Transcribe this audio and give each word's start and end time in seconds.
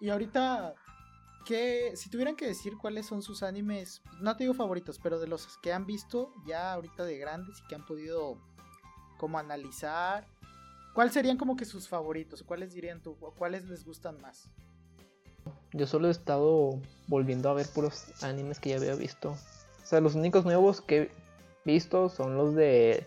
Y 0.00 0.10
ahorita, 0.10 0.74
¿qué, 1.44 1.92
si 1.96 2.10
tuvieran 2.10 2.36
que 2.36 2.46
decir 2.46 2.76
cuáles 2.78 3.06
son 3.06 3.22
sus 3.22 3.42
animes, 3.42 4.02
no 4.20 4.36
te 4.36 4.44
digo 4.44 4.54
favoritos, 4.54 4.98
pero 5.02 5.18
de 5.18 5.26
los 5.26 5.58
que 5.58 5.72
han 5.72 5.86
visto 5.86 6.32
ya 6.46 6.72
ahorita 6.72 7.04
de 7.04 7.18
grandes 7.18 7.58
y 7.58 7.66
que 7.66 7.74
han 7.74 7.84
podido 7.84 8.38
como 9.18 9.38
analizar, 9.38 10.26
¿cuáles 10.94 11.12
serían 11.12 11.36
como 11.36 11.56
que 11.56 11.64
sus 11.64 11.88
favoritos? 11.88 12.42
¿Cuáles 12.42 12.72
dirían 12.72 13.02
tú? 13.02 13.16
¿Cuáles 13.36 13.64
les 13.64 13.84
gustan 13.84 14.20
más? 14.20 14.48
Yo 15.72 15.86
solo 15.86 16.08
he 16.08 16.10
estado 16.10 16.80
volviendo 17.08 17.50
a 17.50 17.54
ver 17.54 17.66
puros 17.68 18.06
animes 18.22 18.58
que 18.60 18.70
ya 18.70 18.76
había 18.76 18.94
visto. 18.94 19.30
O 19.30 19.86
sea, 19.86 20.00
los 20.00 20.14
únicos 20.14 20.44
nuevos 20.44 20.80
que 20.80 21.02
he 21.02 21.10
visto 21.64 22.08
son 22.08 22.36
los 22.36 22.54
de 22.54 23.06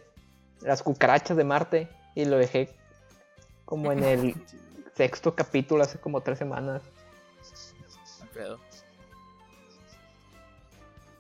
las 0.62 0.84
cucarachas 0.84 1.38
de 1.38 1.44
Marte. 1.44 1.90
Y 2.14 2.26
lo 2.26 2.38
dejé 2.38 2.70
como 3.66 3.92
en 3.92 4.04
el 4.04 4.36
sexto 4.94 5.36
capítulo 5.36 5.84
hace 5.84 6.00
como 6.00 6.22
tres 6.22 6.38
semanas. 6.38 6.82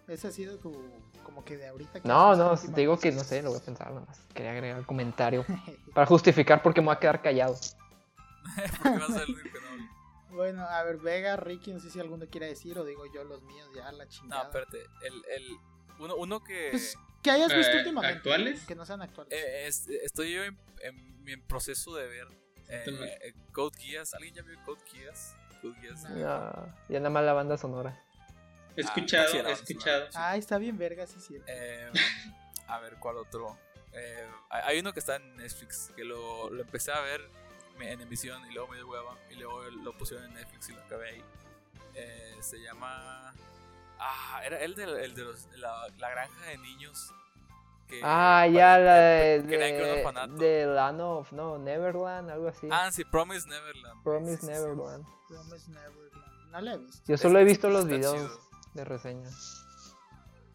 Ese 0.07 0.27
ha 0.27 0.31
sido 0.31 0.57
tu. 0.57 0.73
como 1.23 1.43
que 1.45 1.57
de 1.57 1.67
ahorita. 1.67 1.99
no, 2.03 2.35
no, 2.35 2.57
te 2.57 2.81
digo 2.81 2.99
que 2.99 3.11
no 3.11 3.23
sé, 3.23 3.41
lo 3.41 3.51
voy 3.51 3.59
a 3.59 3.63
pensar 3.63 3.89
nada 3.91 4.05
más. 4.05 4.19
Quería 4.33 4.51
agregar 4.51 4.79
el 4.79 4.85
comentario 4.85 5.45
para 5.93 6.05
justificar 6.05 6.61
por 6.61 6.73
qué 6.73 6.81
me 6.81 6.87
voy 6.87 6.95
a 6.95 6.99
quedar 6.99 7.21
callado. 7.21 7.55
Bueno, 10.31 10.63
a 10.63 10.81
ver, 10.83 10.95
Vega, 10.97 11.35
Ricky, 11.35 11.73
no 11.73 11.81
sé 11.81 11.89
si 11.89 11.99
alguno 11.99 12.25
quiere 12.25 12.47
decir 12.47 12.79
o 12.79 12.85
digo 12.85 13.03
yo 13.13 13.25
los 13.25 13.43
míos, 13.43 13.69
ya 13.75 13.91
la 13.91 14.07
chingada. 14.07 14.43
No, 14.43 14.47
espérate, 14.47 14.77
el, 15.03 15.13
el 15.35 15.57
uno, 15.99 16.15
uno 16.15 16.41
que... 16.41 16.69
Pues, 16.71 16.97
que 17.21 17.31
hayas 17.31 17.53
visto 17.53 17.73
eh, 17.73 17.79
últimamente. 17.79 18.17
¿Actuales? 18.17 18.65
Que 18.65 18.73
no 18.73 18.85
sean 18.85 19.01
actuales. 19.01 19.33
Eh, 19.33 19.67
estoy 20.03 20.33
yo 20.33 20.43
en, 20.43 20.57
en, 20.81 21.41
proceso 21.43 21.93
de 21.95 22.07
ver 22.07 22.27
eh, 22.71 23.19
eh, 23.21 23.33
Code 23.51 23.77
Geass. 23.77 24.13
¿Alguien 24.13 24.35
ya 24.35 24.41
vio 24.41 24.57
Code 24.63 24.81
Geass? 24.91 25.35
Code 25.61 25.79
Geass. 25.81 26.03
No. 26.09 26.73
ya 26.89 26.99
nada 26.99 27.09
más 27.09 27.23
la 27.23 27.33
banda 27.33 27.57
sonora. 27.57 27.99
He 28.75 28.81
escuchado, 28.81 29.27
ah, 29.33 29.49
he 29.49 29.51
escuchado. 29.51 30.07
Ah, 30.13 30.37
está 30.37 30.57
bien 30.57 30.77
verga, 30.77 31.05
sí, 31.05 31.19
sí. 31.19 31.37
Eh, 31.47 31.91
a 32.67 32.79
ver, 32.79 32.95
¿cuál 32.95 33.17
otro? 33.17 33.57
Eh, 33.93 34.25
hay 34.49 34.79
uno 34.79 34.93
que 34.93 34.99
está 34.99 35.17
en 35.17 35.35
Netflix, 35.35 35.91
que 35.95 36.05
lo, 36.05 36.49
lo 36.49 36.61
empecé 36.61 36.91
a 36.91 37.01
ver 37.01 37.29
en 37.79 38.01
emisión 38.01 38.43
y 38.49 38.53
luego 38.53 38.69
me 38.69 38.77
dio 38.77 38.87
hueva 38.87 39.17
y 39.29 39.35
luego 39.35 39.63
lo 39.63 39.97
pusieron 39.97 40.25
en 40.27 40.35
Netflix 40.35 40.69
y 40.69 40.73
lo 40.73 40.81
acabé 40.81 41.09
ahí. 41.09 41.23
Eh, 41.95 42.37
se 42.41 42.61
llama... 42.61 43.33
Ah, 43.99 44.41
era 44.43 44.59
el 44.61 44.73
de, 44.75 44.83
el 44.83 45.13
de 45.13 45.23
los, 45.23 45.47
la, 45.57 45.87
la, 45.97 46.09
granja 46.09 46.45
de 46.45 46.57
niños. 46.57 47.13
Que, 47.91 47.99
ah, 48.01 48.47
ya 48.47 48.77
la 48.79 48.95
de, 49.01 49.41
de, 49.41 50.27
de 50.37 50.65
Land 50.65 51.01
of, 51.01 51.33
no, 51.33 51.57
Neverland, 51.57 52.29
algo 52.29 52.47
así. 52.47 52.69
Ah, 52.71 52.89
sí, 52.89 53.03
Promise 53.03 53.49
Neverland. 53.49 54.01
Promise 54.01 54.45
Neverland. 54.45 55.05
Promise 55.27 55.71
Neverland. 55.71 56.51
No 56.51 56.61
la 56.61 56.73
he 56.73 56.77
visto. 56.77 57.03
Yo 57.05 57.17
solo 57.17 57.39
he 57.39 57.43
visto 57.43 57.69
los 57.69 57.85
videos 57.85 58.39
de 58.73 58.85
reseñas. 58.85 59.65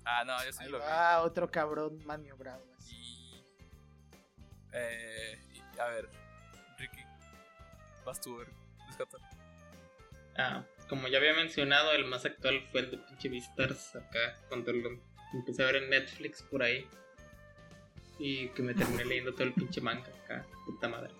Ah, 0.07 0.25
no, 0.25 0.43
yo 0.43 0.51
sí 0.51 0.65
lo 0.65 0.79
vi. 0.79 0.85
Ah, 0.89 1.21
otro 1.23 1.51
cabrón 1.51 2.03
maniobrado. 2.07 2.65
Y, 2.89 3.45
eh, 4.73 5.39
y, 5.53 5.79
a 5.79 5.89
ver, 5.89 6.09
Ricky, 6.79 7.03
vas 8.07 8.19
tú, 8.19 8.39
ver, 8.39 8.49
Ah, 10.39 10.65
como 10.89 11.07
ya 11.09 11.19
había 11.19 11.35
mencionado, 11.35 11.93
el 11.93 12.07
más 12.07 12.25
actual 12.25 12.67
fue 12.73 12.81
el 12.81 12.93
de 12.93 12.97
pinche 12.97 13.29
Beastars 13.29 13.95
acá, 13.97 14.39
cuando 14.49 14.73
lo 14.73 14.89
empecé 15.35 15.63
a 15.63 15.67
ver 15.67 15.77
en 15.77 15.91
Netflix 15.91 16.43
por 16.43 16.63
ahí. 16.63 16.89
Y 18.19 18.49
que 18.49 18.63
me 18.63 18.75
terminé 18.75 19.05
leyendo 19.07 19.33
todo 19.33 19.45
el 19.45 19.53
pinche 19.53 19.81
manga 19.81 20.09
acá, 20.25 20.47
puta 20.65 20.89
madre. 20.89 21.11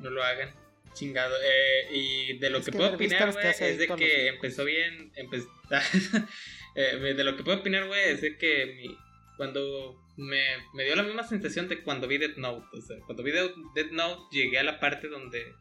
No 0.00 0.10
lo 0.10 0.22
hagan, 0.22 0.50
chingado. 0.94 1.34
Eh, 1.42 1.88
y 1.92 2.38
de 2.38 2.50
lo 2.50 2.62
que, 2.62 2.72
puedo 2.72 2.94
opinar, 2.94 3.32
güey, 3.32 3.46
es 3.46 3.78
de 3.78 3.88
que 3.88 4.28
empezó 4.28 4.64
bien. 4.64 5.12
eh, 6.74 7.14
de 7.16 7.24
lo 7.24 7.36
que 7.36 7.42
puedo 7.42 7.58
opinar, 7.58 7.86
güey, 7.86 8.10
es 8.10 8.20
de 8.20 8.36
que 8.36 8.74
mi, 8.76 8.98
cuando 9.36 10.00
me, 10.16 10.42
me, 10.74 10.84
dio 10.84 10.96
la 10.96 11.02
misma 11.02 11.24
sensación 11.24 11.68
de 11.68 11.82
cuando 11.82 12.08
vi 12.08 12.18
Dead 12.18 12.36
Note. 12.36 12.66
O 12.72 12.80
sea, 12.80 12.96
cuando 13.06 13.22
vi 13.22 13.32
Dead 13.32 13.90
Note 13.90 14.22
llegué 14.36 14.58
a 14.58 14.64
la 14.64 14.80
parte 14.80 15.08
donde 15.08 15.54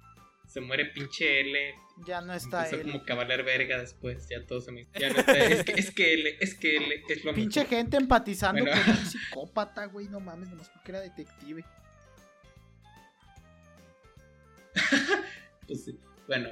se 0.54 0.62
muere 0.62 0.86
pinche 0.86 1.40
L. 1.42 1.76
Ya 2.06 2.22
no 2.22 2.32
está 2.32 2.70
Empezó 2.70 2.84
como 2.84 3.04
cavaler 3.04 3.44
verga 3.44 3.80
después, 3.80 4.30
ya 4.30 4.46
todo 4.46 4.62
se 4.62 4.72
me... 4.72 4.88
Ya 5.00 5.10
no 5.10 5.20
está, 5.20 5.36
es, 5.46 5.64
que, 5.64 5.72
es 5.72 5.90
que 5.90 6.14
L, 6.14 6.38
es 6.40 6.54
que 6.54 6.78
L, 6.78 7.04
es 7.10 7.26
lo 7.26 7.34
Pinche 7.34 7.66
gente 7.66 7.98
empatizando 7.98 8.64
con 8.64 8.78
un 8.78 9.06
psicópata, 9.08 9.86
güey, 9.86 10.08
no 10.10 10.20
mames, 10.20 10.50
nomás 10.50 10.70
porque 10.70 10.92
era 10.92 11.02
detective. 11.02 11.66
pues 15.68 15.86
sí, 15.86 16.00
bueno. 16.28 16.50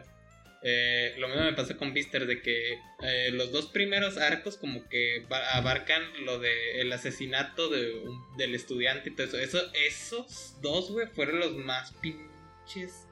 Eh, 0.64 1.16
lo 1.18 1.28
mismo 1.28 1.44
me 1.44 1.54
pasó 1.54 1.76
con 1.78 1.94
Vister 1.94 2.28
de 2.28 2.42
que 2.42 2.80
eh, 3.02 3.32
los 3.32 3.52
dos 3.52 3.68
primeros 3.68 4.18
arcos 4.18 4.58
como 4.58 4.88
que 4.90 5.26
abarcan 5.54 6.04
lo 6.24 6.38
de 6.38 6.82
el 6.82 6.94
asesinato 6.94 7.68
de 7.70 8.04
del 8.38 8.54
estudiante 8.54 9.10
y 9.10 9.16
todo 9.16 9.26
eso. 9.26 9.40
eso 9.40 9.72
esos 9.74 10.62
dos, 10.62 10.92
güey, 10.92 11.08
fueron 11.08 11.40
los 11.40 11.56
más 11.56 11.94
pinches 11.94 13.08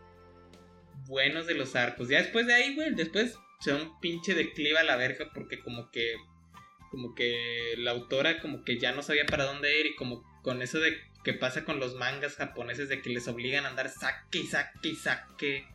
buenos 1.09 1.47
de 1.47 1.55
los 1.55 1.75
arcos. 1.75 2.07
Ya 2.07 2.19
después 2.19 2.47
de 2.47 2.53
ahí, 2.53 2.75
güey, 2.75 2.93
después 2.95 3.35
se 3.59 3.71
da 3.71 3.77
un 3.77 3.99
pinche 3.99 4.35
declive 4.35 4.77
a 4.77 4.83
la 4.83 4.95
verga 4.95 5.29
porque 5.33 5.59
como 5.59 5.91
que 5.91 6.15
como 6.91 7.13
que 7.13 7.75
la 7.77 7.91
autora 7.91 8.39
como 8.39 8.63
que 8.63 8.79
ya 8.79 8.93
no 8.93 9.03
sabía 9.03 9.25
para 9.25 9.43
dónde 9.43 9.79
ir 9.79 9.87
y 9.87 9.95
como 9.95 10.23
con 10.41 10.61
eso 10.61 10.79
de 10.79 10.97
que 11.23 11.33
pasa 11.33 11.65
con 11.65 11.79
los 11.79 11.95
mangas 11.95 12.35
japoneses 12.35 12.89
de 12.89 13.01
que 13.01 13.09
les 13.09 13.27
obligan 13.27 13.65
a 13.65 13.69
andar 13.69 13.89
saque 13.89 14.39
y 14.39 14.47
saque 14.47 14.89
y 14.89 14.95
saque 14.95 15.67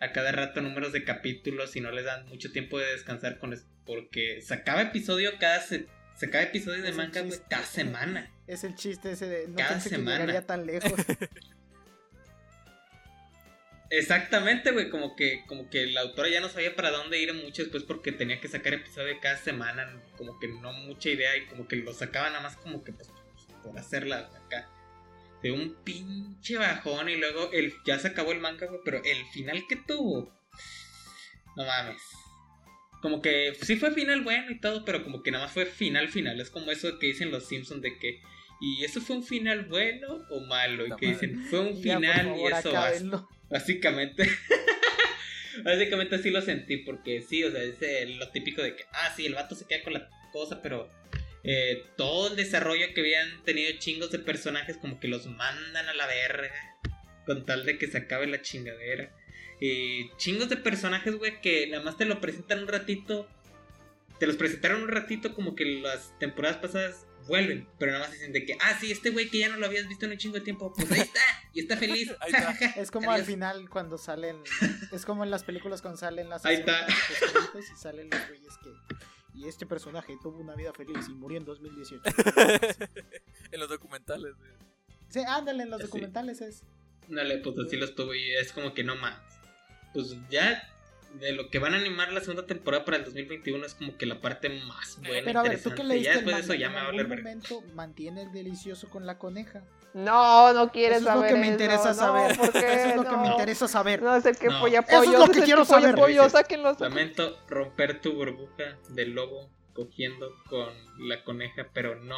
a 0.00 0.12
cada 0.12 0.32
rato 0.32 0.62
números 0.62 0.92
de 0.92 1.04
capítulos 1.04 1.76
y 1.76 1.80
no 1.80 1.90
les 1.90 2.04
dan 2.04 2.26
mucho 2.28 2.52
tiempo 2.52 2.78
de 2.78 2.92
descansar 2.92 3.38
con 3.38 3.52
eso 3.52 3.64
porque 3.84 4.40
sacaba 4.40 4.82
episodio 4.82 5.32
cada 5.38 5.60
se, 5.60 5.86
sacaba 6.14 6.44
episodio 6.44 6.82
de 6.82 6.92
manga 6.92 7.22
cada 7.50 7.64
semana. 7.64 8.30
Es 8.46 8.64
el 8.64 8.74
chiste 8.74 9.12
ese 9.12 9.26
de 9.26 9.48
no 9.48 9.56
cada 9.56 9.80
semana. 9.80 10.32
Que 10.32 10.42
tan 10.42 10.66
lejos. 10.66 10.92
Exactamente, 13.96 14.72
güey, 14.72 14.90
como 14.90 15.14
que, 15.14 15.44
como 15.46 15.70
que 15.70 15.86
la 15.86 16.00
autora 16.00 16.28
ya 16.28 16.40
no 16.40 16.48
sabía 16.48 16.74
para 16.74 16.90
dónde 16.90 17.20
ir 17.20 17.32
mucho 17.32 17.62
después 17.62 17.84
porque 17.84 18.10
tenía 18.10 18.40
que 18.40 18.48
sacar 18.48 18.74
episodio 18.74 19.20
cada 19.20 19.36
semana, 19.36 20.02
como 20.16 20.36
que 20.40 20.48
no 20.48 20.72
mucha 20.72 21.10
idea 21.10 21.36
y 21.36 21.46
como 21.46 21.68
que 21.68 21.76
lo 21.76 21.92
sacaba 21.92 22.28
nada 22.28 22.42
más 22.42 22.56
como 22.56 22.82
que 22.82 22.92
pues, 22.92 23.08
por 23.62 23.78
hacerla 23.78 24.30
acá. 24.46 24.68
De 25.44 25.52
un 25.52 25.76
pinche 25.84 26.56
bajón 26.56 27.08
y 27.08 27.16
luego 27.16 27.52
el, 27.52 27.72
ya 27.86 28.00
se 28.00 28.08
acabó 28.08 28.32
el 28.32 28.40
manga, 28.40 28.66
güey, 28.66 28.80
pero 28.84 29.00
el 29.04 29.24
final 29.26 29.62
que 29.68 29.76
tuvo, 29.76 30.34
no 31.56 31.64
mames. 31.64 32.02
Como 33.00 33.22
que 33.22 33.54
sí 33.62 33.76
fue 33.76 33.92
final 33.92 34.22
bueno 34.22 34.50
y 34.50 34.58
todo, 34.58 34.84
pero 34.84 35.04
como 35.04 35.22
que 35.22 35.30
nada 35.30 35.44
más 35.44 35.54
fue 35.54 35.66
final 35.66 36.08
final. 36.08 36.40
Es 36.40 36.50
como 36.50 36.72
eso 36.72 36.98
que 36.98 37.06
dicen 37.06 37.30
los 37.30 37.46
Simpsons 37.46 37.80
de 37.80 37.96
que 37.98 38.20
¿Y 38.64 38.82
eso 38.82 39.02
fue 39.02 39.16
un 39.16 39.22
final 39.22 39.66
bueno 39.66 40.24
o 40.30 40.40
malo? 40.40 40.86
Y 40.86 40.96
que 40.96 41.08
dicen, 41.08 41.38
fue 41.50 41.60
un 41.60 41.82
final 41.82 42.34
y 42.38 42.46
eso 42.46 43.28
Básicamente. 43.50 44.26
Básicamente 45.64 46.14
así 46.14 46.30
lo 46.30 46.40
sentí, 46.40 46.78
porque 46.78 47.20
sí, 47.20 47.44
o 47.44 47.52
sea, 47.52 47.62
es 47.62 48.16
lo 48.16 48.30
típico 48.30 48.62
de 48.62 48.74
que, 48.74 48.84
ah, 48.90 49.12
sí, 49.14 49.26
el 49.26 49.34
vato 49.34 49.54
se 49.54 49.66
queda 49.66 49.84
con 49.84 49.92
la 49.92 50.08
cosa, 50.32 50.62
pero 50.62 50.90
eh, 51.44 51.84
todo 51.98 52.30
el 52.30 52.36
desarrollo 52.36 52.86
que 52.94 53.02
habían 53.02 53.44
tenido 53.44 53.70
chingos 53.78 54.10
de 54.10 54.18
personajes, 54.18 54.78
como 54.78 54.98
que 54.98 55.08
los 55.08 55.26
mandan 55.26 55.86
a 55.86 55.92
la 55.92 56.06
verga, 56.06 56.50
con 57.26 57.44
tal 57.44 57.66
de 57.66 57.76
que 57.76 57.86
se 57.86 57.98
acabe 57.98 58.26
la 58.26 58.40
chingadera. 58.40 59.14
Y 59.60 60.10
chingos 60.16 60.48
de 60.48 60.56
personajes, 60.56 61.16
güey, 61.16 61.38
que 61.42 61.66
nada 61.66 61.84
más 61.84 61.98
te 61.98 62.06
lo 62.06 62.18
presentan 62.18 62.60
un 62.62 62.68
ratito. 62.68 63.28
Te 64.18 64.26
los 64.26 64.36
presentaron 64.36 64.84
un 64.84 64.88
ratito 64.88 65.34
como 65.34 65.54
que 65.54 65.66
las 65.66 66.18
temporadas 66.18 66.56
pasadas 66.56 67.06
vuelven, 67.26 67.68
pero 67.78 67.92
nada 67.92 68.04
más 68.04 68.12
dicen 68.12 68.32
de 68.32 68.44
que, 68.44 68.56
ah, 68.60 68.76
sí, 68.80 68.90
este 68.90 69.10
güey 69.10 69.28
que 69.28 69.38
ya 69.38 69.48
no 69.48 69.56
lo 69.56 69.66
habías 69.66 69.88
visto 69.88 70.06
en 70.06 70.12
un 70.12 70.18
chingo 70.18 70.36
de 70.36 70.42
tiempo, 70.42 70.72
pues 70.74 70.90
ahí 70.92 71.00
está, 71.00 71.20
y 71.52 71.60
está 71.60 71.76
feliz. 71.76 72.14
es 72.76 72.90
como 72.90 73.10
al 73.10 73.24
final 73.24 73.68
cuando 73.68 73.98
salen, 73.98 74.42
es 74.92 75.04
como 75.04 75.24
en 75.24 75.30
las 75.30 75.44
películas 75.44 75.82
cuando 75.82 75.98
salen 75.98 76.28
las 76.28 76.44
ahí 76.44 76.56
está. 76.56 76.86
y 76.88 77.76
salen 77.76 78.10
los 78.10 78.28
güeyes 78.28 78.52
que, 78.62 78.70
y 79.34 79.48
este 79.48 79.66
personaje 79.66 80.16
tuvo 80.22 80.38
una 80.38 80.54
vida 80.54 80.72
feliz 80.72 81.08
y 81.08 81.14
murió 81.14 81.38
en 81.38 81.44
2018. 81.44 82.02
en 83.50 83.60
los 83.60 83.68
documentales. 83.68 84.34
Sí, 85.08 85.20
ándale, 85.26 85.64
en 85.64 85.70
los 85.70 85.80
documentales 85.80 86.40
es. 86.40 86.62
Dale, 87.08 87.38
pues 87.38 87.56
así 87.58 87.76
los 87.76 87.94
tuvo 87.94 88.14
y 88.14 88.32
es 88.34 88.52
como 88.52 88.72
que 88.74 88.84
no 88.84 88.96
más. 88.96 89.20
Pues 89.92 90.16
ya 90.30 90.62
de 91.20 91.32
lo 91.32 91.48
que 91.48 91.58
van 91.58 91.74
a 91.74 91.78
animar 91.78 92.12
la 92.12 92.20
segunda 92.20 92.46
temporada 92.46 92.84
para 92.84 92.96
el 92.98 93.04
2021 93.04 93.64
es 93.66 93.74
como 93.74 93.96
que 93.96 94.06
la 94.06 94.20
parte 94.20 94.48
más 94.48 94.98
buena. 95.00 95.24
Pero 95.24 95.40
a 95.40 95.42
ver, 95.42 95.62
tú 95.62 95.70
que 95.70 95.84
leíste 95.84 96.08
ya 96.08 96.14
después 96.14 96.36
de 96.36 96.42
eso 96.42 96.54
ya 96.54 96.68
me 96.68 96.76
va 96.76 96.82
a 96.82 96.86
valer 96.86 97.08
momento 97.08 97.62
mantiene 97.74 98.22
el 98.22 98.32
delicioso 98.32 98.88
con 98.90 99.06
la 99.06 99.18
coneja. 99.18 99.62
No, 99.94 100.52
no 100.52 100.72
quieres 100.72 100.98
eso 100.98 101.06
saber. 101.06 101.26
Es 101.26 101.30
lo 101.30 101.36
que 101.36 101.40
me 101.40 101.46
interesa 101.46 101.94
saber. 101.94 102.30
eso 102.32 102.44
es 102.44 102.96
lo 102.96 103.04
que 103.04 103.16
me 103.16 103.28
interesa 103.28 103.68
saber. 103.68 104.02
No, 104.02 104.16
es 104.16 104.26
el 104.26 104.36
que 104.36 104.48
pollo. 104.50 104.80
Eso 104.86 105.02
es 105.02 105.18
lo 105.18 105.28
que 105.28 105.42
quiero 105.42 105.64
saber. 105.64 105.94
Pollo. 105.94 106.26
Lamento 106.80 107.38
romper 107.48 108.00
tu 108.00 108.12
burbuja 108.12 108.76
del 108.88 109.12
lobo 109.12 109.48
cogiendo 109.72 110.30
con 110.48 110.72
la 111.08 111.22
coneja, 111.22 111.68
pero 111.72 111.94
no. 111.96 112.16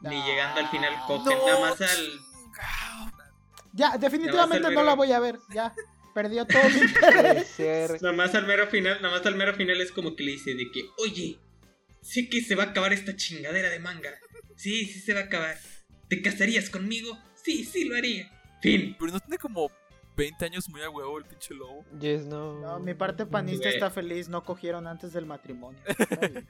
Ni 0.00 0.20
llegando 0.22 0.60
al 0.60 0.68
final 0.68 0.92
cogen, 1.06 1.38
nada 1.46 1.60
más 1.60 1.80
al. 1.80 2.20
Ya, 3.72 3.96
definitivamente 3.96 4.70
no 4.70 4.82
la 4.82 4.94
voy 4.94 5.12
a 5.12 5.20
ver, 5.20 5.38
ya. 5.54 5.74
Perdió 6.14 6.46
todo 6.46 6.62
mi 6.70 6.88
Puede 7.22 7.44
ser. 7.44 8.02
Nada 8.02 8.14
más 8.14 8.34
al 8.34 8.46
mero 8.46 8.66
final, 8.68 8.98
nada 9.02 9.16
más 9.16 9.26
al 9.26 9.36
mero 9.36 9.54
final 9.54 9.80
es 9.80 9.92
como 9.92 10.16
que 10.16 10.24
le 10.24 10.32
dice 10.32 10.54
de 10.54 10.70
que, 10.70 10.84
oye, 10.98 11.38
sé 12.00 12.28
que 12.28 12.40
se 12.40 12.54
va 12.54 12.64
a 12.64 12.66
acabar 12.68 12.92
esta 12.92 13.14
chingadera 13.16 13.70
de 13.70 13.78
manga. 13.78 14.10
Sí, 14.56 14.86
sí 14.86 15.00
se 15.00 15.14
va 15.14 15.20
a 15.20 15.24
acabar. 15.24 15.56
¿Te 16.08 16.20
casarías 16.22 16.70
conmigo? 16.70 17.18
Sí, 17.34 17.64
sí 17.64 17.84
lo 17.84 17.96
haría. 17.96 18.30
Fin. 18.60 18.96
Pero 18.98 19.12
no 19.12 19.20
tiene 19.20 19.38
como 19.38 19.70
20 20.16 20.44
años 20.46 20.68
muy 20.68 20.82
a 20.82 20.90
huevo 20.90 21.18
el 21.18 21.24
pinche 21.24 21.54
lobo. 21.54 21.84
Yes, 22.00 22.26
no. 22.26 22.60
No, 22.60 22.80
mi 22.80 22.94
parte 22.94 23.24
panista 23.26 23.64
Güey. 23.66 23.74
está 23.74 23.90
feliz, 23.90 24.28
no 24.28 24.42
cogieron 24.44 24.86
antes 24.86 25.12
del 25.12 25.26
matrimonio. 25.26 25.80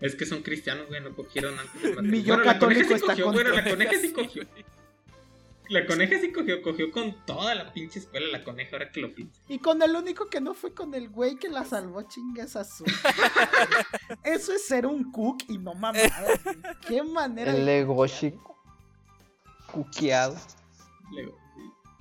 Es 0.00 0.14
que 0.14 0.26
son 0.26 0.42
cristianos, 0.42 0.88
güey, 0.88 1.00
no 1.00 1.14
cogieron 1.14 1.58
antes 1.58 1.80
del 1.80 1.90
Mi 2.02 2.20
matrimonio. 2.20 2.22
yo 2.22 2.34
Bueno, 2.36 2.44
la 2.52 2.58
coneja 2.58 2.80
católico 2.82 2.88
sí 2.88 2.94
está 2.94 3.06
cogió, 3.12 3.32
bueno, 3.32 3.50
la 3.50 3.64
coneja 3.64 3.92
sí 3.98 4.12
cogió. 4.12 4.42
La 5.68 5.84
coneja 5.86 6.20
sí 6.20 6.32
cogió, 6.32 6.62
cogió 6.62 6.90
con 6.90 7.24
toda 7.26 7.54
la 7.54 7.72
pinche 7.72 7.98
escuela 7.98 8.26
la 8.28 8.44
coneja, 8.44 8.72
ahora 8.76 8.90
que 8.90 9.00
lo 9.00 9.14
pienso. 9.14 9.40
Y 9.48 9.58
con 9.58 9.82
el 9.82 9.94
único 9.96 10.26
que 10.28 10.40
no 10.40 10.54
fue 10.54 10.72
con 10.72 10.94
el 10.94 11.08
güey 11.08 11.36
que 11.36 11.48
la 11.48 11.64
salvó, 11.64 12.02
chingas 12.02 12.56
a 12.56 12.64
su. 12.64 12.84
Eso 14.24 14.52
es 14.52 14.66
ser 14.66 14.86
un 14.86 15.10
cook 15.10 15.42
y 15.48 15.58
no 15.58 15.74
mamadas. 15.74 16.42
güey. 16.42 16.56
Qué 16.86 17.02
manera 17.02 17.52
El 17.52 17.64
Legoshi 17.64 18.34
cuqueado. 19.72 20.36
Lego. 21.12 21.38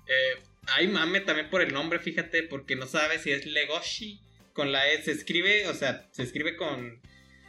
Eh, 0.07 0.43
hay 0.75 0.87
mame 0.87 1.21
también 1.21 1.49
por 1.49 1.61
el 1.61 1.73
nombre, 1.73 1.99
fíjate, 1.99 2.43
porque 2.43 2.75
no 2.75 2.87
sabes 2.87 3.23
si 3.23 3.31
es 3.31 3.45
Legoshi 3.45 4.21
con 4.53 4.71
la 4.71 4.87
E. 4.89 5.01
Se 5.03 5.11
escribe, 5.11 5.67
o 5.69 5.73
sea, 5.73 6.07
se 6.11 6.23
escribe 6.23 6.55
con 6.55 7.01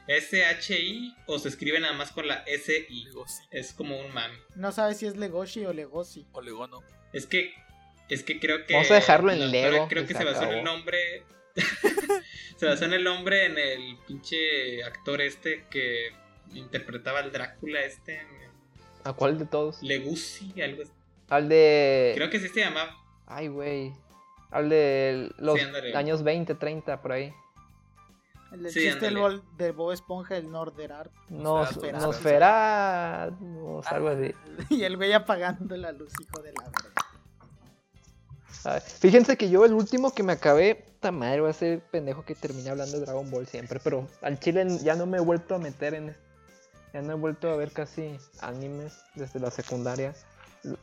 S-H-I 0.09 1.15
o 1.27 1.39
se 1.39 1.49
escribe 1.49 1.81
nada 1.81 1.93
más 1.95 2.13
con 2.13 2.27
la 2.29 2.37
S-I. 2.47 3.05
Legosi 3.05 3.43
Es 3.51 3.73
como 3.73 3.99
un 3.99 4.13
mame. 4.13 4.35
No 4.55 4.73
sabes 4.73 4.99
si 4.99 5.07
es 5.07 5.17
Legoshi 5.17 5.65
o 5.67 5.73
Legosi. 5.73 6.27
o 6.33 6.41
Legono. 6.41 6.83
Es 7.13 7.27
que, 7.27 7.55
es 8.09 8.23
que 8.23 8.39
creo 8.39 8.67
que. 8.67 8.75
Vamos 8.75 8.91
a 8.91 8.95
dejarlo 8.95 9.33
en 9.33 9.51
Lego 9.51 9.89
Creo 9.89 10.07
que 10.07 10.13
se 10.15 10.19
se 10.19 10.25
basó 10.25 10.45
en 10.45 10.59
el 10.59 10.65
nombre. 10.65 10.99
se 12.57 12.67
basó 12.67 12.85
en 12.85 12.93
el 12.93 13.05
nombre 13.05 13.47
en 13.47 13.59
el 13.59 13.97
pinche 14.07 14.83
actor 14.85 15.21
este 15.21 15.65
que 15.71 16.11
interpretaba 16.55 17.21
al 17.21 17.33
Drácula 17.33 17.81
este. 17.83 18.21
¿A 19.05 19.13
cuál 19.13 19.39
de 19.39 19.47
todos? 19.47 19.83
Legusi, 19.83 20.61
algo 20.61 20.83
así. 20.83 20.93
Al 21.29 21.49
de. 21.49 22.13
Creo 22.15 22.31
que 22.31 22.39
sí 22.41 22.49
se 22.49 22.61
llamaba. 22.61 22.97
Ay, 23.27 23.49
güey. 23.49 23.93
Al 24.51 24.69
de 24.69 25.31
los 25.39 25.59
Sí, 25.59 25.67
años 25.95 26.23
20, 26.23 26.55
30, 26.55 27.03
por 27.03 27.13
ahí. 27.13 27.33
El 28.53 28.63
del 28.63 28.73
Sí, 28.73 28.81
chiste 28.81 29.11
del 29.11 29.43
de 29.59 29.73
Bob 29.73 29.93
Esponja, 29.93 30.37
el 30.37 30.51
Norderar. 30.51 31.11
Nos, 31.29 31.73
Nosferatu. 31.77 32.07
Nosferatu, 32.07 33.83
algo 33.87 34.09
así. 34.09 34.35
Y 34.71 34.85
el 34.85 34.97
güey 34.97 35.13
apagando 35.13 35.77
la 35.77 35.93
luz, 35.93 36.13
hijo 36.21 36.43
de 36.43 36.53
la 36.53 36.65
verga. 36.65 36.93
Ah, 38.65 38.81
Fíjense 38.81 39.37
que 39.37 39.49
yo 39.49 39.65
el 39.65 39.73
último 39.73 40.13
que 40.13 40.23
me 40.23 40.33
acabé, 40.33 40.75
puta 40.75 41.13
madre, 41.13 41.41
va 41.41 41.51
a 41.51 41.53
ser 41.53 41.75
el 41.75 41.81
pendejo 41.81 42.25
que 42.25 42.35
termina 42.35 42.73
hablando 42.73 42.99
de 42.99 43.05
Dragon 43.05 43.31
Ball 43.31 43.47
siempre, 43.47 43.81
pero 43.83 44.09
al 44.23 44.41
chile 44.41 44.67
ya 44.83 44.95
no 44.97 45.07
me 45.07 45.19
he 45.19 45.21
vuelto 45.21 45.55
a 45.55 45.59
meter 45.59 45.95
en... 45.95 46.17
Ya 46.93 47.03
no 47.03 47.13
he 47.13 47.17
vuelto 47.17 47.51
a 47.51 47.57
ver 47.57 47.73
casi 47.73 48.17
animes 48.41 48.95
desde 49.15 49.39
la 49.39 49.51
secundaria. 49.51 50.15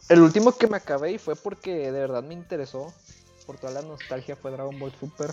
El 0.09 0.21
último 0.21 0.55
que 0.55 0.67
me 0.67 0.77
acabé 0.77 1.11
y 1.13 1.17
fue 1.17 1.35
porque 1.35 1.91
de 1.91 1.99
verdad 1.99 2.23
me 2.23 2.33
interesó, 2.33 2.93
por 3.45 3.57
toda 3.57 3.73
la 3.73 3.81
nostalgia, 3.81 4.35
fue 4.35 4.51
Dragon 4.51 4.77
Ball 4.79 4.93
Super. 4.99 5.31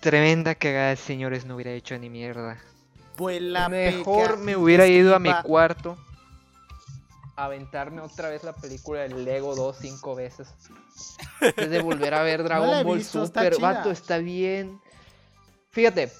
Tremenda 0.00 0.54
cagada, 0.54 0.94
señores, 0.96 1.44
no 1.44 1.56
hubiera 1.56 1.72
hecho 1.72 1.98
ni 1.98 2.08
mierda. 2.08 2.58
Vuela, 3.16 3.68
Mejor 3.68 4.30
pega 4.32 4.36
me 4.36 4.56
hubiera 4.56 4.86
ido 4.86 5.14
a 5.14 5.18
mi 5.18 5.32
cuarto 5.42 5.98
a 7.34 7.44
aventarme 7.46 8.00
otra 8.00 8.28
vez 8.28 8.42
la 8.44 8.52
película 8.52 9.00
del 9.00 9.24
Lego 9.24 9.54
dos, 9.56 9.76
cinco 9.80 10.14
veces. 10.14 10.48
Antes 11.40 11.70
de 11.70 11.80
volver 11.82 12.14
a 12.14 12.22
ver 12.22 12.42
Dragon 12.44 12.70
la 12.70 12.82
Ball 12.84 12.98
visto, 12.98 13.22
está 13.24 13.40
Super. 13.42 13.56
chida. 13.56 13.72
Vato, 13.72 13.90
está 13.90 14.18
bien. 14.18 14.80
Fíjate, 15.70 16.12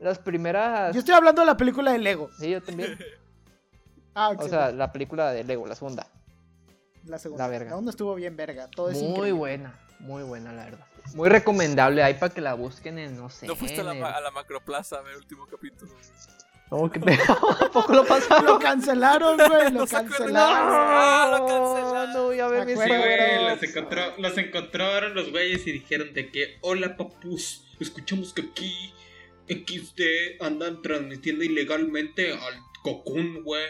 las 0.00 0.18
primeras. 0.18 0.94
Yo 0.94 1.00
estoy 1.00 1.14
hablando 1.14 1.42
de 1.42 1.46
la 1.46 1.56
película 1.56 1.92
de 1.92 1.98
Lego. 1.98 2.30
Sí, 2.38 2.50
yo 2.50 2.62
también. 2.62 2.96
Ah, 4.14 4.30
O 4.36 4.48
sea, 4.48 4.70
la 4.72 4.90
película 4.92 5.30
de 5.32 5.44
Lego, 5.44 5.66
la 5.66 5.74
segunda. 5.76 6.06
la 7.04 7.18
segunda. 7.18 7.44
la 7.44 7.50
verga. 7.50 7.72
Aún 7.72 7.84
no 7.84 7.90
estuvo 7.90 8.14
bien 8.16 8.36
verga. 8.36 8.68
Todo 8.68 8.90
es 8.90 8.96
Muy 8.98 9.06
increíble. 9.10 9.32
buena, 9.32 9.78
muy 10.00 10.22
buena, 10.24 10.52
la 10.52 10.64
verdad. 10.64 10.86
Muy 11.14 11.28
recomendable 11.28 12.02
ahí 12.02 12.14
para 12.14 12.32
que 12.32 12.40
la 12.40 12.54
busquen 12.54 12.98
en, 12.98 13.16
no 13.16 13.28
sé. 13.30 13.46
¿No 13.46 13.56
fuiste 13.56 13.80
a 13.80 13.84
la, 13.84 13.92
el- 13.96 14.04
a 14.04 14.20
la 14.20 14.30
macroplaza 14.30 14.96
a 14.98 15.02
ver 15.02 15.12
el 15.12 15.18
último 15.18 15.46
capítulo? 15.46 15.92
No, 16.70 16.90
¿qué 16.90 17.00
pedo? 17.00 17.32
¿A 17.32 17.70
poco 17.72 17.92
lo 17.94 18.04
pasaron? 18.04 18.44
Lo 18.44 18.58
cancelaron, 18.58 19.36
güey. 19.38 19.70
Lo 19.72 19.86
cancelaron. 19.86 20.68
Ah, 20.70 21.28
lo 21.30 21.38
No, 21.38 21.46
cancelaron. 21.46 22.12
no 22.12 22.22
voy 22.24 22.40
a 22.40 22.48
ver 22.48 22.66
mis 22.66 22.76
los, 22.76 23.62
encontró, 23.62 24.02
los 24.18 24.38
encontraron 24.38 25.14
los 25.14 25.30
güeyes 25.30 25.66
y 25.66 25.72
dijeron 25.72 26.12
de 26.12 26.30
que, 26.30 26.58
hola 26.60 26.96
papus, 26.96 27.64
escuchamos 27.80 28.32
que 28.34 28.42
aquí 28.42 28.92
XD 29.48 30.42
andan 30.44 30.82
transmitiendo 30.82 31.42
ilegalmente 31.44 32.32
al 32.32 32.54
Cocoon, 32.82 33.42
güey. 33.44 33.64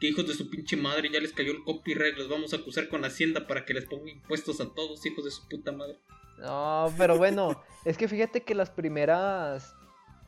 Que 0.00 0.08
hijos 0.08 0.26
de 0.26 0.34
su 0.34 0.50
pinche 0.50 0.76
madre, 0.76 1.08
ya 1.10 1.20
les 1.20 1.32
cayó 1.32 1.52
el 1.52 1.62
copyright, 1.64 2.16
los 2.18 2.28
vamos 2.28 2.52
a 2.52 2.56
acusar 2.56 2.88
con 2.88 3.04
Hacienda 3.04 3.46
para 3.46 3.64
que 3.64 3.72
les 3.72 3.86
ponga 3.86 4.10
impuestos 4.10 4.60
a 4.60 4.66
todos, 4.74 5.06
hijos 5.06 5.24
de 5.24 5.30
su 5.30 5.48
puta 5.48 5.72
madre. 5.72 5.96
No, 6.38 6.92
pero 6.98 7.16
bueno, 7.16 7.62
es 7.84 7.96
que 7.96 8.08
fíjate 8.08 8.42
que 8.42 8.54
las 8.54 8.70
primeras 8.70 9.74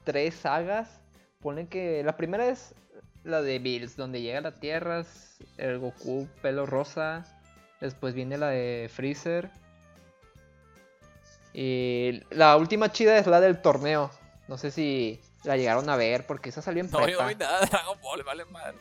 tres 0.05 0.35
sagas 0.35 1.01
ponen 1.41 1.67
que 1.67 2.03
la 2.03 2.17
primera 2.17 2.47
es 2.47 2.75
la 3.25 3.43
de 3.43 3.59
Bills, 3.59 3.97
donde 3.97 4.23
llega 4.23 4.39
a 4.39 4.43
la 4.43 4.53
Tierra, 4.59 5.05
el 5.59 5.79
Goku 5.79 6.27
pelo 6.41 6.67
rosa, 6.67 7.25
después 7.81 8.15
viene 8.15 8.39
la 8.39 8.49
de 8.49 8.91
Freezer 8.93 9.51
y 11.53 12.23
la 12.31 12.57
última 12.57 12.93
chida 12.93 13.19
es 13.19 13.27
la 13.27 13.41
del 13.41 13.61
torneo. 13.61 14.11
No 14.47 14.57
sé 14.57 14.71
si 14.71 15.21
la 15.45 15.57
llegaron 15.57 15.89
a 15.91 15.97
ver 15.97 16.27
porque 16.27 16.49
esa 16.51 16.63
salió 16.63 16.83
en 16.83 16.91
No, 16.91 17.01
yo 17.01 17.07
no 17.21 17.27
prepa. 17.27 17.27
vi 17.27 17.35
nada 17.35 17.61
de 17.61 17.67
Dragon 17.67 18.01
Ball, 18.01 18.23
vale 18.23 18.45
madre. 18.47 18.79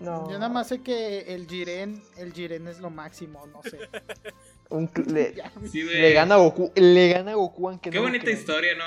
No, 0.00 0.30
Yo 0.30 0.38
nada 0.38 0.48
más 0.48 0.68
sé 0.68 0.82
que 0.82 1.34
el 1.34 1.46
Jiren, 1.46 2.02
el 2.16 2.32
Jiren 2.32 2.66
es 2.68 2.80
lo 2.80 2.88
máximo, 2.88 3.46
no 3.46 3.62
sé. 3.62 3.78
un 4.70 4.90
le. 5.06 5.34
Sí, 5.70 5.82
gana 6.14 6.36
a 6.36 6.38
Goku, 6.38 6.72
le 6.74 7.08
gana 7.08 7.32
a 7.32 7.34
Goku 7.34 7.68
aunque 7.68 7.90
Qué 7.90 7.98
no 7.98 8.04
bonita 8.04 8.30
historia, 8.30 8.74
¿no? 8.76 8.84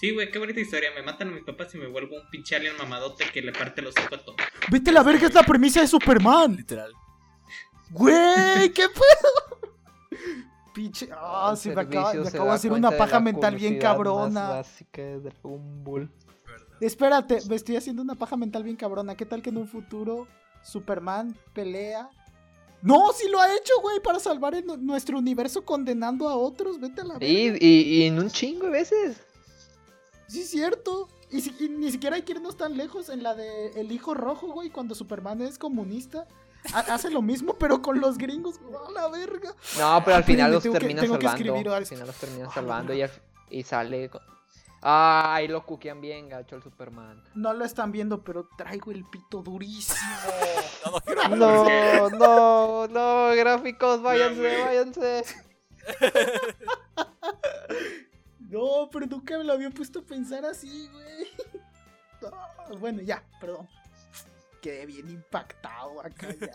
Sí, 0.00 0.10
güey, 0.10 0.30
qué 0.30 0.38
bonita 0.38 0.58
historia. 0.58 0.90
Me 0.96 1.02
matan 1.02 1.28
a 1.28 1.30
mis 1.30 1.44
papás 1.44 1.72
y 1.74 1.78
me 1.78 1.86
vuelvo 1.86 2.16
un 2.16 2.28
pinche 2.28 2.56
alien 2.56 2.76
mamadote 2.76 3.24
que 3.32 3.40
le 3.40 3.52
parte 3.52 3.82
los 3.82 3.96
ojos 3.96 4.12
a 4.12 4.24
todos. 4.24 4.36
Vete 4.70 4.90
a 4.90 4.94
la 4.94 5.02
verga, 5.04 5.28
es 5.28 5.34
la 5.34 5.44
premisa 5.44 5.80
de 5.80 5.86
Superman. 5.86 6.56
Literal. 6.56 6.92
Güey, 7.90 8.70
¿qué 8.72 8.88
pedo? 8.88 9.62
Pinche. 10.74 11.08
Ah, 11.12 11.54
me 11.64 11.72
acaba, 11.72 12.14
me 12.14 12.28
acabo 12.28 12.46
de 12.46 12.54
hacer 12.54 12.72
una 12.72 12.90
paja 12.90 13.20
mental 13.20 13.54
bien 13.54 13.78
cabrona. 13.78 14.48
básica 14.48 15.02
de 15.02 15.20
Dragon 15.20 15.84
Ball. 15.84 16.10
Espérate, 16.86 17.40
me 17.48 17.56
estoy 17.56 17.76
haciendo 17.76 18.02
una 18.02 18.14
paja 18.14 18.36
mental 18.36 18.62
bien 18.64 18.76
cabrona. 18.76 19.16
¿Qué 19.16 19.24
tal 19.26 19.40
que 19.42 19.50
en 19.50 19.56
un 19.58 19.68
futuro 19.68 20.26
Superman 20.62 21.36
pelea? 21.52 22.10
No, 22.82 23.12
sí 23.12 23.28
lo 23.28 23.40
ha 23.40 23.54
hecho, 23.54 23.72
güey, 23.80 24.00
para 24.00 24.18
salvar 24.18 24.54
nuestro 24.80 25.16
universo 25.18 25.64
condenando 25.64 26.28
a 26.28 26.36
otros. 26.36 26.80
Vete 26.80 27.02
a 27.02 27.04
la 27.04 27.14
verga. 27.14 27.26
Y, 27.26 27.56
y, 27.60 27.82
y 27.82 28.02
en 28.06 28.18
un 28.18 28.28
chingo 28.30 28.64
de 28.66 28.70
veces. 28.72 29.20
Sí, 30.26 30.40
es 30.40 30.50
cierto. 30.50 31.08
Y, 31.30 31.40
si- 31.42 31.54
y 31.60 31.68
ni 31.68 31.90
siquiera 31.92 32.16
hay 32.16 32.22
que 32.22 32.32
irnos 32.32 32.56
tan 32.56 32.76
lejos 32.76 33.08
en 33.08 33.22
la 33.22 33.34
de 33.34 33.68
El 33.80 33.92
Hijo 33.92 34.14
Rojo, 34.14 34.48
güey, 34.48 34.70
cuando 34.70 34.94
Superman 34.96 35.40
es 35.42 35.58
comunista. 35.58 36.26
ha- 36.74 36.80
Hace 36.94 37.10
lo 37.10 37.22
mismo, 37.22 37.54
pero 37.54 37.80
con 37.80 38.00
los 38.00 38.18
gringos. 38.18 38.56
¡A 38.88 38.90
la 38.90 39.08
verga! 39.08 39.54
No, 39.78 40.02
pero 40.04 40.16
al 40.16 40.24
final 40.24 40.50
los 40.52 40.62
termina 40.64 41.02
salvando. 41.02 41.28
escribir 41.28 41.68
al 41.68 41.86
final 41.86 42.06
los 42.08 42.16
termina 42.16 42.46
Ah, 42.48 42.52
salvando 42.52 42.92
y, 42.92 43.02
al- 43.02 43.10
y 43.50 43.62
sale. 43.62 44.10
Ay, 44.84 45.46
lo 45.46 45.64
cuquean 45.64 46.00
bien, 46.00 46.28
gacho, 46.28 46.56
el 46.56 46.62
Superman. 46.62 47.22
No 47.36 47.52
lo 47.54 47.64
están 47.64 47.92
viendo, 47.92 48.24
pero 48.24 48.48
traigo 48.58 48.90
el 48.90 49.04
pito 49.04 49.42
durísimo. 49.42 49.98
No, 51.36 52.10
no. 52.10 52.88
No, 52.88 53.36
gráficos, 53.36 54.02
váyanse, 54.02 54.62
váyanse. 54.62 55.24
No, 58.52 58.90
pero 58.92 59.06
nunca 59.06 59.38
me 59.38 59.44
lo 59.44 59.54
había 59.54 59.70
puesto 59.70 60.00
a 60.00 60.02
pensar 60.02 60.44
así, 60.44 60.88
güey. 60.92 61.28
No, 62.68 62.78
bueno, 62.78 63.00
ya, 63.02 63.24
perdón. 63.40 63.66
Quedé 64.60 64.84
bien 64.86 65.08
impactado 65.08 66.00
acá 66.00 66.28
ya. 66.38 66.52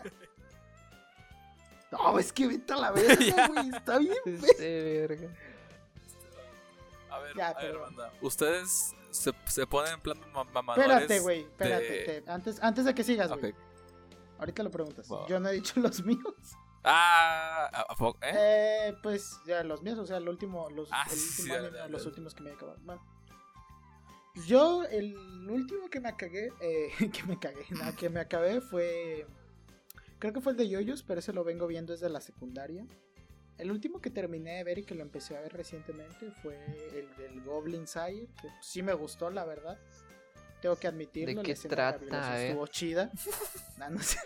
No, 1.90 2.18
es 2.18 2.32
que 2.32 2.46
vete 2.46 2.72
a 2.72 2.76
la 2.76 2.90
verga, 2.92 3.48
güey. 3.48 3.68
Está 3.70 3.98
bien. 3.98 4.14
Este, 4.24 5.06
verga. 5.06 5.28
A 7.18 7.22
ver, 7.22 7.36
Ya, 7.36 7.48
a 7.48 7.54
ver, 7.54 7.62
pero- 7.72 7.80
banda. 7.82 8.12
Ustedes 8.22 8.94
se, 9.10 9.32
se 9.46 9.66
ponen 9.66 9.94
en 9.94 10.00
plan 10.00 10.18
ma- 10.32 10.44
mamadores. 10.44 10.88
Espérate, 10.88 11.20
güey. 11.20 11.40
Espérate. 11.42 12.20
de- 12.22 12.24
antes, 12.30 12.62
antes 12.62 12.84
de 12.84 12.94
que 12.94 13.04
sigas, 13.04 13.30
güey. 13.32 13.54
Ahorita 14.38 14.62
lo 14.62 14.70
preguntas. 14.70 15.08
Yo 15.28 15.40
no 15.40 15.48
he 15.48 15.52
dicho 15.54 15.80
los 15.80 16.02
míos. 16.04 16.34
Ah, 16.84 17.68
¿a- 17.72 17.92
a 17.92 17.94
poco? 17.96 18.18
¿eh? 18.22 18.30
Eh, 18.34 18.94
pues 19.02 19.40
ya 19.46 19.62
los 19.64 19.82
míos, 19.82 19.98
o 19.98 20.06
sea, 20.06 20.18
el 20.18 20.28
último, 20.28 20.70
los, 20.70 20.88
Ah, 20.92 21.04
el 21.10 21.18
último 21.18 21.54
anime, 21.54 21.88
los 21.88 22.06
últimos 22.06 22.34
que 22.34 22.42
me 22.44 22.50
he 22.50 22.52
acabado. 22.54 22.78
Bueno, 22.82 23.02
yo, 24.46 24.84
el 24.84 25.16
último 25.50 25.90
que 25.90 26.00
me 26.00 26.14
cagué, 26.16 26.52
eh, 26.60 26.88
que 27.12 27.22
me 27.24 27.38
cagué, 27.38 27.66
no, 27.70 27.94
que 27.96 28.08
me 28.08 28.20
acabé 28.20 28.60
fue 28.60 29.26
Creo 30.20 30.32
que 30.32 30.40
fue 30.40 30.52
el 30.52 30.58
de 30.58 30.68
Yoyos, 30.68 31.02
pero 31.04 31.20
ese 31.20 31.32
lo 31.32 31.44
vengo 31.44 31.66
viendo 31.68 31.92
desde 31.92 32.08
la 32.08 32.20
secundaria. 32.20 32.84
El 33.58 33.70
último 33.72 34.00
que 34.00 34.10
terminé 34.10 34.56
de 34.58 34.64
ver 34.64 34.78
y 34.78 34.84
que 34.84 34.94
lo 34.94 35.02
empecé 35.02 35.36
a 35.36 35.40
ver 35.40 35.52
recientemente 35.52 36.30
fue 36.42 36.56
el 36.94 37.14
del 37.16 37.42
Goblin 37.42 37.86
Sire, 37.86 38.28
que 38.40 38.48
sí 38.60 38.82
me 38.82 38.94
gustó, 38.94 39.30
la 39.30 39.44
verdad. 39.44 39.78
Tengo 40.62 40.76
que 40.76 40.86
admitirlo. 40.88 41.42
¿De 41.42 41.54
qué 41.54 41.54
trata? 41.68 42.40
Estuvo 42.42 42.66
chida. 42.68 43.10
Nah, 43.76 43.88
no 43.90 44.00
sé. 44.00 44.18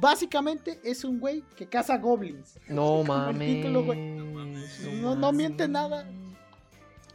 Básicamente 0.00 0.80
es 0.84 1.04
un 1.04 1.18
güey 1.20 1.42
que 1.56 1.66
caza 1.68 1.98
goblins. 1.98 2.58
No 2.68 3.00
el 3.30 3.38
título, 3.38 3.84
güey. 3.84 3.98
mames. 3.98 4.80
No- 4.94 5.16
no 5.16 5.32
miente 5.32 5.66
nada. 5.68 6.06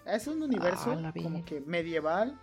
Es 0.05 0.27
un 0.27 0.41
universo 0.43 0.91
Ah, 0.91 1.11
como 1.15 1.43
que 1.45 1.61
medieval 1.61 2.39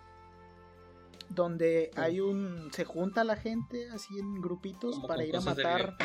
donde 1.28 1.90
hay 1.96 2.20
un 2.20 2.70
se 2.72 2.84
junta 2.84 3.24
la 3.24 3.36
gente 3.36 3.88
así 3.90 4.18
en 4.18 4.40
grupitos 4.40 4.96
Como 4.96 5.06
para 5.08 5.24
ir 5.24 5.36
a 5.36 5.40
matar 5.40 5.96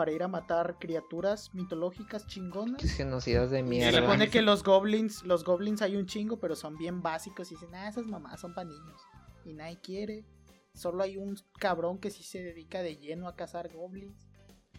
para 0.00 0.12
ir 0.12 0.22
a 0.22 0.28
matar 0.28 0.78
criaturas 0.78 1.50
mitológicas 1.52 2.26
chingonas. 2.26 2.80
Qué 2.80 2.88
genocidas 2.88 3.50
de 3.50 3.58
Se 3.58 3.62
mierda. 3.64 4.00
supone 4.00 4.30
que 4.30 4.40
los 4.40 4.64
goblins, 4.64 5.24
los 5.24 5.44
goblins 5.44 5.82
hay 5.82 5.96
un 5.96 6.06
chingo, 6.06 6.40
pero 6.40 6.56
son 6.56 6.78
bien 6.78 7.02
básicos 7.02 7.52
y 7.52 7.54
dicen, 7.56 7.74
ah, 7.74 7.86
esas 7.86 8.06
mamás 8.06 8.40
son 8.40 8.54
para 8.54 8.66
niños. 8.66 8.98
Y 9.44 9.52
nadie 9.52 9.78
quiere. 9.82 10.24
Solo 10.72 11.02
hay 11.02 11.18
un 11.18 11.36
cabrón 11.58 11.98
que 11.98 12.10
sí 12.10 12.22
se 12.22 12.42
dedica 12.42 12.80
de 12.82 12.96
lleno 12.96 13.28
a 13.28 13.36
cazar 13.36 13.68
goblins. 13.70 14.26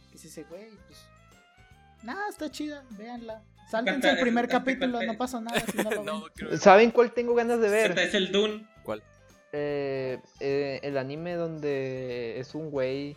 Que 0.09 0.15
es 0.17 0.25
ese 0.25 0.41
güey, 0.45 0.71
pues. 0.87 1.05
Nada, 2.01 2.27
está 2.27 2.49
chida, 2.49 2.83
véanla. 2.97 3.43
Sáltense 3.69 4.09
el 4.09 4.19
primer 4.21 4.47
capítulo, 4.47 5.03
no 5.03 5.17
pasa 5.19 5.39
nada 5.39 5.59
si 5.59 5.77
no 5.77 5.83
lo 5.83 5.89
ven. 5.97 6.05
No, 6.07 6.23
creo 6.33 6.57
¿Saben 6.57 6.89
cuál 6.89 7.11
tengo 7.13 7.35
ganas 7.35 7.59
de 7.61 7.69
ver? 7.69 7.99
es 7.99 8.15
el 8.15 8.31
Dune. 8.31 8.67
¿Cuál? 8.81 9.03
Eh, 9.51 10.19
eh, 10.39 10.79
el 10.81 10.97
anime 10.97 11.35
donde 11.35 12.39
es 12.39 12.55
un 12.55 12.71
güey 12.71 13.15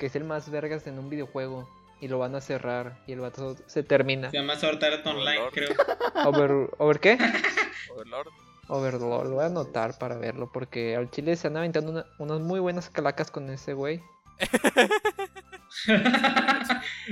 que 0.00 0.06
es 0.06 0.16
el 0.16 0.24
más 0.24 0.50
vergas 0.50 0.86
en 0.88 0.98
un 0.98 1.08
videojuego 1.10 1.68
y 2.00 2.08
lo 2.08 2.18
van 2.18 2.34
a 2.34 2.40
cerrar 2.40 2.96
y 3.06 3.12
el 3.12 3.20
vato 3.20 3.54
se 3.66 3.82
termina. 3.82 4.30
Se 4.30 4.38
llama 4.38 4.56
Sword 4.56 4.82
Art 4.82 5.06
Online, 5.06 5.36
Lord. 5.36 5.52
creo. 5.52 5.68
Over, 6.26 6.70
¿Over 6.78 6.98
qué? 7.00 7.18
Overlord. 7.94 8.28
Overlord, 8.68 9.28
lo 9.28 9.34
voy 9.34 9.42
a 9.44 9.46
anotar 9.48 9.98
para 9.98 10.16
verlo 10.16 10.50
porque 10.52 10.96
al 10.96 11.10
chile 11.10 11.36
se 11.36 11.48
han 11.48 11.56
aventando 11.58 11.90
una- 11.92 12.06
unas 12.18 12.40
muy 12.40 12.58
buenas 12.60 12.88
calacas 12.88 13.30
con 13.30 13.50
ese 13.50 13.74
güey. 13.74 14.00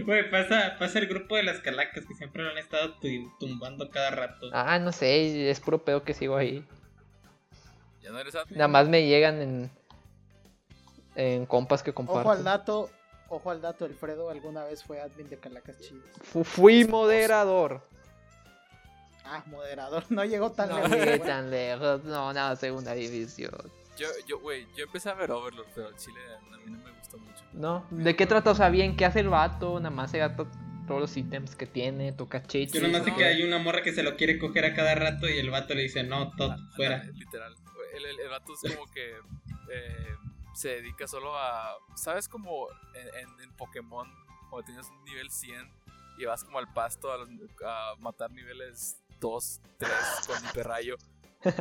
Güey, 0.04 0.30
pasa, 0.30 0.76
pasa 0.78 0.98
el 0.98 1.06
grupo 1.06 1.36
de 1.36 1.42
las 1.42 1.60
calacas 1.60 2.04
que 2.06 2.14
siempre 2.14 2.42
lo 2.42 2.50
han 2.50 2.58
estado 2.58 2.94
tu- 2.94 3.32
tumbando 3.38 3.90
cada 3.90 4.10
rato. 4.10 4.48
Ah, 4.52 4.78
no 4.78 4.92
sé, 4.92 5.50
es 5.50 5.60
puro 5.60 5.78
pedo 5.84 6.02
que 6.02 6.14
sigo 6.14 6.36
ahí. 6.36 6.64
Ya 8.02 8.10
no 8.10 8.18
eres. 8.18 8.34
Nada 8.50 8.68
más 8.68 8.88
me 8.88 9.06
llegan 9.06 9.40
en, 9.42 9.70
en 11.18 11.46
compas 11.46 11.82
que 11.82 11.92
comparto. 11.92 12.20
Ojo 12.20 12.30
al 12.30 12.44
dato, 12.44 12.90
ojo 13.28 13.50
al 13.50 13.60
dato, 13.60 13.84
Alfredo 13.84 14.30
alguna 14.30 14.62
vez 14.64 14.84
fue 14.84 15.00
admin 15.00 15.28
de 15.28 15.36
Calacas 15.38 15.78
Chidas. 15.80 16.04
Fu- 16.22 16.44
Fui 16.44 16.84
moderador. 16.84 17.82
Ah, 19.24 19.42
moderador, 19.46 20.04
no 20.10 20.24
llegó 20.24 20.52
tan 20.52 20.68
No 20.70 20.76
lejos. 20.76 20.90
llegué 20.92 21.16
güey. 21.18 21.28
tan 21.28 21.50
lejos, 21.50 22.04
no, 22.04 22.32
nada, 22.32 22.54
segunda 22.56 22.94
división. 22.94 23.52
Yo, 23.98 24.06
yo, 24.28 24.38
güey, 24.38 24.66
yo 24.76 24.84
empecé 24.84 25.10
a 25.10 25.14
ver 25.14 25.32
Overlord, 25.32 25.66
pero 25.74 25.88
el 25.88 25.96
chile 25.96 26.20
a 26.36 26.56
mí 26.58 26.70
no 26.70 26.78
me 26.78 26.92
gustó 26.92 27.18
mucho. 27.18 27.42
No, 27.52 27.84
¿de 27.90 28.14
qué 28.14 28.26
trata? 28.26 28.52
O 28.52 28.54
sea, 28.54 28.68
bien, 28.70 28.96
¿qué 28.96 29.04
hace 29.04 29.20
el 29.20 29.28
vato? 29.28 29.80
Nada 29.80 29.90
más 29.94 30.12
se 30.12 30.18
gasta 30.18 30.46
todos 30.86 31.00
los 31.00 31.16
ítems 31.16 31.56
que 31.56 31.66
tiene, 31.66 32.12
toca 32.12 32.42
chichis. 32.44 32.80
Yo 32.80 32.86
nomás 32.86 33.02
sé 33.04 33.10
no. 33.10 33.16
que 33.16 33.24
hay 33.24 33.42
una 33.42 33.58
morra 33.58 33.82
que 33.82 33.92
se 33.92 34.04
lo 34.04 34.16
quiere 34.16 34.38
coger 34.38 34.64
a 34.66 34.74
cada 34.74 34.94
rato 34.94 35.28
y 35.28 35.36
el 35.36 35.50
vato 35.50 35.74
le 35.74 35.82
dice, 35.82 36.04
no, 36.04 36.30
todo 36.36 36.52
Ah, 36.52 36.58
fuera. 36.76 37.02
Literal. 37.12 37.54
El, 37.96 38.04
el, 38.06 38.20
el 38.20 38.28
vato 38.28 38.52
es 38.62 38.72
como 38.74 38.86
que 38.92 39.10
eh, 39.10 40.14
se 40.58 40.68
dedica 40.70 41.06
solo 41.06 41.36
a. 41.36 41.76
¿Sabes 41.94 42.28
como 42.28 42.68
en, 42.94 43.08
en, 43.28 43.40
en 43.44 43.52
Pokémon, 43.56 44.08
cuando 44.50 44.66
tienes 44.66 44.88
un 44.88 45.04
nivel 45.04 45.30
100 45.30 45.70
y 46.18 46.24
vas 46.24 46.42
como 46.42 46.58
al 46.58 46.72
pasto 46.72 47.12
a, 47.12 47.18
los- 47.18 47.28
a 47.64 47.94
matar 48.00 48.30
niveles 48.32 49.00
2, 49.20 49.60
3 49.78 49.90
con 50.26 50.44
hiperrayo? 50.50 50.96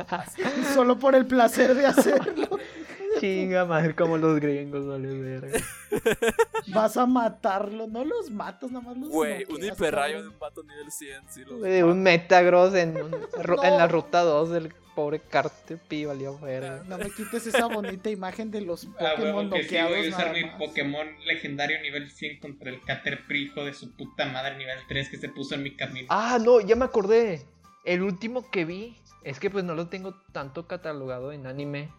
Así. 0.08 0.42
Solo 0.74 0.98
por 0.98 1.14
el 1.14 1.26
placer 1.26 1.74
de 1.74 1.86
hacerlo. 1.86 2.48
Chinga 3.20 3.64
madre, 3.64 3.94
como 3.96 4.16
los 4.16 4.38
gringos, 4.40 4.86
vale 4.86 5.08
verga. 5.18 5.58
Vas 6.74 6.96
a 6.96 7.06
matarlo, 7.06 7.86
no 7.86 8.04
los 8.04 8.30
matas, 8.30 8.70
nada 8.70 8.84
más 8.84 8.96
los 8.96 9.08
Güey, 9.08 9.44
un 9.48 9.64
hiperrayo 9.64 10.22
de 10.22 10.28
un 10.28 10.38
vato 10.38 10.62
nivel 10.62 10.90
100, 10.90 11.22
sí 11.32 11.44
lo 11.44 11.58
De 11.58 11.82
un 11.84 12.02
Metagross 12.02 12.74
en, 12.74 12.96
un- 12.96 13.10
ru- 13.12 13.64
en 13.64 13.76
la 13.76 13.86
No. 13.86 13.92
ruta 13.92 14.22
2 14.22 14.50
del 14.50 14.72
pobre 14.98 15.20
Cartepi, 15.20 16.06
valió 16.06 16.36
verga. 16.40 16.82
No 16.88 16.98
me 16.98 17.08
quites 17.10 17.46
esa 17.46 17.66
bonita 17.66 18.10
imagen 18.10 18.50
de 18.50 18.62
los 18.62 18.88
Ah, 18.98 19.12
Pokémon 19.14 19.46
huevo, 19.46 19.54
que 19.54 19.62
sí 19.62 19.76
voy 19.80 20.06
a 20.06 20.08
usar 20.08 20.32
mi. 20.32 20.44
Pokémon 20.58 21.06
legendario 21.24 21.80
nivel 21.80 22.10
100 22.10 22.40
contra 22.40 22.70
el 22.70 22.82
Caterpie, 22.82 23.42
hijo 23.42 23.64
de 23.64 23.74
su 23.74 23.92
puta 23.94 24.24
madre, 24.24 24.56
nivel 24.56 24.76
3 24.88 25.08
que 25.08 25.16
se 25.16 25.28
puso 25.28 25.54
en 25.54 25.62
mi 25.62 25.76
camino. 25.76 26.08
Ah, 26.10 26.40
no, 26.44 26.60
ya 26.60 26.74
me 26.74 26.84
acordé. 26.84 27.46
El 27.84 28.02
último 28.02 28.50
que 28.50 28.64
vi, 28.64 28.96
es 29.22 29.38
que 29.38 29.50
pues 29.50 29.62
no 29.62 29.76
lo 29.76 29.86
tengo 29.86 30.16
tanto 30.32 30.66
catalogado 30.66 31.30
en 31.30 31.46
anime. 31.46 31.90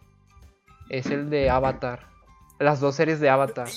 Es 0.89 1.05
el 1.05 1.29
de 1.29 1.49
Avatar. 1.49 2.05
Las 2.59 2.81
dos 2.81 2.95
series 2.95 3.21
de 3.21 3.29
Avatar. 3.29 3.69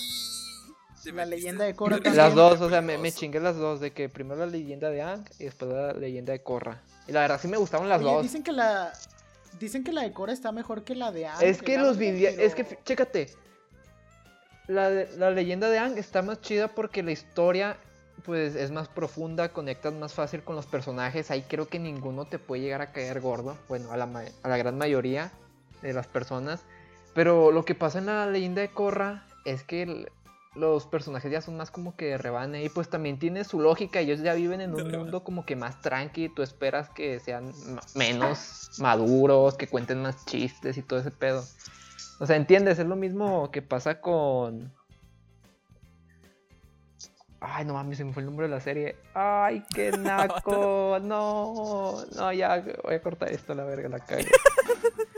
La 1.10 1.26
leyenda 1.26 1.64
de 1.64 1.74
Korra 1.74 1.96
también. 1.96 2.16
Las 2.16 2.34
dos, 2.34 2.60
o 2.60 2.68
sea, 2.68 2.80
me, 2.80 3.12
chingué 3.12 3.40
las 3.40 3.56
dos. 3.56 3.80
De 3.80 3.92
que 3.92 4.08
primero 4.08 4.36
la 4.36 4.46
leyenda 4.46 4.90
de 4.90 5.02
Ang 5.02 5.24
y 5.38 5.44
después 5.44 5.70
la 5.72 5.92
leyenda 5.92 6.32
de 6.32 6.42
Korra. 6.42 6.82
Y 7.08 7.12
la 7.12 7.20
verdad 7.20 7.40
sí 7.40 7.48
me 7.48 7.56
gustaron 7.56 7.88
las 7.88 8.00
Oye, 8.00 8.10
dos. 8.12 8.22
dicen 8.22 8.42
que 8.42 8.52
la 8.52 8.92
dicen 9.58 9.84
que 9.84 9.92
la 9.92 10.02
de 10.02 10.12
Korra 10.12 10.32
está 10.32 10.52
mejor 10.52 10.84
que 10.84 10.94
la 10.94 11.12
de 11.12 11.26
Aang. 11.26 11.42
Es 11.42 11.62
que 11.62 11.78
los 11.78 11.98
vivía. 11.98 12.30
Es 12.30 12.54
que, 12.54 12.78
chécate. 12.84 13.28
La, 14.68 14.90
de- 14.90 15.16
la 15.18 15.30
leyenda 15.30 15.68
de 15.68 15.78
Ang 15.78 15.98
está 15.98 16.22
más 16.22 16.40
chida 16.40 16.68
porque 16.68 17.02
la 17.02 17.10
historia, 17.12 17.76
pues, 18.24 18.54
es 18.54 18.70
más 18.70 18.88
profunda, 18.88 19.48
conectas 19.50 19.92
más 19.92 20.14
fácil 20.14 20.42
con 20.42 20.56
los 20.56 20.66
personajes. 20.66 21.30
Ahí 21.30 21.42
creo 21.42 21.66
que 21.68 21.78
ninguno 21.78 22.24
te 22.26 22.38
puede 22.38 22.62
llegar 22.62 22.80
a 22.80 22.92
caer 22.92 23.20
gordo. 23.20 23.58
Bueno, 23.68 23.90
a 23.92 23.96
la, 23.96 24.06
ma- 24.06 24.22
a 24.42 24.48
la 24.48 24.56
gran 24.56 24.78
mayoría 24.78 25.32
de 25.82 25.92
las 25.92 26.06
personas. 26.06 26.60
Pero 27.14 27.50
lo 27.50 27.64
que 27.64 27.74
pasa 27.74 27.98
en 27.98 28.06
la 28.06 28.26
leyenda 28.26 28.62
de 28.62 28.68
Korra 28.70 29.26
es 29.44 29.64
que 29.64 29.82
el- 29.82 30.10
los 30.54 30.86
personajes 30.86 31.32
ya 31.32 31.40
son 31.40 31.56
más 31.56 31.70
como 31.70 31.96
que 31.96 32.06
de 32.06 32.18
rebane. 32.18 32.62
Y 32.64 32.68
pues 32.68 32.88
también 32.88 33.18
tiene 33.18 33.44
su 33.44 33.60
lógica. 33.60 34.00
Ellos 34.00 34.20
ya 34.20 34.34
viven 34.34 34.60
en 34.60 34.74
un 34.74 34.90
mundo 34.90 35.24
como 35.24 35.46
que 35.46 35.56
más 35.56 35.80
tranqui. 35.80 36.28
Tú 36.28 36.42
esperas 36.42 36.90
que 36.90 37.20
sean 37.20 37.52
menos 37.94 38.70
maduros, 38.78 39.54
que 39.56 39.66
cuenten 39.66 40.02
más 40.02 40.24
chistes 40.26 40.76
y 40.76 40.82
todo 40.82 41.00
ese 41.00 41.10
pedo. 41.10 41.44
O 42.20 42.26
sea, 42.26 42.36
¿entiendes? 42.36 42.78
Es 42.78 42.86
lo 42.86 42.96
mismo 42.96 43.50
que 43.50 43.62
pasa 43.62 44.00
con. 44.00 44.72
Ay, 47.40 47.64
no 47.64 47.74
mames, 47.74 47.98
se 47.98 48.04
me 48.04 48.12
fue 48.12 48.22
el 48.22 48.26
nombre 48.26 48.46
de 48.46 48.54
la 48.54 48.60
serie. 48.60 48.96
Ay, 49.14 49.64
qué 49.74 49.90
naco. 49.98 50.98
No, 51.02 52.04
no, 52.14 52.32
ya 52.32 52.62
voy 52.84 52.94
a 52.94 53.02
cortar 53.02 53.32
esto, 53.32 53.54
la 53.54 53.64
verga, 53.64 53.88
la 53.88 53.98
cago. 53.98 54.22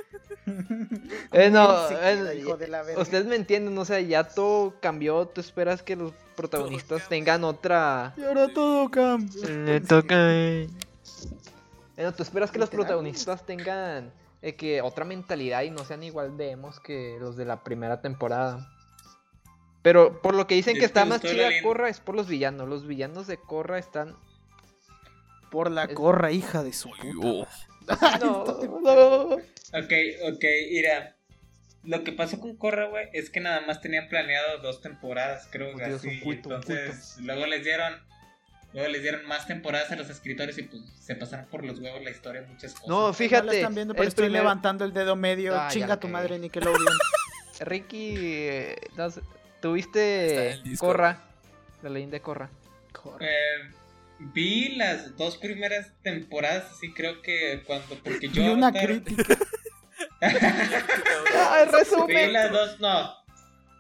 Eh, 1.33 1.51
no, 1.51 1.89
eh, 1.91 2.39
hijo 2.39 2.57
de 2.57 2.69
la 2.69 2.83
verga. 2.83 3.03
Ustedes 3.03 3.27
me 3.27 3.37
entienden, 3.37 3.77
o 3.77 3.85
sea, 3.85 4.01
ya 4.01 4.25
todo 4.25 4.75
cambió. 4.81 5.27
Tú 5.27 5.41
esperas 5.41 5.83
que 5.83 5.97
los 5.97 6.13
protagonistas 6.37 7.09
tengan 7.09 7.45
otra. 7.45 8.15
Y 8.17 8.23
ahora 8.25 8.49
todo 8.53 8.91
cambia. 8.91 9.49
Le 9.49 9.81
toca. 9.81 10.17
Bueno, 11.97 12.13
tú 12.13 12.23
esperas 12.23 12.51
que 12.51 12.59
los 12.59 12.71
protagonistas 12.71 13.47
tengan 13.47 14.13
eh, 14.43 14.57
que 14.57 14.83
otra 14.83 15.05
mentalidad 15.05 15.63
y 15.63 15.71
no 15.71 15.85
sean 15.85 16.03
igual 16.03 16.37
de 16.37 16.51
emos 16.51 16.81
que 16.81 17.17
los 17.21 17.37
de 17.37 17.45
la 17.45 17.63
primera 17.63 18.01
temporada. 18.01 18.71
Pero 19.83 20.21
por 20.23 20.35
lo 20.35 20.47
que 20.47 20.55
dicen 20.55 20.77
que 20.79 20.87
está 20.87 21.05
más 21.05 21.21
chida 21.21 21.49
Korra 21.63 21.89
es 21.89 22.01
por 22.01 22.15
los 22.15 22.27
villanos. 22.27 22.69
Los 22.69 22.87
villanos 22.87 23.27
de 23.27 23.37
Korra 23.37 23.79
están. 23.79 24.17
Por 25.51 25.71
la 25.71 25.85
Es- 25.85 25.95
Korra, 25.95 26.33
hija 26.33 26.63
de 26.63 26.73
su 26.73 26.91
puta. 26.91 27.49
No, 28.21 28.45
no. 28.81 29.23
Ok, 29.35 29.93
ok, 30.33 30.45
mira. 30.71 31.17
Lo 31.83 32.03
que 32.03 32.13
pasó 32.13 32.41
con 32.41 32.57
Korra, 32.57 32.87
güey, 32.87 33.09
es 33.13 33.29
que 33.29 33.41
nada 33.41 33.61
más 33.67 33.83
tenían 33.83 34.09
planeado 34.09 34.59
dos 34.63 34.81
temporadas, 34.81 35.47
creo 35.51 35.75
Oh, 35.75 35.77
que 35.77 35.85
Dios, 35.87 36.01
así. 36.01 36.19
culto, 36.21 36.55
entonces, 36.55 37.17
luego 37.21 37.45
les 37.47 37.63
dieron. 37.63 37.95
Luego 38.73 38.89
les 38.89 39.03
dieron 39.03 39.25
más 39.27 39.47
temporadas 39.47 39.93
a 39.93 39.97
los 39.97 40.09
escritores 40.11 40.57
y 40.59 40.63
pues 40.63 40.83
se 40.99 41.15
pasaron 41.15 41.47
por 41.47 41.63
los 41.65 41.79
huevos 41.79 42.03
la 42.03 42.11
historia 42.11 42.43
muchas 42.49 42.73
cosas. 42.73 42.89
No, 42.89 43.09
No 43.09 43.13
fíjate. 43.13 43.57
están 43.57 43.75
viendo, 43.75 43.95
pero 43.95 44.09
estoy 44.09 44.25
primer- 44.25 44.43
levantando 44.43 44.85
el 44.85 44.93
dedo 44.95 45.15
medio. 45.15 45.55
Ah, 45.55 45.69
Chinga 45.71 46.01
tu 46.01 46.09
madre, 46.09 46.39
Nickelodeon. 46.39 46.83
Ricky, 47.61 48.15
eh, 48.17 48.77
no 48.97 49.11
sé, 49.11 49.21
¿tuviste. 49.61 50.59
Korra? 50.79 51.21
La 51.83 51.91
leyenda 51.91 52.15
de. 52.17 52.21
Korra. 52.23 52.49
Eh, 53.21 53.71
vi 54.19 54.75
las 54.77 55.17
dos 55.17 55.37
primeras 55.39 55.93
temporadas, 56.03 56.71
así 56.73 56.93
creo 56.93 57.21
que 57.23 57.63
cuando. 57.67 57.95
Porque 58.03 58.29
yo. 58.29 58.43
Y 58.43 58.49
una 58.49 58.69
Avatar- 58.69 58.87
crítica. 58.87 59.39
¡Ay, 60.21 61.67
Vi 61.67 61.73
resumen! 61.73 62.33
las 62.33 62.51
dos, 62.51 62.81
no. 62.81 63.15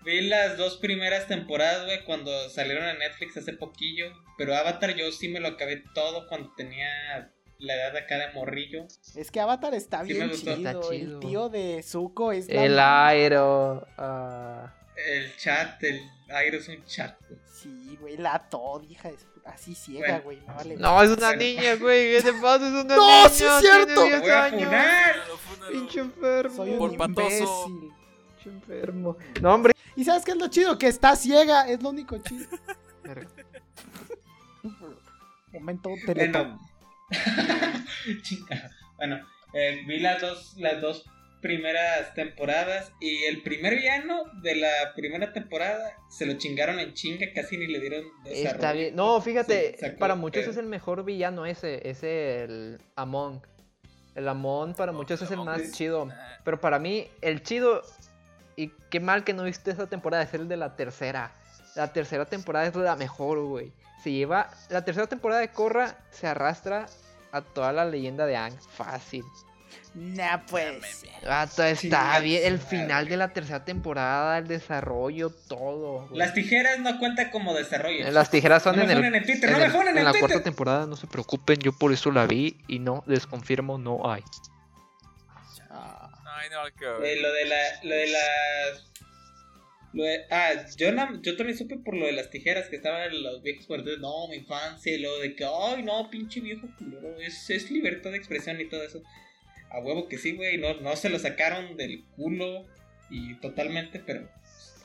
Vi 0.04 0.20
las 0.22 0.56
dos 0.58 0.76
primeras 0.76 1.26
temporadas, 1.26 1.86
güey, 1.86 2.04
cuando 2.04 2.50
salieron 2.50 2.84
a 2.84 2.94
Netflix 2.94 3.36
hace 3.38 3.54
poquillo. 3.54 4.12
Pero 4.36 4.54
Avatar 4.54 4.94
yo 4.94 5.10
sí 5.12 5.28
me 5.28 5.40
lo 5.40 5.48
acabé 5.48 5.82
todo 5.94 6.26
cuando 6.28 6.52
tenía 6.56 7.32
la 7.58 7.74
edad 7.74 7.96
acá 7.96 8.18
de 8.18 8.30
morrillo. 8.32 8.86
Es 9.16 9.30
que 9.30 9.40
Avatar 9.40 9.74
está 9.74 10.04
Sí 10.04 10.12
bien 10.12 10.30
chido. 10.32 10.52
Está 10.54 10.70
El 10.94 11.20
tío 11.20 11.48
de 11.48 11.82
Zuko 11.82 12.32
es 12.32 12.48
la 12.48 12.64
El 12.64 12.70
mamá. 12.72 13.08
aero. 13.08 13.86
ah, 13.96 14.74
El 14.96 15.34
chat, 15.38 15.82
el 15.84 16.00
aire 16.28 16.58
es 16.58 16.68
un 16.68 16.84
chat, 16.84 17.16
güey. 17.26 17.40
Sí, 17.50 17.96
güey, 18.00 18.16
la 18.18 18.38
Todd, 18.50 18.82
hija 18.90 19.08
de 19.10 19.16
Así 19.44 19.74
ciega, 19.74 20.20
Bueno. 20.22 20.22
güey. 20.24 20.38
No, 20.46 20.54
vale 20.54 20.76
No, 20.76 21.02
es 21.02 21.10
una 21.10 21.26
Bueno. 21.28 21.42
niña, 21.42 21.74
güey. 21.76 22.16
¿Qué 22.16 22.22
te 22.22 22.32
pasa? 22.34 22.66
Es 22.66 22.84
una 22.84 22.84
No, 22.96 23.06
niña. 23.18 23.28
sí 23.28 23.44
es 23.44 23.60
cierto. 23.60 24.02
Tiene 24.02 24.08
10 24.08 24.20
Voy 24.22 24.30
a 24.30 24.44
años. 24.44 24.62
funar. 24.64 25.14
Fúnalo, 25.14 25.36
fúnalo. 25.38 25.72
Pinche 25.72 26.00
enfermo. 26.00 26.56
Soy 26.56 26.70
un 26.70 26.78
Por 26.78 26.92
imbécil. 27.10 27.46
Pinche 28.36 28.50
enfermo. 28.50 29.16
No, 29.42 29.54
hombre. 29.54 29.74
¿Y 29.96 30.04
sabes 30.04 30.24
qué 30.24 30.30
es 30.32 30.36
lo 30.38 30.48
chido? 30.48 30.78
Que 30.78 30.88
está 30.88 31.14
ciega, 31.14 31.68
es 31.68 31.82
lo 31.82 31.90
único 31.90 32.18
chido. 32.18 32.46
Momento 35.52 35.90
teletón. 36.04 36.58
Chinga. 38.22 38.70
Bueno, 38.96 39.20
eh, 39.52 39.82
vi 39.86 40.00
las 40.00 40.20
dos, 40.20 40.54
las 40.56 40.80
dos 40.80 41.04
primeras 41.44 42.14
temporadas 42.14 42.90
y 43.00 43.24
el 43.24 43.42
primer 43.42 43.74
villano 43.76 44.24
de 44.40 44.56
la 44.56 44.70
primera 44.96 45.30
temporada 45.34 45.92
se 46.08 46.24
lo 46.24 46.32
chingaron 46.38 46.78
en 46.80 46.94
chinga, 46.94 47.26
casi 47.34 47.58
ni 47.58 47.66
le 47.66 47.80
dieron 47.80 48.02
desarrollo. 48.24 48.48
Está 48.50 48.72
bien. 48.72 48.96
No, 48.96 49.20
fíjate, 49.20 49.76
para 49.98 50.14
muchos 50.14 50.46
es 50.46 50.56
el 50.56 50.64
mejor 50.64 51.04
villano 51.04 51.44
ese, 51.44 51.86
es 51.86 52.02
el 52.02 52.80
Amon. 52.96 53.42
El 54.14 54.26
Amon 54.26 54.72
para 54.72 54.92
Oh, 54.92 54.94
muchos 54.94 55.20
es 55.20 55.30
el 55.30 55.40
más 55.42 55.60
es- 55.60 55.72
chido. 55.72 56.08
Pero 56.44 56.58
para 56.62 56.78
mí, 56.78 57.06
el 57.20 57.42
chido, 57.42 57.82
y 58.56 58.68
qué 58.88 58.98
mal 59.00 59.22
que 59.22 59.34
no 59.34 59.42
viste 59.44 59.70
esa 59.70 59.86
temporada, 59.86 60.22
es 60.22 60.32
el 60.32 60.48
de 60.48 60.56
la 60.56 60.76
tercera. 60.76 61.30
La 61.76 61.92
tercera 61.92 62.24
temporada 62.24 62.66
es 62.66 62.74
la 62.74 62.96
mejor, 62.96 63.44
güey. 63.44 63.70
Se 64.02 64.10
lleva, 64.12 64.48
la 64.70 64.82
tercera 64.82 65.08
temporada 65.08 65.42
de 65.42 65.48
Korra 65.48 65.98
se 66.10 66.26
arrastra 66.26 66.86
a 67.32 67.42
toda 67.42 67.70
la 67.74 67.84
leyenda 67.84 68.24
de 68.24 68.36
Aang. 68.36 68.56
Fácil. 68.76 69.24
Nah, 69.94 70.38
pues. 70.46 71.04
Está 71.22 72.18
bien. 72.20 72.42
El 72.44 72.58
final 72.58 73.08
de 73.08 73.16
la 73.16 73.32
tercera 73.32 73.64
temporada, 73.64 74.38
el 74.38 74.48
desarrollo, 74.48 75.30
todo. 75.30 76.06
güey. 76.08 76.18
Las 76.18 76.34
tijeras 76.34 76.78
no 76.80 76.98
cuentan 76.98 77.30
como 77.30 77.54
desarrollo. 77.54 78.10
Las 78.10 78.30
tijeras 78.30 78.62
son 78.62 78.76
No 78.76 78.84
me 78.84 78.92
en 78.92 79.14
el, 79.14 79.24
Twitter, 79.24 79.50
en 79.50 79.52
no 79.58 79.64
el- 79.64 79.88
en 79.88 79.98
en 79.98 80.04
la 80.04 80.10
Twitter. 80.10 80.20
cuarta 80.20 80.42
temporada, 80.42 80.86
no 80.86 80.96
se 80.96 81.06
preocupen, 81.06 81.58
yo 81.60 81.72
por 81.72 81.92
eso 81.92 82.10
la 82.10 82.26
vi 82.26 82.56
y 82.68 82.78
no, 82.80 83.04
les 83.06 83.26
confirmo, 83.26 83.78
no 83.78 84.10
hay. 84.10 84.22
Ah, 85.70 86.10
No. 86.50 87.04
Eh, 87.04 87.16
lo 87.20 87.32
de 87.32 87.44
la. 87.46 87.56
Lo 87.82 87.94
de 87.94 88.06
las. 88.08 88.90
Lo 89.92 90.02
de, 90.02 90.24
ah, 90.30 90.50
yo, 90.76 90.90
na- 90.92 91.20
yo 91.22 91.36
también 91.36 91.56
supe 91.56 91.76
por 91.78 91.94
lo 91.94 92.06
de 92.06 92.12
las 92.12 92.28
tijeras 92.28 92.68
que 92.68 92.76
estaban 92.76 93.12
en 93.12 93.22
los 93.22 93.42
viejos 93.42 93.66
partidos. 93.66 94.00
No, 94.00 94.26
mi 94.28 94.36
infancia, 94.38 94.92
y 94.92 94.98
lo 94.98 95.20
de 95.20 95.36
que, 95.36 95.44
ay, 95.44 95.84
no, 95.84 96.10
pinche 96.10 96.40
viejo 96.40 96.66
culero. 96.76 97.16
Es, 97.20 97.48
es 97.50 97.70
libertad 97.70 98.10
de 98.10 98.16
expresión 98.16 98.60
y 98.60 98.68
todo 98.68 98.82
eso. 98.82 99.02
A 99.74 99.80
huevo 99.80 100.08
que 100.08 100.18
sí, 100.18 100.36
güey. 100.36 100.58
No, 100.58 100.74
no 100.80 100.94
se 100.96 101.08
lo 101.08 101.18
sacaron 101.18 101.76
del 101.76 102.04
culo 102.16 102.64
y 103.10 103.34
totalmente, 103.36 103.98
pero. 103.98 104.28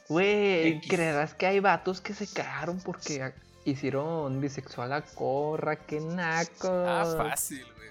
Güey. 0.08 0.82
¿creerás 0.82 1.36
que 1.36 1.46
hay 1.46 1.60
vatos 1.60 2.02
que 2.02 2.14
se 2.14 2.28
cagaron 2.28 2.80
porque 2.82 3.34
hicieron 3.66 4.42
bisexual 4.42 4.94
a 4.94 5.02
Corra? 5.02 5.76
¡Qué 5.86 6.00
naco! 6.00 6.70
Ah, 6.70 7.06
fácil, 7.16 7.64
güey. 7.76 7.90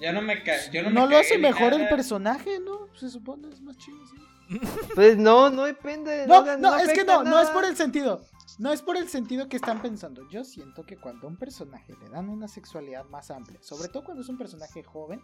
Yo 0.00 0.12
no 0.12 0.22
me 0.22 0.42
ca 0.42 0.54
yo 0.72 0.82
no, 0.82 0.90
no 0.90 1.06
me 1.06 1.12
lo 1.12 1.18
hace 1.18 1.38
mejor 1.38 1.74
el 1.74 1.88
personaje, 1.88 2.58
¿no? 2.58 2.88
Se 2.96 3.10
supone 3.10 3.48
es 3.48 3.60
más 3.60 3.76
chido, 3.76 3.98
sí. 4.08 4.16
Pues 4.94 5.16
no, 5.16 5.50
no 5.50 5.64
depende. 5.64 6.26
No, 6.26 6.44
no, 6.44 6.56
no, 6.56 6.76
es 6.78 6.92
que 6.92 7.04
no, 7.04 7.22
no 7.22 7.40
es 7.40 7.50
por 7.50 7.64
el 7.64 7.76
sentido. 7.76 8.24
No 8.58 8.72
es 8.72 8.82
por 8.82 8.96
el 8.96 9.08
sentido 9.08 9.48
que 9.48 9.56
están 9.56 9.80
pensando. 9.80 10.28
Yo 10.28 10.44
siento 10.44 10.84
que 10.84 10.96
cuando 10.96 11.26
a 11.26 11.30
un 11.30 11.36
personaje 11.36 11.94
le 12.02 12.10
dan 12.10 12.28
una 12.28 12.48
sexualidad 12.48 13.04
más 13.06 13.30
amplia, 13.30 13.62
sobre 13.62 13.88
todo 13.88 14.04
cuando 14.04 14.22
es 14.22 14.28
un 14.28 14.36
personaje 14.36 14.82
joven, 14.82 15.20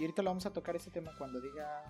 y 0.00 0.04
ahorita 0.04 0.22
lo 0.22 0.30
vamos 0.30 0.46
a 0.46 0.52
tocar 0.52 0.74
ese 0.76 0.90
tema 0.90 1.12
cuando 1.18 1.40
diga 1.40 1.84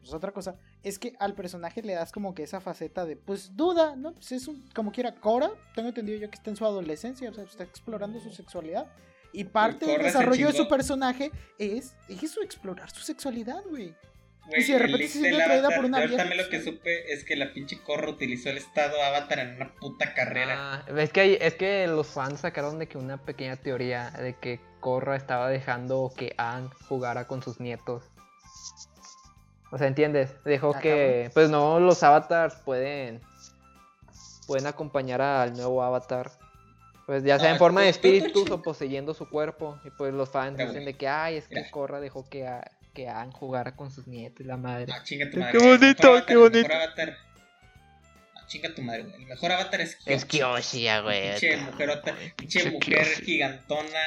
pues 0.00 0.14
otra 0.14 0.32
cosa, 0.32 0.56
es 0.82 0.98
que 0.98 1.14
al 1.18 1.34
personaje 1.34 1.82
le 1.82 1.92
das 1.92 2.12
como 2.12 2.32
que 2.32 2.44
esa 2.44 2.60
faceta 2.60 3.04
de 3.04 3.16
pues 3.16 3.56
duda, 3.56 3.96
¿no? 3.96 4.14
Pues 4.14 4.32
es 4.32 4.48
un 4.48 4.66
como 4.74 4.92
quiera 4.92 5.14
Cora, 5.14 5.50
tengo 5.74 5.88
entendido 5.88 6.18
yo 6.18 6.30
que 6.30 6.36
está 6.36 6.48
en 6.48 6.56
su 6.56 6.64
adolescencia, 6.64 7.28
o 7.28 7.34
sea, 7.34 7.44
está 7.44 7.64
explorando 7.64 8.18
su 8.20 8.30
sexualidad. 8.30 8.86
Y 9.32 9.44
parte 9.44 9.84
del 9.84 10.02
desarrollo 10.02 10.46
de 10.46 10.54
su 10.54 10.68
personaje 10.68 11.30
es 11.58 11.94
eso, 12.08 12.40
explorar 12.40 12.88
su 12.88 13.00
sexualidad, 13.00 13.62
güey. 13.68 13.94
Güey, 14.46 14.60
Y 14.60 14.64
si 14.64 14.72
de 14.72 14.78
repente 14.78 15.08
se 15.08 15.18
siente 15.20 15.42
atraída 15.42 15.70
por 15.74 15.84
una 15.84 15.98
vieja, 16.00 16.16
también 16.18 16.42
lo 16.42 16.48
que 16.48 16.62
supe 16.62 17.12
es 17.12 17.24
que 17.24 17.34
la 17.36 17.52
pinche 17.52 17.80
Corra 17.82 18.08
utilizó 18.10 18.48
el 18.50 18.58
estado 18.58 19.02
Avatar 19.02 19.40
en 19.40 19.56
una 19.56 19.74
puta 19.74 20.14
carrera. 20.14 20.54
Ah, 20.56 20.84
es, 20.98 21.12
que 21.12 21.20
hay- 21.20 21.38
es 21.40 21.54
que 21.54 21.86
los 21.88 22.06
fans 22.06 22.40
sacaron 22.40 22.78
de 22.78 22.86
que 22.86 22.96
una 22.98 23.16
pequeña 23.18 23.56
teoría 23.56 24.10
de 24.10 24.34
que 24.38 24.60
Korra 24.80 25.16
estaba 25.16 25.48
dejando 25.48 26.12
que 26.16 26.32
Aang 26.38 26.70
jugara 26.88 27.26
con 27.26 27.42
sus 27.42 27.58
nietos. 27.60 28.04
O 29.72 29.78
sea, 29.78 29.88
¿entiendes? 29.88 30.30
Dejó 30.44 30.74
Ah, 30.76 30.80
que, 30.80 31.30
pues 31.34 31.50
no, 31.50 31.80
los 31.80 32.02
avatars 32.04 32.54
pueden, 32.64 33.20
pueden 34.46 34.66
acompañar 34.68 35.20
al 35.20 35.54
nuevo 35.54 35.82
avatar. 35.82 36.30
Pues 37.06 37.24
ya 37.24 37.38
sea 37.38 37.50
Ah, 37.50 37.52
en 37.52 37.58
forma 37.58 37.82
de 37.82 37.88
espíritus 38.36 38.48
o 38.50 38.62
poseyendo 38.62 39.12
su 39.12 39.28
cuerpo. 39.28 39.78
Y 39.84 39.90
pues 39.90 40.14
los 40.14 40.28
fans 40.28 40.56
dicen 40.58 40.84
de 40.84 40.94
que, 40.94 41.08
ay, 41.08 41.36
es 41.36 41.48
que 41.48 41.56
mira. 41.56 41.70
Korra 41.72 42.00
dejó 42.00 42.28
que, 42.28 42.46
a- 42.46 42.70
que 42.96 43.08
Aang 43.08 43.30
jugara 43.30 43.76
con 43.76 43.90
sus 43.92 44.06
nietos 44.06 44.40
y 44.40 44.44
la 44.44 44.56
madre. 44.56 44.90
Ah, 44.92 45.02
chinga 45.04 45.26
tu 45.26 45.32
Qué 45.32 45.38
madre. 45.38 45.58
bonito, 45.58 45.84
el 45.84 45.86
mejor 45.94 46.06
avatar, 46.08 46.26
qué 46.26 46.36
bonito. 46.36 46.68
mejor 46.68 46.82
avatar. 46.82 47.16
Ah, 48.34 48.44
chinga 48.48 48.74
tu 48.74 48.82
madre, 48.82 49.02
güey. 49.02 49.14
El 49.22 49.26
mejor 49.26 49.52
avatar 49.52 49.80
es 49.82 49.96
Kyoshi. 49.96 50.12
Es 50.14 50.24
Kyoshi, 50.24 50.82
ya, 50.82 51.00
güey. 51.00 51.30
Pinche 51.30 51.56
güey, 51.76 52.32
pinche 52.36 52.70
mujer 52.70 53.06
gigantona. 53.22 54.00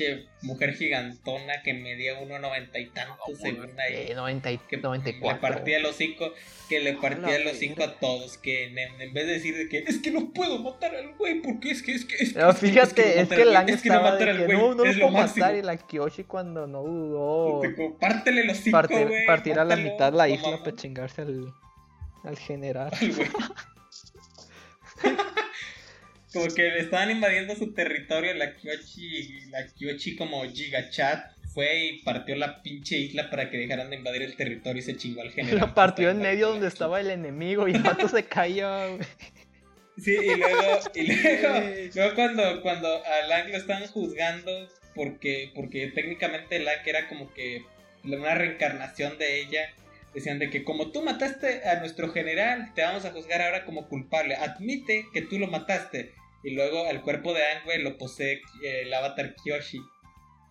Pinche 0.00 0.26
mujer 0.42 0.72
gigantona 0.74 1.62
que 1.62 1.74
medía 1.74 2.18
1.90 2.20 2.80
y 2.80 2.86
tantos 2.90 3.16
Oh, 3.28 3.34
según 3.34 3.78
ahí. 3.78 4.06
Eh, 4.10 4.14
90 4.14 4.52
y 4.52 4.58
que 4.58 4.76
94. 4.78 5.34
le 5.34 5.40
partía 5.54 5.76
el 5.76 5.84
hocico, 5.86 6.32
que 6.68 6.80
le 6.80 6.94
partía 6.94 7.36
el 7.36 7.44
la 7.44 7.50
hocico 7.50 7.84
a 7.84 7.94
todos, 7.98 8.38
que 8.38 8.64
en, 8.64 8.78
en 8.78 9.12
vez 9.12 9.26
de 9.26 9.32
decir 9.34 9.56
de 9.56 9.68
que 9.68 9.78
es 9.86 9.98
que 9.98 10.10
no 10.10 10.32
puedo 10.32 10.58
matar 10.58 10.94
al 10.94 11.14
güey, 11.16 11.42
porque 11.42 11.70
es 11.70 11.82
que 11.82 11.92
es 11.92 12.04
que 12.06 12.16
es 12.16 12.32
que, 12.32 12.38
No, 12.38 12.50
es 12.50 12.56
que- 12.58 12.66
fíjate, 12.68 13.20
es 13.20 13.28
que 13.28 13.42
el 13.42 13.54
año 13.56 13.74
es 13.74 13.82
que 13.82 13.88
no 13.90 14.02
matar 14.02 14.28
al 14.30 14.38
que 14.38 14.44
güey 14.46 14.58
no, 14.58 14.74
no 14.74 14.84
es 14.84 14.96
lo 14.96 15.06
puedo 15.08 15.18
máximo. 15.18 15.44
matar 15.46 15.58
y 15.58 15.62
la 15.62 15.76
Kyoshi 15.76 16.24
cuando 16.24 16.66
no 16.66 16.82
dudó 16.82 17.60
Digo, 17.62 17.98
Pártele 17.98 18.40
el 18.42 18.50
hocico, 18.50 18.70
partir, 18.72 19.06
güey, 19.06 19.26
partir 19.26 19.58
a 19.58 19.64
la 19.64 19.76
mitad 19.76 20.12
la 20.14 20.28
isla 20.28 20.58
para 20.64 20.76
chingarse 20.76 21.22
al, 21.22 21.52
al 22.24 22.38
general. 22.38 22.90
Al 22.98 23.12
güey. 23.12 23.28
como 26.32 26.46
que 26.54 26.62
le 26.62 26.80
estaban 26.80 27.10
invadiendo 27.10 27.54
su 27.56 27.72
territorio 27.72 28.34
la 28.34 28.54
Kyoshi 28.54 29.16
y 29.18 29.50
la 29.50 29.66
Kyoshi 29.66 30.16
como 30.16 30.42
Gigachat 30.44 31.32
fue 31.52 31.86
y 31.86 32.02
partió 32.02 32.36
la 32.36 32.62
pinche 32.62 32.96
isla 32.96 33.28
para 33.30 33.50
que 33.50 33.58
dejaran 33.58 33.90
de 33.90 33.96
invadir 33.96 34.22
el 34.22 34.36
territorio 34.36 34.80
y 34.80 34.84
se 34.84 34.96
chingó 34.96 35.22
al 35.22 35.32
general. 35.32 35.58
Lo 35.60 35.74
partió 35.74 36.10
en 36.10 36.18
medio 36.18 36.50
donde 36.50 36.68
estaba 36.68 37.00
el 37.00 37.10
enemigo 37.10 37.66
y 37.66 37.72
el 37.72 37.82
vato 37.82 38.08
se 38.08 38.24
cayó. 38.24 38.96
güey. 38.96 39.06
Sí, 39.98 40.16
y 40.16 40.36
luego, 40.36 40.80
y 40.94 41.12
luego, 41.12 41.48
luego 41.94 42.14
cuando, 42.14 42.62
cuando 42.62 43.04
a 43.04 43.26
Lang 43.26 43.50
lo 43.50 43.56
estaban 43.56 43.86
juzgando 43.88 44.68
porque, 44.94 45.50
porque 45.54 45.88
técnicamente 45.88 46.58
Lang 46.58 46.80
era 46.86 47.08
como 47.08 47.32
que 47.34 47.64
una 48.04 48.34
reencarnación 48.34 49.18
de 49.18 49.40
ella, 49.40 49.68
decían 50.14 50.38
de 50.38 50.48
que 50.48 50.64
como 50.64 50.90
tú 50.90 51.02
mataste 51.02 51.68
a 51.68 51.80
nuestro 51.80 52.10
general, 52.12 52.72
te 52.74 52.82
vamos 52.82 53.04
a 53.04 53.10
juzgar 53.10 53.42
ahora 53.42 53.64
como 53.64 53.88
culpable, 53.88 54.36
admite 54.36 55.06
que 55.12 55.22
tú 55.22 55.38
lo 55.38 55.48
mataste. 55.48 56.14
Y 56.42 56.50
luego 56.54 56.86
el 56.88 57.02
cuerpo 57.02 57.34
de 57.34 57.44
Aang, 57.44 57.64
güey, 57.64 57.82
lo 57.82 57.98
posee 57.98 58.40
eh, 58.62 58.82
el 58.82 58.94
avatar 58.94 59.34
Kyoshi. 59.44 59.80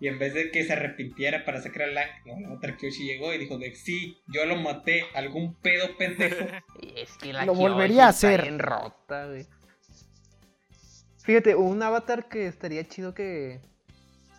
Y 0.02 0.08
en 0.08 0.17
vez 0.17 0.34
de 0.34 0.49
que 0.52 0.63
se 0.63 0.71
arrepintiera 0.73 1.43
para 1.43 1.62
sacar 1.62 1.82
a 1.84 1.88
Lang, 1.88 2.10
no, 2.25 2.38
el 2.38 2.45
avatar 2.45 2.78
Kyoshi 2.78 3.04
llegó 3.06 3.34
y 3.34 3.38
dijo 3.38 3.58
de 3.58 3.75
sí, 3.75 4.17
yo 4.28 4.45
lo 4.45 4.56
maté, 4.56 5.04
algún 5.13 5.56
pedo 5.56 5.97
pendejo. 5.97 6.45
Y 6.82 6.99
es 7.02 7.17
que 7.17 7.34
la 7.34 7.45
Lo 7.45 7.54
Kyoshi 7.54 7.67
volvería 7.69 8.08
a 8.08 8.10
está 8.12 8.28
hacer. 8.30 8.41
bien 8.43 8.60
rota, 8.60 9.25
güey. 9.25 9.45
Fíjate, 11.23 11.56
un 11.56 11.84
avatar 11.84 12.28
que 12.30 12.47
estaría 12.47 12.88
chido 12.88 13.13
que 13.13 13.60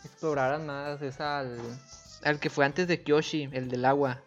exploraran 0.05 0.67
más 0.67 1.03
es 1.03 1.21
al, 1.21 1.59
al 2.25 2.41
que 2.41 2.49
fue 2.51 2.65
antes 2.65 2.89
de 2.89 3.03
Kyoshi, 3.03 3.49
el 3.53 3.69
del 3.69 3.85
agua. 3.85 4.23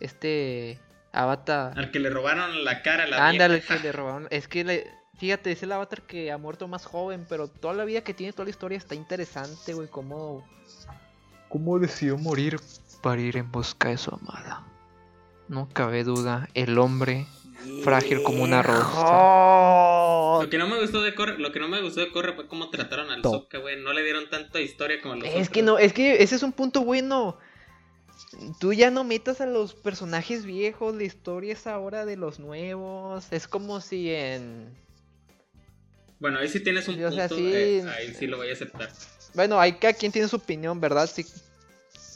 Este 0.00 0.78
avatar. 1.12 1.72
Al 1.76 1.90
que 1.90 1.98
le 1.98 2.10
robaron 2.10 2.64
la 2.64 2.82
cara 2.82 3.04
a 3.04 3.06
la 3.06 3.26
Ándale, 3.28 3.54
vieja. 3.56 3.76
que 3.76 3.82
le 3.82 3.92
robaron. 3.92 4.28
Es 4.30 4.46
que, 4.46 4.62
le- 4.64 4.86
fíjate, 5.18 5.52
es 5.52 5.62
el 5.62 5.72
avatar 5.72 6.02
que 6.02 6.30
ha 6.32 6.38
muerto 6.38 6.68
más 6.68 6.84
joven, 6.86 7.26
pero 7.28 7.48
toda 7.48 7.74
la 7.74 7.84
vida 7.84 8.02
que 8.02 8.14
tiene, 8.14 8.32
toda 8.32 8.44
la 8.44 8.50
historia 8.50 8.78
está 8.78 8.94
interesante, 8.94 9.74
güey. 9.74 9.88
Cómo, 9.88 10.46
cómo 11.48 11.78
decidió 11.78 12.16
morir 12.18 12.60
para 13.02 13.20
ir 13.20 13.36
en 13.36 13.50
busca 13.50 13.88
de 13.90 13.98
su 13.98 14.14
amada. 14.14 14.64
No 15.48 15.68
cabe 15.72 16.02
duda, 16.04 16.48
el 16.54 16.78
hombre 16.78 17.26
frágil 17.82 18.22
como 18.22 18.42
una 18.42 18.62
rosa. 18.62 20.42
Lo 20.42 20.50
que 20.50 20.58
no 20.58 20.68
me 20.68 20.80
gustó 20.80 21.00
de 21.02 21.14
Corre, 21.14 21.38
lo 21.38 21.52
que 21.52 21.60
no 21.60 21.68
me 21.68 21.80
gustó 21.82 22.00
de 22.00 22.10
Corre 22.12 22.34
fue 22.34 22.46
cómo 22.46 22.70
trataron 22.70 23.10
al. 23.10 23.22
Sokka, 23.22 23.58
güey. 23.58 23.80
No 23.80 23.92
le 23.92 24.02
dieron 24.02 24.28
tanta 24.28 24.60
historia 24.60 25.00
como 25.00 25.14
a 25.14 25.16
los 25.16 25.26
Es 25.26 25.32
otros. 25.32 25.48
que 25.50 25.62
no, 25.62 25.78
es 25.78 25.92
que 25.92 26.22
ese 26.22 26.36
es 26.36 26.42
un 26.42 26.52
punto 26.52 26.82
bueno. 26.82 27.38
Tú 28.60 28.72
ya 28.72 28.90
no 28.90 29.04
metas 29.04 29.40
a 29.40 29.46
los 29.46 29.74
personajes 29.74 30.44
viejos, 30.44 30.94
la 30.94 31.04
historia 31.04 31.52
es 31.52 31.66
ahora 31.66 32.04
de 32.04 32.16
los 32.16 32.38
nuevos. 32.38 33.26
Es 33.30 33.46
como 33.48 33.80
si 33.80 34.10
en 34.12 34.76
Bueno, 36.18 36.38
ahí 36.38 36.48
sí 36.48 36.60
tienes 36.60 36.88
un 36.88 36.94
Sí, 36.96 37.04
o 37.04 37.08
punto. 37.08 37.28
sea, 37.28 37.36
sí. 37.36 37.52
eh, 37.54 37.84
ahí 37.96 38.14
sí 38.14 38.26
lo 38.26 38.36
voy 38.38 38.50
a 38.50 38.52
aceptar. 38.54 38.90
Bueno, 39.34 39.60
hay 39.60 39.74
cada 39.74 39.92
quien 39.92 40.12
tiene 40.12 40.28
su 40.28 40.36
opinión, 40.36 40.80
¿verdad? 40.80 41.08
Sí. 41.12 41.26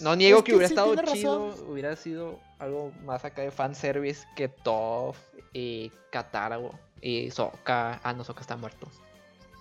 No 0.00 0.16
niego 0.16 0.38
Es 0.38 0.44
que, 0.44 0.52
que 0.52 0.56
hubiera 0.56 0.68
sí 0.68 0.74
estado 0.74 0.94
chido, 1.14 1.48
razón. 1.50 1.70
hubiera 1.70 1.96
sido 1.96 2.40
algo 2.58 2.92
más 3.04 3.24
acá 3.26 3.42
de 3.42 3.50
fanservice 3.50 4.26
que 4.34 4.48
Toph 4.48 5.18
y 5.52 5.92
Katara 6.10 6.58
y 7.02 7.30
Sokka. 7.30 8.00
Ah, 8.02 8.14
no, 8.14 8.24
Sokka 8.24 8.40
está 8.40 8.56
muerto. 8.56 8.88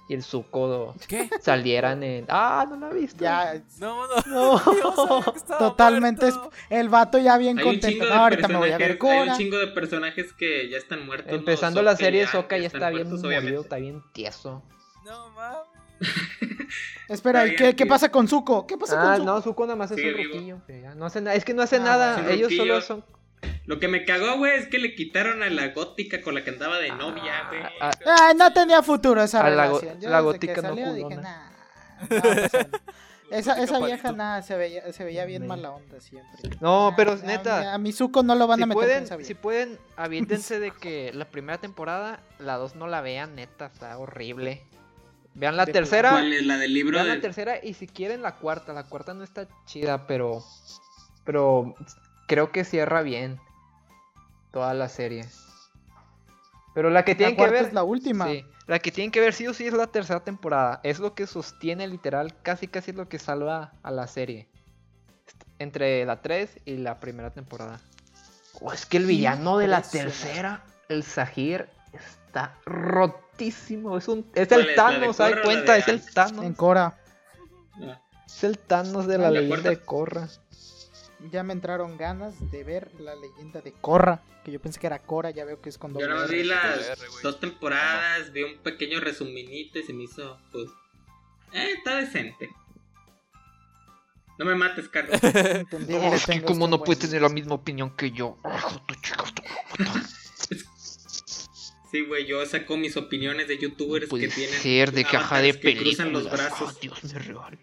Y 0.10 0.16
el 0.16 0.24
Zuko 0.24 0.96
¿Qué? 1.08 1.30
salieran 1.40 2.02
en. 2.04 2.26
Ah, 2.30 2.66
no 2.68 2.76
lo 2.76 2.90
he 2.92 3.00
visto. 3.00 3.24
Ya, 3.24 3.62
No, 3.78 4.08
no. 4.26 4.60
no. 4.66 5.22
Totalmente. 5.60 6.26
muerto. 6.32 6.52
El 6.70 6.90
vato 6.90 7.20
ya 7.20 7.38
bien 7.38 7.60
Hay 7.60 7.64
contento. 7.64 8.06
No, 8.06 8.14
ahorita 8.16 8.48
me 8.48 8.58
voy 8.58 8.72
a 8.72 8.78
ver 8.80 8.92
hay 8.94 8.98
Cora. 8.98 9.32
un 9.34 9.38
chingo 9.38 9.58
de 9.60 9.68
personajes 9.68 10.34
que 10.34 10.68
ya 10.68 10.78
están 10.78 11.06
muertos. 11.06 11.32
¿no? 11.32 11.38
Empezando 11.38 11.82
la 11.84 11.96
serie, 11.96 12.22
ya- 12.26 12.32
Sokka 12.32 12.58
ya 12.58 12.68
está 12.68 12.90
bien 12.90 13.08
muertos, 13.08 13.22
morido, 13.24 13.28
obviamente. 13.40 13.62
está 13.62 13.76
bien 13.78 14.04
tieso. 14.12 14.64
No 15.06 15.30
mames. 15.30 15.70
Espera, 17.08 17.46
¿y 17.46 17.56
qué, 17.56 17.64
bien, 17.66 17.76
qué 17.76 17.86
pasa 17.86 18.10
con 18.10 18.28
Zuko? 18.28 18.66
¿Qué 18.66 18.78
pasa 18.78 18.96
Ah, 19.00 19.06
con 19.18 19.18
Zuko? 19.18 19.26
no, 19.32 19.42
Zuko 19.42 19.66
nada 19.66 19.76
más 19.76 19.92
es 19.92 19.98
un 19.98 20.04
ya 20.82 20.96
No 20.96 21.06
hace 21.06 21.22
nada. 21.22 21.36
Es 21.36 21.46
que 21.46 21.54
no 21.54 21.62
hace 21.62 21.78
Ah, 21.78 21.80
nada. 21.80 22.32
Ellos 22.32 22.52
solo 22.56 22.82
son. 22.82 23.04
Lo 23.70 23.80
que 23.80 23.88
me 23.88 24.04
cagó, 24.04 24.38
güey, 24.38 24.58
es 24.58 24.66
que 24.68 24.80
le 24.80 24.96
quitaron 24.96 25.44
a 25.44 25.50
la 25.52 25.68
gótica 25.68 26.24
con 26.24 26.34
la 26.34 26.44
que 26.44 26.50
andaba 26.50 26.80
de 26.80 26.90
novia, 26.90 27.44
güey. 27.50 27.62
Ah, 27.80 27.92
Ah, 28.08 28.34
no 28.36 28.52
tenía 28.52 28.82
futuro 28.82 29.22
esa 29.22 29.42
A 29.46 29.50
la 29.52 29.68
go- 29.68 29.78
relación. 29.78 30.02
Yo 30.02 30.10
la 30.10 30.24
desde 30.24 30.40
que 30.40 30.48
gótica 30.48 30.62
no 30.64 30.70
salió 30.70 30.94
dije, 30.96 31.16
nah, 31.18 31.50
no 32.10 32.18
a. 32.18 32.68
Esa, 33.30 33.62
esa 33.62 33.78
vieja 33.86 34.12
nada, 34.12 34.42
se 34.42 34.58
veía, 34.58 34.92
se 34.92 35.04
veía 35.04 35.24
bien 35.26 35.46
mala 35.46 35.70
onda 35.70 36.02
siempre. 36.02 36.50
No, 36.62 36.94
pero 36.98 37.12
a- 37.12 37.16
neta. 37.18 37.76
A, 37.76 37.78
mi 37.78 37.92
Zuko 37.92 38.24
no 38.24 38.34
lo 38.34 38.48
van 38.48 38.58
si 38.58 38.64
a 38.64 38.66
meter 38.66 38.76
pueden, 38.82 39.08
con 39.08 39.22
esa 39.22 39.28
si 39.28 39.36
pueden, 39.36 39.78
aviéntense 39.98 40.60
de 40.60 40.72
que 40.72 41.12
la 41.14 41.26
primera 41.26 41.60
temporada, 41.60 42.22
la 42.40 42.56
dos 42.58 42.74
no 42.76 42.88
la 42.88 43.02
vean, 43.02 43.36
neta, 43.36 43.68
está 43.68 43.96
horrible. 44.00 44.64
Vean 45.36 45.58
la 45.58 45.66
De 45.66 45.74
tercera, 45.74 46.10
¿Cuál 46.10 46.34
es 46.34 46.44
la 46.44 46.58
del 46.58 46.74
libro? 46.74 46.96
vean 46.96 47.08
la 47.08 47.22
tercera 47.22 47.64
y 47.64 47.76
si 47.76 47.86
quieren 47.86 48.24
la 48.24 48.38
cuarta, 48.38 48.74
la 48.74 48.86
cuarta 48.86 49.14
no 49.14 49.24
está 49.24 49.48
chida, 49.68 50.08
pero, 50.08 50.44
pero 51.24 51.76
creo 52.28 52.52
que 52.52 52.64
cierra 52.66 53.04
bien 53.04 53.40
toda 54.52 54.74
la 54.74 54.90
serie. 54.90 55.26
Pero 56.74 56.90
la 56.90 57.04
que 57.04 57.14
La 57.14 57.18
tienen 57.18 57.36
que 57.36 57.48
ver, 57.50 57.66
es 57.66 57.74
la 57.74 57.84
última. 57.84 58.28
sí, 58.28 58.46
la 58.68 58.80
que 58.80 58.92
tienen 58.92 59.12
que 59.12 59.20
ver 59.20 59.34
sí 59.34 59.48
o 59.48 59.54
sí 59.54 59.68
es 59.68 59.74
la 59.74 59.88
tercera 59.88 60.20
temporada. 60.22 60.80
Es 60.84 61.00
lo 61.00 61.14
que 61.16 61.28
sostiene 61.28 61.88
literal, 61.88 62.36
casi 62.42 62.68
casi 62.68 62.92
lo 62.92 63.10
que 63.10 63.20
salva 63.20 63.74
a 63.84 63.92
la 63.92 64.08
serie. 64.08 64.48
Entre 65.58 66.06
la 66.06 66.22
3 66.22 66.60
y 66.66 66.78
la 66.78 67.00
primera 67.00 67.32
temporada. 67.32 67.80
Oh, 68.62 68.72
es 68.72 68.86
que 68.86 68.98
el 68.98 69.06
villano 69.06 69.58
de 69.58 69.68
la 69.68 69.82
tercera, 69.82 70.64
el 70.88 71.04
Sahir, 71.04 71.70
está 71.94 72.56
rotísimo. 72.66 73.98
Es 73.98 74.08
un 74.08 74.26
es 74.36 74.48
¿Cuál 74.48 74.62
el 74.70 74.76
Thanos, 74.76 75.16
¿sabes 75.18 75.36
Korra 75.36 75.48
o 75.48 75.52
la 75.52 75.54
cuenta? 75.54 75.78
Es 75.78 75.88
el? 75.88 76.14
Thanos. 76.14 76.46
En 76.46 76.54
Cora. 76.54 76.98
Ah, 77.82 78.02
Es 78.26 78.44
el 78.44 78.58
Thanos 78.60 79.08
de 79.08 79.18
la 79.18 79.28
Ah, 79.28 79.32
¿la 79.32 79.42
leyenda 79.42 79.70
de 79.70 79.80
Korra. 79.82 80.28
Ya 81.32 81.44
me 81.44 81.54
entraron 81.54 81.98
ganas 81.98 82.50
de 82.52 82.64
ver 82.64 82.92
la 83.00 83.14
leyenda 83.16 83.62
de 83.62 83.74
Korra. 83.74 84.22
Que 84.46 84.52
yo 84.54 84.62
pensé 84.62 84.80
que 84.80 84.88
era 84.88 85.00
Cora, 85.00 85.32
ya 85.32 85.44
veo 85.44 85.62
que 85.62 85.68
es 85.70 85.78
con 85.78 85.94
Yo 85.98 86.08
no 86.08 86.26
vi 86.28 86.44
las 86.44 86.98
dos 87.22 87.40
temporadas, 87.42 88.32
vi 88.32 88.44
un 88.44 88.58
pequeño 88.60 89.02
resuminito 89.02 89.80
y 89.80 89.84
se 89.84 89.92
me 89.94 90.04
hizo, 90.04 90.40
pues, 90.52 90.70
eh, 91.54 91.74
está 91.78 91.98
decente. 91.98 92.50
No 94.38 94.46
me 94.46 94.56
mates, 94.56 94.88
Carlos. 94.88 95.20
Entendí 95.22 95.94
que 95.94 96.00
le 96.10 96.20
tengo 96.20 96.48
este 96.94 97.08
buen- 97.10 97.22
la 97.22 97.28
misma 97.30 97.56
opinión 97.56 97.94
que 97.98 98.12
yo. 98.12 98.38
Sí, 101.92 102.06
güey, 102.06 102.28
yo 102.28 102.46
saco 102.46 102.78
mis 102.78 102.96
opiniones 102.98 103.48
de 103.48 103.58
youtubers 103.58 104.08
que 104.10 104.28
tienen 104.28 104.54
ser 104.60 104.92
de 104.92 105.04
caja 105.06 105.40
de 105.42 105.54
que 105.54 105.58
películas. 105.60 105.96
cruzan 105.96 106.14
los 106.14 106.30
brazos. 106.32 106.80
Dios 106.80 107.04
me. 107.04 107.58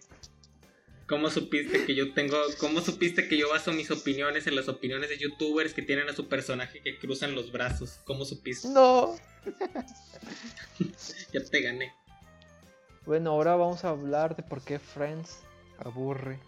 ¿Cómo 1.08 1.30
supiste 1.30 1.84
que 1.86 1.94
yo 1.94 2.12
tengo, 2.14 2.36
cómo 2.58 2.80
supiste 2.80 3.28
que 3.28 3.38
yo 3.38 3.48
baso 3.48 3.70
mis 3.72 3.90
opiniones 3.92 4.46
en 4.48 4.56
las 4.56 4.68
opiniones 4.68 5.08
de 5.08 5.18
youtubers 5.18 5.72
que 5.72 5.82
tienen 5.82 6.08
a 6.08 6.12
su 6.12 6.26
personaje 6.28 6.80
que 6.80 6.98
cruzan 6.98 7.34
los 7.36 7.52
brazos? 7.52 8.00
¿Cómo 8.04 8.24
supiste? 8.24 8.68
No. 8.68 9.14
Ya 11.32 11.40
te 11.44 11.60
gané. 11.62 11.92
Bueno, 13.04 13.30
ahora 13.30 13.54
vamos 13.56 13.84
a 13.84 13.90
hablar 13.90 14.34
de 14.36 14.42
por 14.42 14.62
qué 14.62 14.78
Friends 14.78 15.38
aburre. 15.78 16.38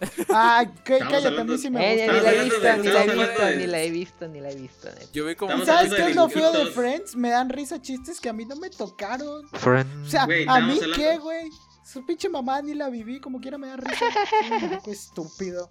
Ay, 0.32 0.68
que- 0.84 0.98
cállate, 1.00 1.40
a 1.40 1.44
mí 1.44 1.58
sí 1.58 1.66
Eh, 1.66 1.70
me 1.70 1.96
ni 1.96 2.02
gusta. 2.02 2.14
Estamos 2.14 2.22
la 2.22 2.32
he 2.32 2.44
visto, 2.44 2.58
ni 2.68 2.86
la 2.86 3.02
he 3.02 3.10
visto, 3.10 3.48
ni 3.58 3.66
la 3.66 3.82
he 3.82 3.90
visto, 3.90 4.28
ni 4.28 4.40
la 4.40 4.50
he 4.50 4.54
visto. 4.54 4.88
neta. 4.90 5.12
Yo 5.12 5.24
vi 5.26 5.34
como. 5.34 5.50
Estamos 5.50 5.66
¿Sabes 5.66 5.92
qué 5.94 6.10
es 6.10 6.16
lo 6.16 6.28
feo 6.28 6.52
de. 6.52 6.66
Friends? 6.66 7.16
Me 7.16 7.30
dan 7.30 7.48
risa 7.48 7.82
chistes 7.82 8.20
que 8.20 8.28
a 8.28 8.32
mí 8.32 8.44
no 8.44 8.54
me 8.54 8.70
tocaron. 8.70 9.44
O 9.52 9.58
Friends. 9.58 10.08
sea, 10.10 10.24
Güey, 10.26 10.44
¿a 10.46 10.60
mí 10.60 10.74
hablando- 10.74 10.94
qué, 10.96 11.18
güey? 11.18 11.48
Su 11.90 12.04
pinche 12.04 12.28
mamá 12.28 12.60
ni 12.60 12.74
la 12.74 12.90
viví, 12.90 13.18
como 13.18 13.40
quiera 13.40 13.56
me 13.56 13.68
da 13.68 13.76
risa. 13.78 14.04
Poco 14.76 14.90
estúpido. 14.92 15.68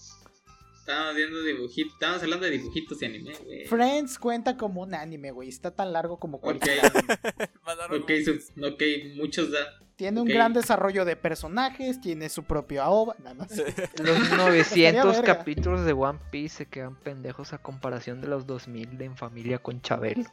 Estábamos 0.79 1.15
viendo 1.15 1.43
dibujitos, 1.43 1.93
estábamos 1.93 2.23
hablando 2.23 2.45
de 2.45 2.51
dibujitos 2.51 3.01
y 3.01 3.05
anime, 3.05 3.33
güey. 3.45 3.65
Friends 3.67 4.17
cuenta 4.17 4.55
como 4.57 4.81
un 4.81 4.95
anime, 4.95 5.31
güey. 5.31 5.49
Está 5.49 5.69
tan 5.75 5.91
largo 5.93 6.17
como 6.17 6.39
cualquier 6.39 6.79
ok, 7.91 8.11
su- 8.23 8.65
ok, 8.65 8.83
muchos 9.17 9.51
da. 9.51 9.59
Tiene 9.97 10.21
un 10.21 10.27
gran 10.27 10.53
desarrollo 10.53 11.05
de 11.05 11.15
personajes, 11.15 11.99
tiene 11.99 12.29
su 12.29 12.43
propio 12.43 12.83
AOVA. 12.83 13.15
No, 13.23 13.33
no 13.33 13.49
sé. 13.49 13.65
Los 14.03 14.31
900 14.31 15.17
verga. 15.17 15.37
capítulos 15.37 15.85
de 15.85 15.91
One 15.93 16.19
Piece 16.31 16.57
se 16.59 16.65
quedan 16.67 16.95
pendejos 16.95 17.51
a 17.53 17.57
comparación 17.57 18.21
de 18.21 18.27
los 18.27 18.47
2000 18.47 18.97
de 18.97 19.05
En 19.05 19.17
Familia 19.17 19.57
con 19.59 19.81
Chabelo. 19.81 20.23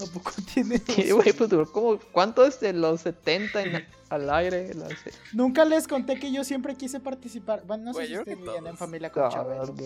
¿A 0.00 0.12
poco 0.12 0.32
tiene 0.54 0.78
Sí, 0.86 1.10
güey, 1.10 1.32
pues 1.32 1.50
duró 1.50 1.70
como. 1.70 1.98
¿Cuánto 2.12 2.44
es 2.46 2.60
de 2.60 2.72
los 2.72 3.00
70 3.02 3.62
en- 3.62 3.86
al 4.10 4.30
aire? 4.30 4.72
La 4.74 4.88
se- 4.88 5.12
Nunca 5.32 5.64
les 5.64 5.86
conté 5.88 6.18
que 6.18 6.32
yo 6.32 6.44
siempre 6.44 6.74
quise 6.76 7.00
participar. 7.00 7.62
Bueno, 7.66 7.84
no 7.84 7.94
sé 7.94 8.06
si 8.06 8.12
ustedes 8.18 8.38
vivían 8.38 8.66
en 8.66 8.76
familia 8.76 9.10
con. 9.10 9.30
Cabrón. 9.30 9.76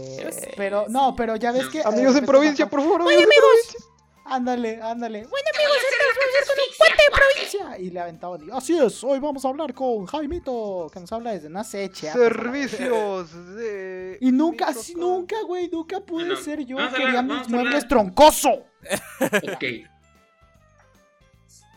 Pero, 0.57 0.87
no, 0.89 1.17
pero 1.17 1.37
ya 1.37 1.53
ves 1.53 1.69
que. 1.69 1.79
eh, 1.79 1.83
Amigos 1.85 2.13
en 2.13 2.19
empezó 2.19 2.33
provincia, 2.33 2.65
a- 2.67 2.71
por 2.71 2.81
favor. 2.83 3.03
Oye, 3.03 3.17
amigos 3.17 3.31
en 3.33 3.41
provincia. 3.41 3.92
Ándale, 4.25 4.81
ándale. 4.81 5.27
Bueno, 5.27 5.47
amigos, 5.55 5.77
estamos 5.91 6.17
en 6.35 6.71
un 6.71 6.77
puente 6.79 7.03
de 7.03 7.11
provincia. 7.11 7.79
Y 7.79 7.91
le 7.91 8.01
aventaban. 8.01 8.41
y, 8.47 8.51
Así 8.53 8.79
es, 8.79 9.03
hoy 9.05 9.19
vamos 9.19 9.45
a 9.45 9.49
hablar 9.49 9.75
con 9.75 10.07
Jaimito, 10.07 10.89
que 10.93 11.01
nos 11.01 11.13
habla 11.13 11.33
desde 11.33 11.51
Naseche. 11.51 12.11
Servicios 12.13 13.33
de. 13.57 14.19
Y 14.21 14.31
nunca, 14.33 14.69
así, 14.69 14.95
nunca, 14.95 15.37
güey, 15.43 15.69
nunca 15.69 16.01
pude 16.01 16.37
ser 16.37 16.65
yo. 16.65 16.77
vamos 16.77 16.95
a 16.95 16.97
Quería 16.97 17.19
hablar- 17.21 17.39
mis 17.41 17.49
muebles 17.49 17.89
troncoso. 17.89 18.51
Ok. 18.53 19.65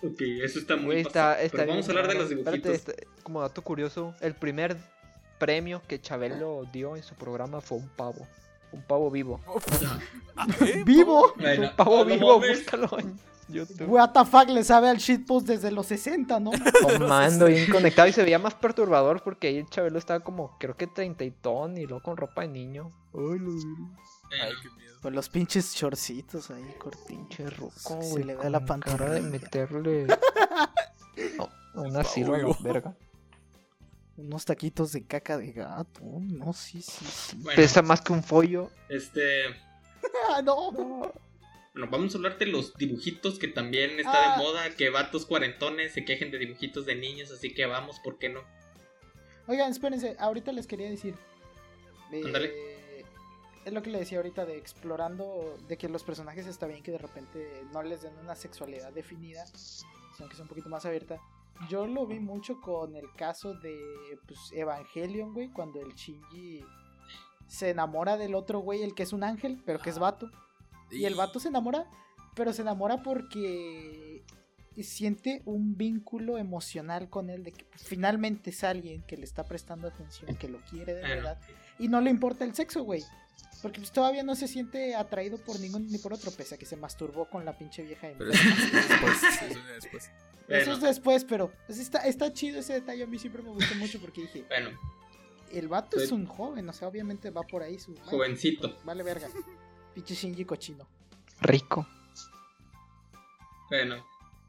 Ok, 0.04 0.22
eso 0.44 0.60
está 0.60 0.76
muy 0.76 0.98
está, 0.98 1.42
está 1.42 1.58
Pero 1.60 1.70
vamos 1.72 1.88
a 1.88 1.92
hablar 1.92 2.08
de 2.10 2.14
los 2.14 2.30
dibujitos. 2.30 2.56
Espérate, 2.74 3.02
está- 3.06 3.24
como 3.24 3.42
dato 3.42 3.64
curioso, 3.64 4.14
el 4.22 4.36
primer 4.36 4.78
premio 5.40 5.82
que 5.88 6.00
Chabelo 6.00 6.64
dio 6.72 6.96
en 6.96 7.02
su 7.02 7.16
programa 7.16 7.60
fue 7.60 7.80
un 7.80 7.90
pavo. 7.90 8.28
Un 8.72 8.82
pavo 8.84 9.10
vivo. 9.12 9.40
Vivo. 10.86 11.34
Bueno, 11.38 11.70
un 11.70 11.76
pavo 11.76 12.06
vivo, 12.06 12.40
búscalo 12.40 13.00
en 13.00 13.18
YouTube. 13.48 13.88
What 13.88 14.12
the 14.12 14.26
fuck, 14.26 14.50
le 14.50 14.64
sabe 14.64 14.90
al 14.90 14.98
shitpost 14.98 15.48
desde 15.48 15.72
los 15.72 15.86
60, 15.88 16.40
¿no? 16.40 16.52
Comando 16.82 17.46
bien 17.46 17.70
conectado 17.70 18.08
y 18.08 18.12
se 18.14 18.24
veía 18.24 18.40
más 18.40 18.56
perturbador 18.56 19.22
porque 19.24 19.48
ahí 19.48 19.58
el 19.58 19.70
Chabelo 19.70 19.98
estaba 20.00 20.20
como, 20.22 20.58
creo 20.60 20.76
que 20.76 20.88
treintón 20.88 21.78
y 21.78 21.86
luego 21.86 22.04
con 22.04 22.18
ropa 22.18 22.42
de 22.42 22.48
niño. 22.50 22.92
Ay, 23.14 23.40
lo 23.40 23.52
Ay, 23.52 24.54
qué 24.62 24.70
miedo. 24.78 25.00
Con 25.02 25.14
los 25.14 25.30
pinches 25.30 25.74
shortcitos 25.76 26.50
ahí, 26.50 26.64
cortinchos. 26.80 27.06
pinche 27.38 27.50
ruco, 27.52 28.02
Se 28.02 28.10
güey. 28.10 28.24
le 28.24 28.36
ve 28.36 28.50
la 28.50 28.66
cara 28.80 29.10
de 29.12 29.22
meterle 29.22 30.08
no, 31.38 31.50
una 31.76 32.02
Pavo 32.02 32.10
sirva 32.10 32.36
a 32.36 32.40
la 32.40 32.46
vivo. 32.46 32.58
verga. 32.62 32.96
Unos 34.18 34.46
taquitos 34.46 34.92
de 34.94 35.04
caca 35.06 35.38
de 35.38 35.52
gato. 35.52 36.02
No, 36.04 36.54
sí, 36.54 36.82
sí, 36.82 37.06
sí. 37.06 37.38
Bueno, 37.40 37.56
Pesa 37.56 37.82
más 37.82 38.02
que 38.02 38.14
un 38.14 38.24
follo. 38.24 38.72
este. 38.90 39.46
Ah, 40.30 40.42
no. 40.44 40.72
Bueno, 40.72 41.90
vamos 41.92 42.14
a 42.14 42.18
hablar 42.18 42.38
de 42.38 42.46
los 42.46 42.74
dibujitos 42.76 43.38
que 43.38 43.50
también 43.50 44.00
está 44.00 44.36
Ah. 44.36 44.38
de 44.38 44.44
moda. 44.44 44.70
Que 44.76 44.90
vatos 44.90 45.26
cuarentones 45.26 45.94
se 45.94 46.06
quejen 46.06 46.32
de 46.32 46.38
dibujitos 46.38 46.86
de 46.86 46.96
niños. 46.96 47.30
Así 47.32 47.54
que 47.54 47.66
vamos, 47.66 48.00
¿por 48.00 48.18
qué 48.18 48.30
no? 48.30 48.42
Oigan, 49.48 49.70
espérense, 49.72 50.16
ahorita 50.18 50.52
les 50.54 50.66
quería 50.68 50.90
decir. 50.90 51.16
eh, 52.12 52.22
Ándale. 52.26 52.54
Es 53.66 53.74
lo 53.74 53.82
que 53.82 53.90
le 53.90 53.98
decía 54.00 54.20
ahorita 54.20 54.46
de 54.46 54.58
explorando, 54.58 55.58
de 55.68 55.76
que 55.78 55.90
los 55.90 56.04
personajes 56.04 56.46
está 56.46 56.68
bien 56.68 56.84
que 56.84 56.92
de 56.92 57.00
repente 57.00 57.64
no 57.74 57.82
les 57.84 58.04
den 58.04 58.14
una 58.20 58.36
sexualidad 58.36 58.94
definida, 58.94 59.44
sino 59.48 60.30
que 60.30 60.36
sea 60.36 60.44
un 60.44 60.50
poquito 60.50 60.70
más 60.70 60.86
abierta. 60.86 61.20
Yo 61.70 61.88
lo 61.88 62.06
vi 62.06 62.20
mucho 62.20 62.60
con 62.62 62.96
el 62.96 63.12
caso 63.14 63.54
de 63.54 63.78
pues, 64.28 64.52
Evangelion, 64.54 65.34
güey, 65.34 65.50
cuando 65.50 65.82
el 65.82 65.94
Shinji 65.94 66.64
se 67.48 67.70
enamora 67.70 68.18
del 68.18 68.36
otro 68.36 68.60
güey, 68.60 68.84
el 68.84 68.94
que 68.94 69.04
es 69.04 69.14
un 69.14 69.24
ángel, 69.24 69.62
pero 69.66 69.80
que 69.80 69.90
es 69.90 70.00
vato. 70.00 70.30
Y 70.92 71.06
el 71.06 71.16
vato 71.16 71.40
se 71.40 71.48
enamora, 71.48 71.90
pero 72.36 72.54
se 72.54 72.62
enamora 72.62 73.04
porque 73.04 74.24
siente 74.84 75.42
un 75.46 75.78
vínculo 75.78 76.38
emocional 76.38 77.10
con 77.10 77.30
él, 77.30 77.44
de 77.44 77.54
que 77.54 77.66
finalmente 77.78 78.50
es 78.50 78.64
alguien 78.64 79.02
que 79.04 79.18
le 79.18 79.24
está 79.24 79.46
prestando 79.46 79.88
atención, 79.88 80.36
que 80.36 80.50
lo 80.50 80.60
quiere 80.62 80.94
de 80.94 81.02
verdad. 81.02 81.40
Y 81.80 81.88
no 81.88 82.02
le 82.02 82.10
importa 82.10 82.46
el 82.46 82.56
sexo, 82.56 82.84
güey. 82.84 83.04
Porque 83.62 83.80
pues 83.80 83.92
todavía 83.92 84.24
no 84.24 84.36
se 84.36 84.48
siente 84.48 84.96
atraído 84.96 85.38
por 85.38 85.60
ningún 85.60 85.88
ni 85.88 85.98
por 85.98 86.14
otro, 86.14 86.32
pese 86.32 86.56
a 86.56 86.58
que 86.58 86.66
se 86.66 86.76
masturbó 86.76 87.28
con 87.30 87.46
la 87.46 87.58
pinche 87.58 87.84
vieja. 87.84 88.08
de 88.08 88.16
Pero 88.16 88.32
eso 88.34 88.40
es 88.40 88.72
después. 88.72 89.24
Eso 89.24 89.62
después. 89.74 90.10
Es 90.50 90.82
después, 90.82 91.26
pero 91.26 91.52
pues, 91.66 91.80
está, 91.80 92.00
está 92.00 92.32
chido 92.32 92.60
ese 92.60 92.74
detalle. 92.74 93.04
A 93.04 93.08
mí 93.08 93.18
siempre 93.18 93.42
me 93.42 93.50
gustó 93.50 93.74
mucho 93.76 94.00
porque 94.00 94.22
dije, 94.22 94.46
bueno, 94.48 94.70
el 95.52 95.68
vato 95.68 96.00
es 96.00 96.12
un 96.12 96.26
joven, 96.26 96.68
o 96.70 96.74
sea, 96.74 96.88
obviamente 96.88 97.32
va 97.32 97.42
por 97.42 97.64
ahí 97.64 97.80
su. 97.80 97.96
jovencito. 98.06 98.78
Vale, 98.84 99.04
verga. 99.04 99.30
Pinche 99.94 100.14
Shinji 100.14 100.46
cochino. 100.46 100.88
Rico. 101.42 101.88
Bueno, 103.70 104.06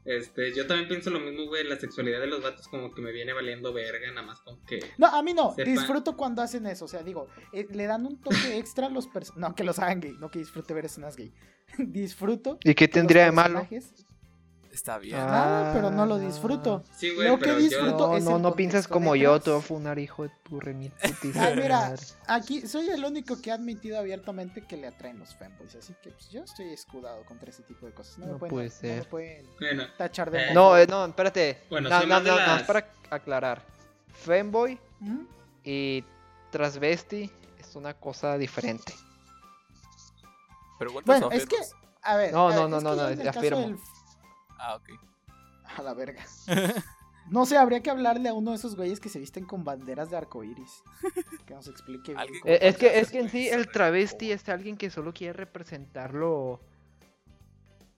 este, 0.07 0.53
yo 0.55 0.65
también 0.65 0.87
pienso 0.87 1.09
lo 1.09 1.19
mismo, 1.19 1.47
güey. 1.47 1.65
La 1.67 1.77
sexualidad 1.77 2.21
de 2.21 2.27
los 2.27 2.41
vatos 2.41 2.69
como 2.69 2.93
que 2.93 3.01
me 3.01 3.11
viene 3.11 3.33
valiendo 3.33 3.73
verga, 3.73 4.09
nada 4.09 4.25
más 4.25 4.39
con 4.39 4.57
que. 4.65 4.79
No, 4.97 5.07
a 5.07 5.21
mí 5.21 5.33
no. 5.33 5.53
Disfruto 5.57 6.15
cuando 6.15 6.41
hacen 6.41 6.65
eso. 6.65 6.85
O 6.85 6.87
sea, 6.87 7.03
digo, 7.03 7.27
eh, 7.51 7.67
le 7.69 7.85
dan 7.87 8.05
un 8.05 8.21
toque 8.21 8.57
extra 8.57 8.87
a 8.87 8.89
los 8.89 9.07
personajes. 9.07 9.49
No, 9.49 9.53
que 9.53 9.65
los 9.65 9.79
hagan 9.79 9.99
gay. 9.99 10.15
No 10.17 10.31
que 10.31 10.39
disfrute 10.39 10.73
ver 10.73 10.85
escenas 10.85 11.17
gay. 11.17 11.33
Disfruto. 11.77 12.57
¿Y 12.63 12.73
qué 12.73 12.87
tendría 12.87 13.25
de 13.25 13.33
malo? 13.33 13.67
Está 14.77 14.99
bien. 14.99 15.17
Ah. 15.19 15.71
Pero 15.73 15.89
no 15.89 16.05
lo 16.05 16.19
disfruto. 16.19 16.83
Sí, 16.95 17.09
güey, 17.15 17.27
Lo 17.29 17.39
que 17.39 17.45
pero 17.45 17.57
disfruto- 17.57 17.97
yo. 17.97 18.07
No, 18.09 18.17
es 18.17 18.23
no, 18.23 18.37
no 18.37 18.53
piensas 18.55 18.87
como 18.87 19.15
yo, 19.15 19.39
te 19.41 19.49
voy 19.49 19.57
a 19.59 19.63
funar, 19.63 19.97
hijo 19.97 20.21
de 20.21 20.29
tu 20.43 20.59
remititis. 20.59 21.35
Ay, 21.35 21.55
mira, 21.55 21.95
aquí 22.27 22.61
soy 22.67 22.87
el 22.89 23.03
único 23.03 23.41
que 23.41 23.51
ha 23.51 23.55
admitido 23.55 23.97
abiertamente 23.97 24.61
que 24.61 24.77
le 24.77 24.85
atraen 24.85 25.17
los 25.17 25.33
fanboys. 25.35 25.73
Así 25.75 25.95
que 26.03 26.11
pues, 26.11 26.29
yo 26.29 26.43
estoy 26.43 26.69
escudado 26.69 27.25
contra 27.25 27.49
ese 27.49 27.63
tipo 27.63 27.87
de 27.87 27.91
cosas. 27.93 28.19
No, 28.19 28.27
me 28.27 28.31
No 28.33 28.37
pueden, 28.37 28.51
puede 28.55 28.67
no 28.67 28.73
me 28.75 28.79
ser. 28.79 29.09
pueden 29.09 29.47
Bueno, 29.59 29.83
tachar 29.97 30.29
de 30.29 30.37
Eh. 30.51 30.53
No, 30.53 30.77
eh, 30.77 30.85
no, 30.85 31.05
espérate. 31.07 31.63
Bueno, 31.71 31.89
no, 31.89 31.99
no, 32.01 32.05
no, 32.05 32.21
no, 32.21 32.35
las- 32.37 32.61
es 32.61 32.67
para 32.67 32.87
aclarar. 33.09 33.63
Femboy 34.13 34.79
¿Mm? 34.99 35.21
y 35.63 36.03
transvesti 36.51 37.31
es 37.59 37.75
una 37.75 37.95
cosa 37.95 38.37
diferente. 38.37 38.93
Pero 40.77 40.93
¿cuántos 40.93 41.19
Bueno, 41.19 41.31
es 41.31 41.47
que, 41.47 41.55
a 42.03 42.15
ver. 42.15 42.31
No, 42.31 42.49
a 42.49 42.53
no, 42.53 42.61
ver, 42.61 42.69
no, 42.69 42.77
es 42.77 42.83
no, 42.83 42.89
que 42.91 43.15
no, 43.15 43.23
caso 43.23 43.39
afirmo. 43.39 43.77
Ah, 44.59 44.75
ok. 44.75 44.89
A 45.77 45.81
la 45.81 45.93
verga. 45.93 46.23
No 47.29 47.45
sé, 47.45 47.57
habría 47.57 47.81
que 47.81 47.89
hablarle 47.89 48.29
a 48.29 48.33
uno 48.33 48.51
de 48.51 48.57
esos 48.57 48.75
güeyes 48.75 48.99
que 48.99 49.09
se 49.09 49.19
visten 49.19 49.43
con 49.43 49.63
banderas 49.63 50.09
de 50.09 50.15
arcoiris. 50.17 50.83
Que 51.45 51.53
nos 51.53 51.67
explique 51.67 52.13
bien. 52.13 52.33
Eh, 52.45 52.59
es 52.61 52.77
que, 52.77 52.99
es 52.99 53.11
que 53.11 53.19
en 53.19 53.29
sí 53.29 53.49
el 53.49 53.69
travesti 53.69 54.31
es 54.31 54.47
alguien 54.47 54.77
que 54.77 54.89
solo 54.89 55.13
quiere 55.13 55.33
representar 55.33 56.13
lo, 56.13 56.61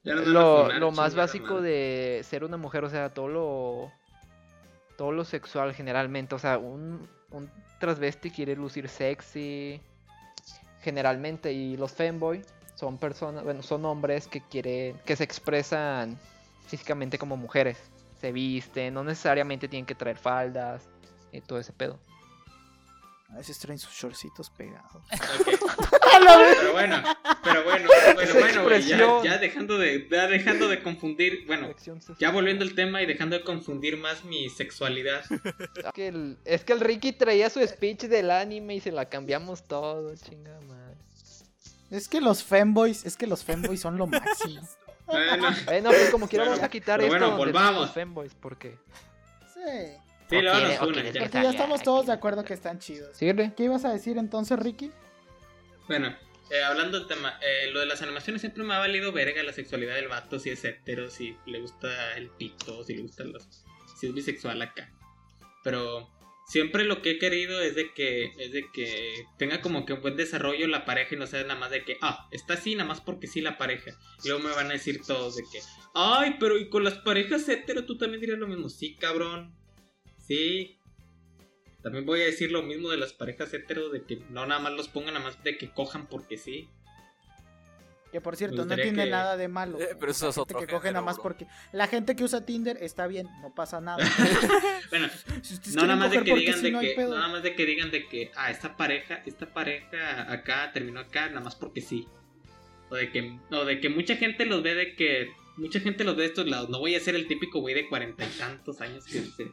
lo, 0.03 0.91
más 0.91 1.13
básico 1.13 1.61
de 1.61 2.21
ser 2.23 2.43
una 2.43 2.57
mujer, 2.57 2.83
o 2.83 2.89
sea, 2.89 3.13
todo 3.13 3.27
lo 3.27 3.91
todo 4.97 5.11
lo 5.11 5.23
sexual 5.23 5.73
generalmente, 5.73 6.35
o 6.35 6.39
sea, 6.39 6.57
un, 6.57 7.07
un 7.31 7.49
transvesti 7.79 8.31
quiere 8.31 8.55
lucir 8.55 8.89
sexy 8.89 9.79
generalmente 10.81 11.53
y 11.53 11.77
los 11.77 11.93
femboy 11.93 12.43
son 12.75 12.97
personas, 12.97 13.43
bueno, 13.43 13.61
son 13.61 13.85
hombres 13.85 14.27
que 14.27 14.41
quieren 14.41 14.97
que 15.05 15.15
se 15.15 15.23
expresan 15.23 16.17
físicamente 16.69 17.17
como 17.17 17.37
mujeres, 17.37 17.77
se 18.19 18.31
visten, 18.31 18.93
no 18.93 19.03
necesariamente 19.03 19.67
tienen 19.67 19.85
que 19.85 19.95
traer 19.95 20.17
faldas 20.17 20.87
y 21.31 21.41
todo 21.41 21.59
ese 21.59 21.73
pedo. 21.73 21.99
A 23.31 23.37
veces 23.37 23.59
traen 23.59 23.77
sus 23.77 23.93
shortcitos 23.93 24.49
pegados. 24.49 25.03
Pero 26.19 26.73
bueno, 26.73 27.03
pero 27.43 27.63
bueno, 27.63 27.89
bueno, 28.15 28.63
bueno, 28.63 28.77
ya, 28.77 29.23
ya 29.23 29.37
dejando 29.37 29.77
de, 29.77 30.07
ya 30.09 30.27
dejando 30.27 30.67
de 30.67 30.81
confundir, 30.81 31.45
bueno, 31.47 31.73
ya 32.19 32.31
volviendo 32.31 32.63
al 32.65 32.73
tema 32.73 33.01
y 33.01 33.05
dejando 33.05 33.37
de 33.37 33.43
confundir 33.43 33.97
más 33.97 34.25
mi 34.25 34.49
sexualidad. 34.49 35.23
Es 35.75 35.93
que, 35.93 36.07
el, 36.07 36.37
es 36.45 36.63
que 36.63 36.73
el 36.73 36.79
Ricky 36.79 37.13
traía 37.13 37.49
su 37.49 37.65
speech 37.65 38.03
del 38.03 38.31
anime 38.31 38.75
y 38.75 38.79
se 38.79 38.91
la 38.91 39.05
cambiamos 39.05 39.67
todo, 39.67 40.15
chinga 40.15 40.59
madre. 40.61 40.97
Es 41.91 42.07
que 42.07 42.21
los 42.21 42.43
femboys, 42.43 43.05
es 43.05 43.17
que 43.17 43.27
los 43.27 43.43
femboys 43.43 43.79
son 43.79 43.97
lo 43.97 44.07
máximo. 44.07 44.61
Bueno, 45.11 45.47
Bueno, 45.65 45.89
pues 45.89 46.09
como 46.11 46.27
quiera 46.27 46.43
Bueno, 46.45 46.51
vamos 46.57 46.65
a 46.65 46.69
quitar 46.69 47.01
esto 47.01 47.11
bueno, 47.11 47.37
volvamos. 47.37 47.81
los 47.81 47.91
femboys, 47.91 48.35
porque... 48.35 48.77
Sí. 49.53 49.59
sí, 50.29 50.35
O 50.35 50.39
quiere- 50.39 50.79
o 50.79 50.91
ya. 50.91 51.19
Porque 51.21 51.43
ya 51.43 51.49
estamos 51.49 51.81
todos 51.83 52.05
de 52.07 52.13
acuerdo 52.13 52.43
que 52.43 52.53
están 52.53 52.79
chidos. 52.79 53.15
Síguele. 53.17 53.53
¿Qué 53.55 53.63
ibas 53.63 53.85
a 53.85 53.91
decir 53.91 54.17
entonces, 54.17 54.57
Ricky? 54.59 54.91
Bueno, 55.87 56.15
eh, 56.51 56.63
hablando 56.63 56.99
del 56.99 57.07
tema, 57.07 57.39
eh, 57.41 57.69
lo 57.71 57.79
de 57.79 57.85
las 57.87 58.01
animaciones 58.01 58.41
siempre 58.41 58.63
me 58.63 58.73
ha 58.75 58.79
valido 58.79 59.11
verga 59.11 59.41
la 59.43 59.53
sexualidad 59.53 59.95
del 59.95 60.07
vato, 60.07 60.39
si 60.39 60.49
es 60.51 60.63
hetero, 60.63 61.09
si 61.09 61.35
le 61.45 61.59
gusta 61.61 62.15
el 62.15 62.29
pito, 62.29 62.83
si 62.83 62.95
le 62.95 63.01
gustan 63.03 63.31
los... 63.33 63.47
si 63.99 64.07
es 64.07 64.13
bisexual 64.13 64.61
acá. 64.61 64.91
Pero 65.63 66.09
siempre 66.49 66.83
lo 66.83 67.01
que 67.01 67.11
he 67.11 67.19
querido 67.19 67.61
es 67.61 67.75
de 67.75 67.93
que 67.93 68.25
es 68.37 68.51
de 68.51 68.65
que 68.73 69.25
tenga 69.37 69.61
como 69.61 69.85
que 69.85 69.93
un 69.93 70.01
buen 70.01 70.17
desarrollo 70.17 70.67
la 70.67 70.83
pareja 70.83 71.15
y 71.15 71.17
no 71.19 71.27
sea 71.27 71.43
nada 71.43 71.59
más 71.59 71.69
de 71.69 71.83
que, 71.83 71.97
ah, 72.01 72.27
está 72.31 72.55
así 72.55 72.75
nada 72.75 72.87
más 72.87 73.01
porque 73.01 73.27
sí 73.27 73.39
la 73.39 73.57
pareja. 73.57 73.91
Y 74.23 74.29
luego 74.29 74.43
me 74.43 74.55
van 74.55 74.67
a 74.67 74.73
decir 74.73 75.01
todos 75.05 75.35
de 75.35 75.43
que, 75.43 75.59
ay, 75.93 76.37
pero 76.39 76.57
y 76.57 76.67
con 76.67 76.83
las 76.83 76.95
parejas 76.95 77.47
hetero 77.47 77.85
tú 77.85 77.97
también 77.97 78.19
dirías 78.19 78.39
lo 78.39 78.47
mismo. 78.47 78.67
Sí, 78.67 78.95
cabrón. 78.95 79.55
Sí. 80.17 80.79
También 81.83 82.05
voy 82.05 82.21
a 82.21 82.25
decir 82.25 82.51
lo 82.51 82.63
mismo 82.63 82.89
de 82.89 82.97
las 82.97 83.13
parejas 83.13 83.53
hetero, 83.53 83.89
de 83.89 84.03
que 84.03 84.17
no 84.31 84.45
nada 84.45 84.59
más 84.59 84.73
los 84.73 84.89
pongan 84.89 85.13
nada 85.13 85.25
más 85.25 85.41
de 85.43 85.57
que 85.57 85.69
cojan 85.69 86.07
porque 86.09 86.37
sí. 86.37 86.67
Que 88.11 88.21
por 88.21 88.35
cierto, 88.35 88.65
no 88.65 88.75
tiene 88.75 89.03
que- 89.03 89.09
nada 89.11 89.37
de 89.37 89.47
malo. 89.47 89.79
Eh, 89.79 89.89
pero 89.99 90.11
eso 90.11 90.25
La 90.25 90.29
es 90.31 90.35
gente 90.35 90.53
otro 90.55 90.59
que 90.65 90.73
coge 90.73 90.91
nada 90.91 91.05
más 91.05 91.17
bro. 91.17 91.23
porque 91.23 91.45
la 91.73 91.85
gente 91.87 92.15
que 92.15 92.23
usa 92.23 92.43
Tinder 92.45 92.77
está 92.81 93.05
bien, 93.05 93.27
no 93.41 93.53
pasa 93.53 93.79
nada. 93.81 93.97
Bueno, 94.89 95.07
Si 95.43 95.75
no 95.75 95.83
nada 95.83 95.95
más 95.95 96.09
de 96.11 96.23
que 96.23 96.33
digan 96.33 96.61
de 96.63 96.71
no 96.71 96.79
hay 96.79 96.87
que, 96.89 96.93
pedo. 96.95 97.09
no 97.09 97.15
nada 97.17 97.27
más 97.33 97.43
de 97.43 97.53
que 97.55 97.65
digan 97.67 97.91
de 97.91 98.07
que, 98.07 98.31
ah, 98.35 98.49
esta 98.49 98.75
pareja, 98.75 99.21
esta 99.27 99.45
pareja 99.53 100.31
acá 100.31 100.71
terminó 100.73 100.99
acá, 101.01 101.27
nada 101.27 101.41
más 101.41 101.55
porque 101.55 101.81
sí. 101.81 102.07
O 102.89 102.95
de 102.95 103.11
que, 103.11 103.37
o 103.51 103.65
de 103.65 103.79
que 103.79 103.89
mucha 103.89 104.15
gente 104.15 104.45
los 104.47 104.63
ve 104.63 104.73
de 104.73 104.95
que, 104.95 105.29
mucha 105.57 105.79
gente 105.79 106.03
los 106.03 106.15
ve 106.15 106.23
de 106.23 106.27
estos 106.29 106.47
lados. 106.47 106.69
No 106.69 106.79
voy 106.79 106.95
a 106.95 106.99
ser 106.99 107.13
el 107.13 107.27
típico 107.27 107.59
güey 107.59 107.75
de 107.75 107.87
cuarenta 107.87 108.25
y 108.25 108.29
tantos 108.29 108.81
años 108.81 109.05
que 109.05 109.21
se, 109.21 109.51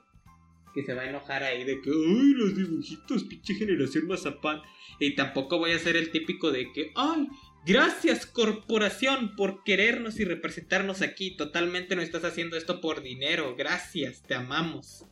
que 0.73 0.83
se 0.83 0.95
va 0.95 1.03
a 1.03 1.11
enojar 1.11 1.43
ahí 1.43 1.65
de 1.65 1.83
que, 1.83 1.91
ay, 1.91 2.33
los 2.35 2.57
dibujitos, 2.57 3.25
pinche 3.25 3.53
generación 3.55 4.07
mazapán. 4.07 4.63
Y 4.99 5.15
tampoco 5.15 5.59
voy 5.59 5.73
a 5.73 5.79
ser 5.79 5.97
el 5.97 6.11
típico 6.11 6.51
de 6.51 6.73
que, 6.73 6.93
ay, 6.95 7.29
gracias 7.67 8.25
corporación 8.27 9.37
por 9.37 9.65
querernos 9.65 10.19
y 10.21 10.25
representarnos 10.25 11.03
aquí. 11.03 11.37
Totalmente 11.37 11.97
no 11.97 12.03
estás 12.03 12.25
haciendo 12.25 12.57
esto 12.57 12.81
por 12.81 13.03
dinero. 13.03 13.55
Gracias, 13.57 14.23
te 14.23 14.35
amamos. 14.35 15.05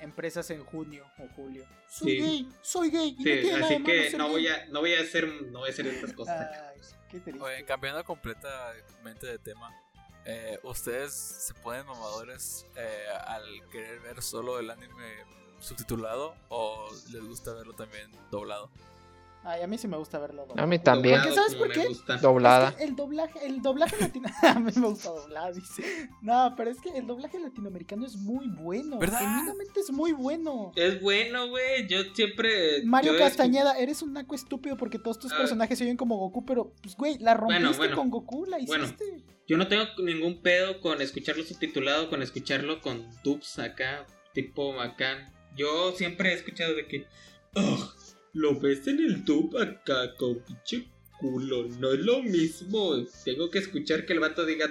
Empresas 0.00 0.50
en 0.50 0.64
junio 0.64 1.04
o 1.18 1.28
julio. 1.36 1.64
Soy 1.88 2.10
Sí. 2.12 2.18
gay, 2.20 2.48
soy 2.62 2.90
gay. 2.90 3.16
y 3.18 3.22
Sí, 3.22 3.40
no 3.44 3.52
nada 3.52 3.64
así 3.66 3.74
malo 3.74 3.84
que 3.84 4.10
no 4.16 4.28
voy 4.28 4.48
a, 4.48 4.66
no 4.66 4.80
voy 4.80 4.94
a 4.94 5.00
hacer, 5.00 5.28
no 5.28 5.60
voy 5.60 5.68
a 5.68 5.72
hacer 5.72 5.86
estas 5.86 6.12
cosas. 6.12 6.40
acá. 6.40 6.72
Ay, 6.74 6.80
qué 7.10 7.20
triste. 7.20 7.40
Oye, 7.40 7.64
cambiando 7.64 8.02
completamente 8.04 9.26
de 9.28 9.38
tema, 9.38 9.70
eh, 10.24 10.58
¿ustedes 10.64 11.12
se 11.14 11.54
ponen 11.54 11.86
mamadores 11.86 12.66
eh, 12.76 13.06
al 13.26 13.44
querer 13.70 14.00
ver 14.00 14.22
solo 14.22 14.58
el 14.58 14.70
anime 14.70 15.24
subtitulado 15.60 16.34
o 16.48 16.88
les 17.12 17.22
gusta 17.22 17.52
verlo 17.52 17.72
también 17.74 18.10
doblado? 18.32 18.70
Ay, 19.44 19.62
a 19.62 19.66
mí 19.66 19.76
sí 19.76 19.88
me 19.88 19.96
gusta 19.96 20.18
verlo. 20.20 20.46
A 20.56 20.66
mí 20.66 20.78
también. 20.78 21.18
Porque, 21.20 21.34
¿sabes 21.34 21.54
por 21.56 21.72
qué? 21.72 21.84
Doblada. 22.20 22.68
Es 22.70 22.76
que 22.76 22.84
el 22.84 22.94
doblaje, 22.96 23.46
el 23.46 23.60
doblaje 23.60 23.96
latino. 23.98 24.28
a 24.42 24.60
mí 24.60 24.70
me 24.76 24.86
gusta 24.88 25.10
doblar, 25.10 25.52
dice. 25.52 25.82
No, 26.20 26.54
pero 26.56 26.70
es 26.70 26.80
que 26.80 26.90
el 26.90 27.06
doblaje 27.06 27.40
latinoamericano 27.40 28.06
es 28.06 28.16
muy 28.16 28.46
bueno. 28.48 28.98
¿Verdad? 28.98 29.18
Genuinamente 29.18 29.80
es 29.80 29.90
muy 29.90 30.12
bueno. 30.12 30.72
Es 30.76 31.00
bueno, 31.00 31.48
güey. 31.48 31.88
Yo 31.88 31.98
siempre. 32.14 32.84
Mario 32.84 33.14
yo 33.14 33.18
Castañeda, 33.18 33.76
eres 33.78 34.00
un 34.02 34.12
naco 34.12 34.34
estúpido 34.36 34.76
porque 34.76 34.98
todos 35.00 35.18
tus 35.18 35.32
Ah. 35.32 35.38
personajes 35.38 35.76
se 35.76 35.84
oyen 35.84 35.96
como 35.96 36.16
Goku, 36.18 36.44
pero, 36.44 36.72
pues, 36.82 36.94
güey, 36.96 37.18
la 37.18 37.34
rompiste 37.34 37.62
Bueno, 37.64 37.76
bueno. 37.78 37.96
con 37.96 38.10
Goku, 38.10 38.44
la 38.46 38.58
Bueno. 38.66 38.84
hiciste. 38.84 39.24
Yo 39.48 39.56
no 39.56 39.66
tengo 39.66 39.84
ningún 40.04 40.40
pedo 40.40 40.80
con 40.80 41.02
escucharlo 41.02 41.42
subtitulado, 41.42 42.08
con 42.08 42.22
escucharlo 42.22 42.80
con 42.80 43.08
dubs 43.24 43.58
acá, 43.58 44.06
tipo 44.34 44.72
bacán. 44.74 45.32
Yo 45.56 45.90
siempre 45.92 46.30
he 46.30 46.34
escuchado 46.34 46.74
de 46.74 46.86
que. 46.86 47.06
"Ugh, 47.56 47.92
lo 48.34 48.58
ves 48.58 48.86
en 48.86 48.98
el 48.98 49.24
dub 49.24 49.56
acá 49.58 50.14
con 50.16 50.38
pinche 50.40 50.88
culo. 51.18 51.68
No 51.78 51.92
es 51.92 52.00
lo 52.00 52.22
mismo. 52.22 52.94
Tengo 53.24 53.50
que 53.50 53.58
escuchar 53.58 54.04
que 54.06 54.12
el 54.12 54.20
vato 54.20 54.44
diga. 54.44 54.66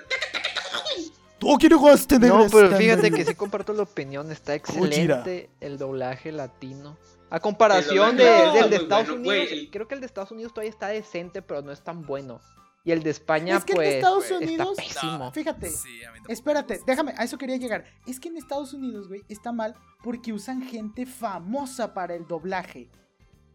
¿Tú 1.39 1.57
quieres 1.57 1.79
jugaste 1.79 2.19
de 2.19 2.27
No, 2.27 2.47
pero 2.51 2.75
fíjate 2.77 3.09
que 3.09 3.25
sí 3.25 3.33
comparto 3.33 3.73
la 3.73 3.83
opinión, 3.83 4.31
está 4.31 4.53
excelente 4.53 5.49
el 5.59 5.77
doblaje 5.79 6.31
latino. 6.31 6.97
A 7.31 7.39
comparación 7.39 8.15
de, 8.17 8.25
del 8.25 8.69
de 8.69 8.75
Estados 8.75 9.07
bueno, 9.07 9.41
Unidos, 9.41 9.69
creo 9.71 9.87
que 9.87 9.95
el 9.95 10.01
de 10.01 10.05
Estados 10.05 10.31
Unidos 10.31 10.53
todavía 10.53 10.69
está 10.69 10.89
decente, 10.89 11.41
pero 11.41 11.61
no 11.61 11.71
es 11.71 11.81
tan 11.81 12.05
bueno. 12.05 12.41
Y 12.83 12.91
el 12.91 13.01
de 13.03 13.11
España, 13.11 13.57
Es 13.57 13.63
que 13.65 13.73
pues, 13.73 13.89
de 13.89 13.95
Estados 13.97 14.23
está 14.25 14.37
Unidos- 14.37 14.75
pésimo. 14.77 15.31
Fíjate, 15.31 15.69
Sí, 15.69 16.03
a 16.03 16.11
mí 16.11 16.17
tampoco 16.17 16.33
espérate, 16.33 16.81
déjame, 16.85 17.13
a 17.17 17.23
eso 17.23 17.37
quería 17.37 17.57
llegar. 17.57 17.85
Es 18.05 18.19
que 18.19 18.29
en 18.29 18.37
Estados 18.37 18.73
Unidos, 18.73 19.07
güey, 19.07 19.21
está 19.29 19.51
mal 19.51 19.75
porque 20.03 20.33
usan 20.33 20.61
gente 20.63 21.05
famosa 21.05 21.93
para 21.93 22.15
el 22.15 22.27
doblaje. 22.27 22.89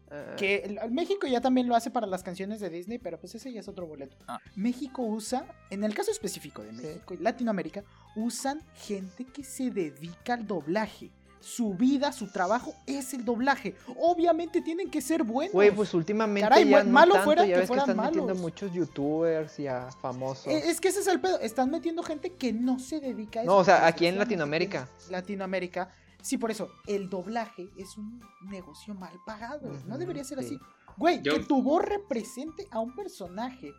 Ah, 0.09 0.35
Que 0.37 0.57
el- 0.57 0.77
el 0.77 0.91
México 0.91 1.27
ya 1.27 1.41
también 1.41 1.67
lo 1.67 1.75
hace 1.75 1.91
para 1.91 2.07
las 2.07 2.23
canciones 2.23 2.59
de 2.59 2.69
Disney, 2.69 2.97
pero 2.97 3.19
pues 3.19 3.35
ese 3.35 3.51
ya 3.51 3.59
es 3.59 3.67
otro 3.67 3.85
boleto. 3.87 4.15
Ah. 4.27 4.39
México 4.55 5.01
usa, 5.01 5.45
en 5.69 5.83
el 5.83 5.93
caso 5.93 6.11
específico 6.11 6.63
de 6.63 6.71
México 6.71 7.13
y 7.13 7.17
Latinoamérica, 7.17 7.83
usan 8.15 8.61
gente 8.75 9.25
que 9.25 9.43
se 9.43 9.69
dedica 9.69 10.33
al 10.35 10.47
doblaje. 10.47 11.11
su 11.39 11.75
vida, 11.75 12.11
su 12.11 12.29
trabajo 12.31 12.73
es 12.87 13.13
el 13.13 13.23
doblaje. 13.23 13.75
Obviamente 13.95 14.59
tienen 14.61 14.89
que 14.89 15.01
ser 15.01 15.23
buenos. 15.23 15.53
Güey, 15.53 15.71
pues 15.71 15.93
últimamente 15.93 16.49
Caray, 16.49 16.67
ya 16.67 16.77
ma- 16.79 16.83
no 16.83 16.89
malo 16.91 17.13
tanto, 17.13 17.25
fuera 17.25 17.41
ya 17.45 17.47
que 17.47 17.53
ves 17.53 17.61
que 17.61 17.67
fueran 17.67 17.89
están 17.89 18.05
metiendo 18.05 18.35
muchos 18.35 18.73
youtubers 18.73 19.59
y 19.59 19.67
a 19.67 19.89
famosos. 20.01 20.47
Eh, 20.47 20.63
Es 20.65 20.81
que 20.81 20.87
ese 20.89 20.99
es 21.01 21.07
el 21.07 21.21
pedo. 21.21 21.39
Están 21.39 21.69
metiendo 21.69 22.01
gente 22.03 22.31
que 22.33 22.51
no 22.51 22.79
se 22.79 22.99
dedica 22.99 23.41
a 23.41 23.43
eso. 23.43 23.51
No, 23.51 23.59
o 23.59 23.63
sea, 23.63 23.85
aquí 23.85 24.07
en 24.07 24.17
Latinoamérica. 24.17 24.81
aquí 24.91 25.05
en 25.05 25.11
Latinoamérica. 25.11 25.91
Sí, 26.27 26.37
por 26.37 26.51
eso, 26.51 26.69
el 26.87 27.09
doblaje 27.09 27.69
es 27.77 27.97
un 27.97 28.19
negocio 28.49 28.93
mal 28.93 29.17
pagado. 29.25 29.69
No 29.85 29.91
Ujú, 29.91 29.97
debería 29.97 30.25
ser 30.25 30.39
sí. 30.39 30.45
así. 30.45 30.59
Güey, 30.97 31.21
Yo- 31.21 31.35
que 31.37 31.45
tu 31.45 31.63
voz 31.63 31.85
represente 31.85 32.67
a 32.69 32.81
un 32.81 32.93
personaje 32.93 33.71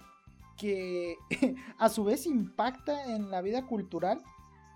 que 0.56 1.16
a 1.78 1.90
su 1.90 2.04
vez 2.04 2.24
impacta 2.24 3.14
en 3.14 3.30
la 3.30 3.42
vida 3.42 3.66
cultural. 3.66 4.22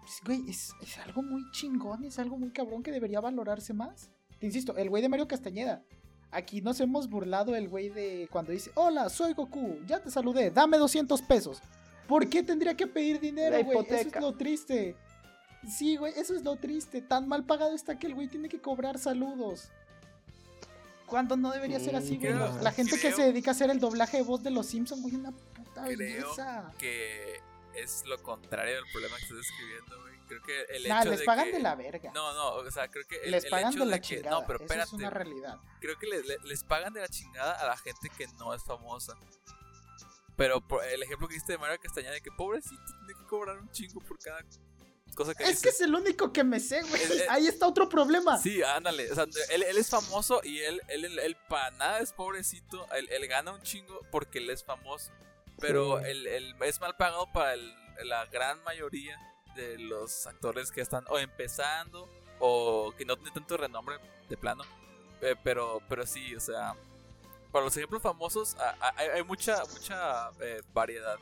Pues, 0.03 0.21
güey, 0.23 0.51
es, 0.51 0.75
es 0.83 0.99
algo 0.99 1.23
muy 1.23 1.43
chingón, 1.53 2.05
es 2.05 2.19
algo 2.19 2.37
muy 2.37 2.51
cabrón 2.53 2.83
que 2.83 2.93
debería 2.93 3.23
valorarse 3.23 3.73
más. 3.73 4.11
Te 4.39 4.45
insisto, 4.45 4.77
el 4.77 4.91
güey 4.91 5.01
de 5.03 5.09
Mario 5.09 5.27
Castañeda. 5.27 5.83
Aquí 6.31 6.61
nos 6.61 6.79
hemos 6.81 7.09
burlado 7.09 7.55
el 7.57 7.71
güey 7.71 7.89
de 7.89 8.29
cuando 8.31 8.53
dice, 8.53 8.71
hola, 8.75 9.09
soy 9.09 9.33
Goku, 9.33 9.79
ya 9.87 10.03
te 10.03 10.11
saludé, 10.11 10.51
dame 10.51 10.77
200 10.77 11.23
pesos. 11.23 11.63
¿Por 12.07 12.29
qué 12.29 12.43
tendría 12.43 12.77
que 12.77 12.87
pedir 12.87 13.19
dinero, 13.19 13.57
güey? 13.65 13.79
Eso 13.79 13.95
es 13.95 14.21
lo 14.21 14.33
triste. 14.35 14.95
Sí, 15.69 15.97
güey, 15.97 16.13
eso 16.17 16.35
es 16.35 16.43
lo 16.43 16.57
triste. 16.57 17.03
Tan 17.03 17.29
mal 17.29 17.45
pagado 17.45 17.75
está 17.75 17.99
que 17.99 18.07
el 18.09 18.15
güey 18.15 18.29
tiene 18.29 18.49
que 18.49 18.61
cobrar 18.61 18.99
saludos. 18.99 19.69
Cuando 21.07 21.37
no 21.37 21.51
debería 21.53 21.79
ser 21.79 21.91
Sí, 21.91 21.97
así, 21.97 22.17
güey. 22.19 22.33
La 22.63 22.73
gente 22.73 22.99
que 22.99 23.13
se 23.13 23.23
dedica 23.23 23.51
a 23.51 23.55
hacer 23.55 23.71
el 23.71 23.79
doblaje 23.81 24.17
de 24.19 24.23
voz 24.23 24.43
de 24.43 24.51
los 24.51 24.67
Simpsons, 24.67 25.03
güey, 25.03 25.15
una 25.15 25.31
puta 25.33 25.85
Creo 25.85 25.97
belleza. 25.99 26.73
que 26.79 27.41
es 27.75 28.05
lo 28.07 28.21
contrario 28.23 28.75
del 28.77 28.85
problema 28.93 29.17
que 29.17 29.23
estás 29.23 29.37
describiendo, 29.39 30.01
güey. 30.01 30.13
Creo 30.27 30.43
que 30.43 30.63
el 30.77 30.89
Nah, 30.89 31.01
hecho 31.03 31.11
les 31.11 31.19
de 31.21 31.25
pagan 31.27 31.45
que... 31.47 31.53
de 31.53 31.61
la 31.61 31.75
verga. 31.75 32.11
No, 32.15 32.33
no, 32.33 32.55
o 32.55 32.71
sea, 32.71 32.89
creo 32.89 33.07
que 33.07 33.17
el, 33.25 33.31
les 33.33 33.45
el 33.45 33.53
hecho 33.55 33.79
de 33.81 33.87
la 33.87 33.99
que... 34.01 34.17
chingada. 34.17 34.31
No, 34.41 34.47
pero 34.47 34.57
Eso 34.57 34.65
espérate. 34.65 34.87
es 34.89 34.93
una 34.95 35.11
realidad. 35.11 35.59
creo 35.81 35.99
que 35.99 36.07
le- 36.07 36.23
le- 36.23 36.39
les 36.45 36.65
pagan 36.65 36.93
de 36.95 37.01
la 37.03 37.09
chingada 37.09 37.53
a 37.53 37.67
la 37.67 37.77
gente 37.77 38.09
que 38.17 38.27
no 38.39 38.55
es 38.55 38.65
famosa. 38.65 39.15
Pero 40.37 40.67
por 40.67 40.83
el 40.85 41.03
ejemplo 41.03 41.29
que 41.29 41.35
diste 41.35 41.53
de 41.53 41.59
Mario 41.59 41.79
Castañeda, 41.83 42.13
de 42.13 42.23
que 42.23 42.31
pobrecito 42.37 42.81
tiene 43.07 43.21
que 43.21 43.27
cobrar 43.27 43.59
un 43.59 43.71
chingo 43.71 44.01
por 44.01 44.19
cada 44.19 44.43
cosa 45.15 45.35
que 45.35 45.45
Es 45.45 45.51
dice. 45.51 45.63
que 45.63 45.69
es 45.71 45.81
el 45.81 45.95
único 45.95 46.33
que 46.33 46.45
me 46.45 46.61
sé, 46.61 46.83
güey. 46.83 47.03
Es- 47.03 47.29
Ahí 47.29 47.47
está 47.47 47.67
otro 47.67 47.89
problema. 47.89 48.39
Sí, 48.39 48.63
ándale. 48.63 49.11
O 49.11 49.15
sea, 49.15 49.25
él, 49.51 49.63
él 49.63 49.77
es 49.77 49.89
famoso 49.91 50.41
y 50.45 50.61
él, 50.61 50.81
él, 50.89 51.19
él, 51.19 51.37
para 51.49 51.71
nada 51.73 51.99
es 52.01 52.13
pobrecito. 52.13 52.87
Él, 52.93 53.09
él 53.11 53.27
gana 53.29 53.53
un 53.53 53.63
chingo 53.63 54.01
porque 54.11 54.39
él 54.39 54.51
es 54.51 54.65
famoso. 54.65 55.11
Pero 55.61 55.99
Sí. 56.01 56.05
él, 56.09 56.27
él 56.27 56.55
es 56.63 56.81
mal 56.81 56.97
pagado 56.97 57.31
para 57.33 57.55
la 58.05 58.27
gran 58.27 58.63
mayoría 58.65 59.19
de 59.55 59.79
los 59.79 60.27
actores 60.27 60.71
que 60.73 60.81
están 60.81 61.05
o 61.09 61.19
empezando 61.19 62.09
o 62.41 62.93
que 62.97 63.05
no 63.05 63.15
tienen 63.17 63.35
tanto 63.35 63.57
renombre 63.57 63.97
de 64.29 64.37
plano. 64.37 64.65
Eh, 65.21 65.37
pero, 65.45 65.81
pero 65.89 66.05
sí, 66.07 66.35
o 66.35 66.41
sea, 66.41 66.75
para 67.53 67.65
los 67.67 67.77
ejemplos 67.77 68.03
famosos 68.03 68.57
a- 68.57 68.71
a- 68.81 68.95
hay, 68.97 69.09
hay 69.09 69.23
mucha, 69.23 69.63
mucha 69.67 70.31
eh, 70.41 70.63
variedad. 70.73 71.17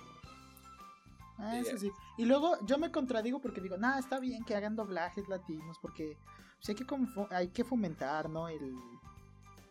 Ah, 1.40 1.56
Y- 1.56 1.60
eso 1.60 1.78
sí. 1.78 1.90
Y 2.18 2.24
luego 2.26 2.58
yo 2.66 2.78
me 2.78 2.90
contradigo 2.92 3.40
porque 3.40 3.60
digo, 3.60 3.76
nah, 3.78 3.98
está 3.98 4.20
bien 4.20 4.44
que 4.44 4.54
hagan 4.54 4.76
doblajes 4.76 5.28
latinos 5.28 5.78
porque 5.80 6.16
pues, 6.58 6.68
hay, 6.68 6.74
que 6.74 6.86
confo- 6.86 7.28
hay 7.30 7.48
que 7.48 7.64
fomentar, 7.64 8.28
¿no? 8.28 8.48
El 8.48 8.74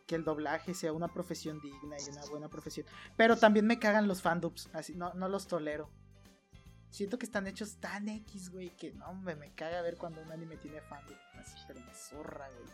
que 0.08 0.16
el 0.16 0.24
doblaje 0.24 0.74
sea 0.74 0.92
una 0.92 1.08
profesión 1.08 1.62
digna 1.62 1.96
y 2.00 2.10
una 2.10 2.26
buena 2.26 2.48
profesión. 2.50 2.88
Pero 3.16 3.38
también 3.38 3.68
me 3.68 3.78
cagan 3.78 4.08
los 4.08 4.24
fandubs, 4.24 4.68
así 4.74 4.96
no, 4.96 5.14
no 5.14 5.30
los 5.30 5.46
tolero. 5.48 5.88
Siento 6.90 7.20
que 7.20 7.28
están 7.28 7.46
hechos 7.46 7.76
tan 7.76 8.10
X, 8.10 8.50
güey, 8.50 8.76
que 8.76 8.92
no, 8.94 9.06
hombre, 9.08 9.36
me 9.36 9.54
caga 9.54 9.84
ver 9.84 9.98
cuando 9.98 10.20
un 10.24 10.32
anime 10.32 10.58
tiene 10.58 10.82
fandub. 10.82 11.16
Así, 11.40 11.56
pero 11.68 11.80
me 11.82 11.94
zorra, 11.94 12.48
güey. 12.50 12.70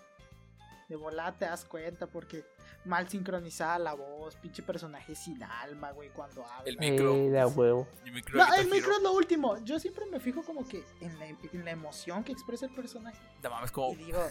De 0.87 0.95
volada 0.95 1.31
te 1.31 1.45
das 1.45 1.65
cuenta 1.65 2.07
porque 2.07 2.45
mal 2.85 3.09
sincronizada 3.09 3.79
la 3.79 3.93
voz, 3.93 4.35
pinche 4.35 4.61
personaje 4.61 5.15
sin 5.15 5.41
alma, 5.43 5.91
güey, 5.91 6.09
cuando 6.09 6.45
habla. 6.45 6.63
El 6.65 6.77
micro. 6.77 7.15
Eh, 7.15 7.29
de 7.31 7.39
a 7.39 7.47
huevo. 7.47 7.87
Y 8.05 8.11
micro 8.11 8.37
No, 8.37 8.53
el 8.55 8.69
micro 8.69 8.91
es 8.93 9.01
lo 9.01 9.13
último. 9.13 9.57
Yo 9.63 9.79
siempre 9.79 10.05
me 10.05 10.19
fijo 10.19 10.43
como 10.43 10.67
que 10.67 10.83
en 11.01 11.17
la, 11.17 11.25
en 11.27 11.65
la 11.65 11.71
emoción 11.71 12.23
que 12.23 12.31
expresa 12.31 12.65
el 12.67 12.73
personaje. 12.73 13.17
No 13.41 13.49
mames, 13.49 13.71
como. 13.71 13.93
Y 13.93 13.95
digo. 13.95 14.23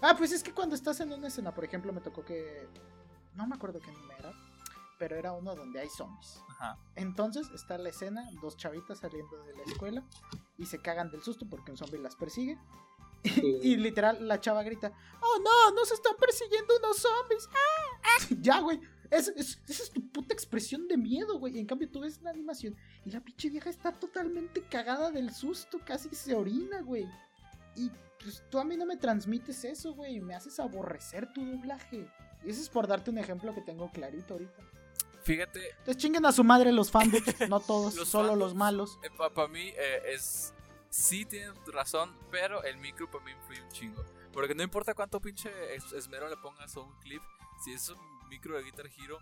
Ah, 0.00 0.14
pues 0.16 0.32
es 0.32 0.42
que 0.42 0.52
cuando 0.52 0.74
estás 0.74 1.00
en 1.00 1.12
una 1.12 1.28
escena, 1.28 1.52
por 1.54 1.64
ejemplo, 1.64 1.92
me 1.92 2.00
tocó 2.00 2.24
que. 2.24 2.68
No 3.34 3.46
me 3.46 3.56
acuerdo 3.56 3.80
qué 3.80 3.90
anime 3.90 4.14
era. 4.18 4.32
Pero 4.98 5.16
era 5.16 5.32
uno 5.32 5.54
donde 5.54 5.80
hay 5.80 5.88
zombies. 5.88 6.42
Ajá. 6.48 6.76
Entonces 6.96 7.48
está 7.54 7.78
la 7.78 7.90
escena, 7.90 8.28
dos 8.40 8.56
chavitas 8.56 8.98
saliendo 8.98 9.36
de 9.44 9.54
la 9.54 9.62
escuela 9.62 10.02
y 10.56 10.66
se 10.66 10.80
cagan 10.80 11.10
del 11.10 11.22
susto 11.22 11.46
porque 11.48 11.70
un 11.70 11.76
zombie 11.76 12.00
las 12.00 12.16
persigue. 12.16 12.58
y 13.62 13.76
literal 13.76 14.26
la 14.26 14.40
chava 14.40 14.62
grita, 14.62 14.92
oh 15.20 15.40
no, 15.42 15.74
nos 15.74 15.90
están 15.92 16.14
persiguiendo 16.16 16.76
unos 16.78 16.96
zombies. 16.98 17.48
¡Ah! 17.52 18.00
¡Ah! 18.02 18.26
Ya, 18.40 18.60
güey. 18.60 18.80
Es- 19.10 19.28
es- 19.28 19.58
esa 19.66 19.82
es 19.84 19.90
tu 19.90 20.06
puta 20.10 20.34
expresión 20.34 20.86
de 20.86 20.96
miedo, 20.96 21.38
güey. 21.38 21.58
En 21.58 21.66
cambio, 21.66 21.90
tú 21.90 22.00
ves 22.00 22.20
la 22.22 22.30
animación 22.30 22.76
y 23.04 23.10
la 23.10 23.20
pinche 23.20 23.48
vieja 23.50 23.70
está 23.70 23.92
totalmente 23.92 24.62
cagada 24.62 25.10
del 25.10 25.32
susto, 25.34 25.80
casi 25.84 26.08
se 26.14 26.34
orina, 26.34 26.80
güey. 26.82 27.06
Y 27.74 27.90
pues 28.22 28.42
tú 28.50 28.58
a 28.58 28.64
mí 28.64 28.76
no 28.76 28.84
me 28.84 28.96
transmites 28.96 29.64
eso, 29.64 29.94
güey. 29.94 30.20
Me 30.20 30.34
haces 30.34 30.58
aborrecer 30.60 31.32
tu 31.32 31.44
doblaje. 31.44 32.06
Y 32.44 32.50
eso 32.50 32.60
es 32.60 32.68
por 32.68 32.86
darte 32.86 33.10
un 33.10 33.18
ejemplo 33.18 33.54
que 33.54 33.60
tengo 33.62 33.90
clarito 33.90 34.34
ahorita. 34.34 34.62
Fíjate, 35.22 35.70
Entonces 35.70 35.96
chinguen 35.96 36.24
a 36.26 36.32
su 36.32 36.42
madre 36.44 36.72
los 36.72 36.90
fanboys, 36.90 37.22
no 37.50 37.60
todos, 37.60 37.94
Los 37.96 38.08
solo 38.08 38.34
los 38.36 38.54
malos. 38.54 38.98
para 39.34 39.48
mí 39.48 39.68
eh, 39.76 40.02
es. 40.14 40.52
Sí 40.90 41.24
tienen 41.24 41.52
razón, 41.72 42.14
pero 42.30 42.62
el 42.64 42.78
micro 42.78 43.10
para 43.10 43.24
mí 43.24 43.32
influye 43.32 43.62
un 43.62 43.68
chingo. 43.70 44.04
Porque 44.32 44.54
no 44.54 44.62
importa 44.62 44.94
cuánto 44.94 45.20
pinche 45.20 45.50
es- 45.74 45.92
esmero 45.92 46.28
le 46.28 46.36
pongas 46.36 46.74
a 46.76 46.80
un 46.80 46.92
clip, 47.00 47.22
si 47.64 47.72
es 47.72 47.88
un 47.90 47.98
micro 48.28 48.56
de 48.56 48.62
Guitar 48.62 48.86
Hero, 48.86 49.18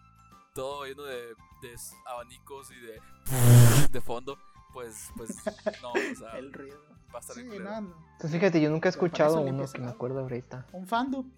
todo 0.54 0.84
lleno 0.84 1.02
de, 1.04 1.28
de 1.62 1.76
abanicos 2.06 2.70
y 2.70 2.80
de. 2.80 3.00
de 3.90 4.00
fondo, 4.00 4.38
pues. 4.72 5.10
pues 5.16 5.30
no, 5.82 5.90
o 5.92 6.14
sea, 6.18 6.38
El 6.38 6.52
ruido. 6.52 6.80
va 7.14 7.18
a 7.18 7.20
estar 7.20 7.36
Sí, 7.36 7.44
no. 7.44 7.94
Pues 8.20 8.32
fíjate, 8.32 8.60
yo 8.60 8.70
nunca 8.70 8.88
he 8.88 8.90
escuchado 8.90 9.40
uno 9.40 9.64
que 9.70 9.78
me 9.80 9.88
acuerdo 9.88 10.20
ahorita. 10.20 10.66
Un 10.72 10.86
fandom. 10.86 11.30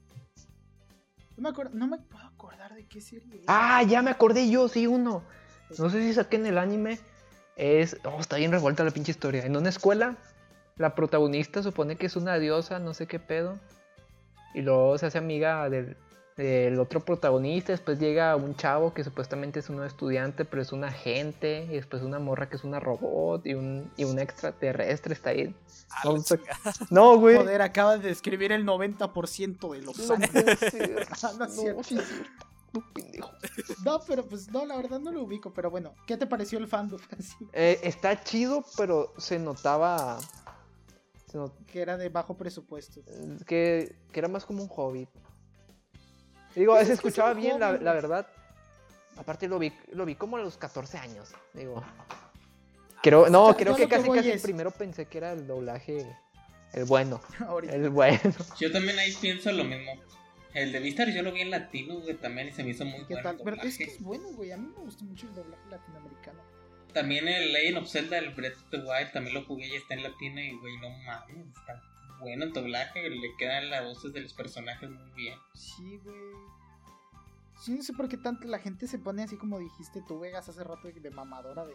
No 1.37 1.43
me 1.43 1.49
acuerdo, 1.51 1.71
no 1.75 1.87
me 1.87 1.99
puedo 1.99 2.25
acordar 2.25 2.75
de 2.75 2.87
qué 2.87 3.01
serie. 3.01 3.45
Ah, 3.47 3.83
ya 3.85 4.03
me 4.03 4.11
acordé 4.11 4.51
yo, 4.51 4.69
sí, 4.69 4.87
uno. 4.89 5.23
No 5.79 5.89
sé 5.91 6.03
si 6.03 6.13
saquen 6.15 6.47
el 6.47 6.59
anime. 6.59 6.99
Es. 7.59 7.97
Oh, 8.05 8.19
está 8.21 8.37
bien 8.37 8.53
revuelta 8.53 8.85
la 8.85 8.91
pinche 8.93 9.11
historia. 9.11 9.45
En 9.45 9.57
una 9.57 9.69
escuela, 9.69 10.17
la 10.77 10.95
protagonista 10.95 11.63
supone 11.63 11.97
que 11.97 12.07
es 12.07 12.17
una 12.17 12.39
diosa, 12.39 12.79
no 12.79 12.95
sé 12.95 13.07
qué 13.07 13.19
pedo. 13.19 13.59
Y 14.55 14.63
luego 14.63 14.97
se 14.97 15.07
hace 15.07 15.19
amiga 15.19 15.69
del, 15.69 15.97
del 16.37 16.79
otro 16.79 17.01
protagonista. 17.01 17.73
Después 17.73 17.99
llega 17.99 18.35
un 18.37 18.55
chavo 18.57 18.95
que 18.95 19.03
supuestamente 19.05 19.59
es 19.59 19.69
un 19.69 19.83
estudiante, 19.85 20.45
pero 20.45 20.63
es 20.63 20.73
un 20.73 20.85
agente. 20.85 21.67
Y 21.69 21.75
después 21.75 22.03
una 22.03 22.21
morra 22.21 22.49
que 22.49 22.57
es 22.57 22.65
una 22.65 22.79
robot. 22.81 23.45
Y 23.45 23.55
un, 23.55 23.91
y 23.97 24.05
un 24.05 24.19
extraterrestre 24.21 25.13
está 25.15 25.31
ahí. 25.31 25.53
Ah, 25.91 26.05
No, 26.91 27.19
güey. 27.19 27.37
Joder, 27.37 27.61
acabas 27.61 28.01
de 28.03 28.09
describir 28.09 28.53
el 28.53 28.65
90% 28.65 29.73
de 29.73 29.83
los. 29.83 30.11
Ah, 30.11 31.33
No, 31.39 31.47
No, 32.73 32.85
pendejo. 32.93 33.31
No, 33.85 34.01
pero 34.07 34.25
pues 34.27 34.49
no, 34.51 34.67
la 34.67 34.77
verdad 34.77 34.99
no 35.01 35.11
lo 35.11 35.23
ubico. 35.23 35.53
Pero 35.55 35.71
bueno, 35.71 35.95
¿qué 36.07 36.17
te 36.17 36.27
pareció 36.27 36.59
el 36.59 36.69
fandom? 36.69 37.01
Así, 37.19 37.35
Eh, 37.53 37.81
está 37.83 38.23
chido, 38.23 38.65
pero 38.77 39.13
se 39.19 39.39
notaba. 39.39 40.19
se 41.27 41.39
not- 41.39 41.65
que 41.67 41.81
era 41.81 41.97
de 41.97 42.09
bajo 42.11 42.37
presupuesto. 42.37 43.01
que, 43.47 43.97
que 44.13 44.19
era 44.21 44.29
más 44.29 44.45
como 44.45 44.63
un 44.63 44.69
hobby. 44.69 45.09
Digo, 46.55 46.75
Pues 46.75 46.89
se 46.89 46.95
escuchaba 46.95 47.35
bien, 47.35 47.61
la, 47.61 47.69
hobby, 47.71 47.85
la 47.85 47.91
güey. 47.93 48.03
verdad. 48.03 48.27
Aparte 49.17 49.49
lo 49.49 49.59
vi, 49.59 49.73
lo 49.93 50.05
vi 50.05 50.15
como 50.15 50.37
a 50.37 50.41
los 50.41 50.57
14 50.57 50.99
años. 50.99 51.31
Digo. 51.55 51.83
Creo, 53.03 53.29
no, 53.29 53.57
creo 53.57 53.77
que 53.77 53.89
casi 53.89 54.09
casi 54.11 54.31
es- 54.31 54.43
primero 54.43 54.71
pensé 54.71 55.07
que 55.07 55.19
era 55.19 55.33
el 55.33 55.47
doblaje. 55.47 56.07
El 56.73 56.85
bueno. 56.85 57.21
Ahorita. 57.47 57.75
El 57.75 57.91
bueno. 57.91 58.21
Yo 58.59 58.71
también 58.73 58.99
ahí 58.99 59.13
pienso 59.21 59.51
lo 59.53 59.65
mismo. 59.65 59.93
El 60.55 60.73
de 60.73 60.81
Vistar 60.81 61.11
yo 61.11 61.23
lo 61.23 61.33
vi 61.33 61.43
en 61.43 61.51
latino, 61.51 62.01
güey, 62.01 62.17
también 62.17 62.49
y 62.49 62.53
se 62.53 62.65
me 62.65 62.71
hizo 62.71 62.85
muy 62.85 63.01
¿Qué 63.07 63.15
bueno. 63.15 63.23
tal? 63.23 63.37
el 63.39 63.45
Pero 63.45 63.63
es 63.63 63.79
que 63.79 63.85
es 63.85 64.01
bueno, 64.01 64.29
güey. 64.33 64.51
A 64.51 64.57
mí 64.57 64.69
me 64.77 64.83
gusta 64.83 65.05
mucho 65.05 65.27
el 65.27 65.35
doblaje 65.35 65.69
latinoamericano. 65.71 66.43
También 66.93 67.29
el 67.29 67.53
Legend 67.53 67.79
of 67.79 67.89
Zelda, 67.91 68.19
el 68.19 68.31
Breath 68.35 68.57
of 68.57 68.71
the 68.71 68.79
Wild, 68.79 69.13
también 69.13 69.35
lo 69.35 69.45
jugué 69.45 69.69
y 69.69 69.77
está 69.77 69.95
en 69.95 70.03
latino 70.03 70.41
y, 70.41 70.57
güey, 70.59 70.77
no 70.79 70.89
mames, 70.91 71.47
está 71.49 71.83
bueno 72.21 72.45
el 72.45 72.53
doblaje, 72.53 73.11
le 73.11 73.37
quedan 73.39 73.69
las 73.71 73.85
voces 73.85 74.13
de 74.13 74.23
los 74.23 74.33
personajes 74.33 74.89
muy 74.89 75.11
bien. 75.15 75.39
Sí, 75.55 75.99
güey. 76.03 76.17
Sí, 77.61 77.73
no 77.75 77.83
sé 77.83 77.93
por 77.93 78.09
qué 78.09 78.17
tanto 78.17 78.47
la 78.47 78.59
gente 78.61 78.87
se 78.87 78.99
pone 78.99 79.25
así 79.25 79.37
como 79.37 79.59
dijiste 79.59 80.01
tú, 80.07 80.21
Vegas, 80.21 80.49
hace 80.49 80.63
rato 80.63 80.89
de 80.89 81.11
mamadora 81.11 81.67
de... 81.67 81.75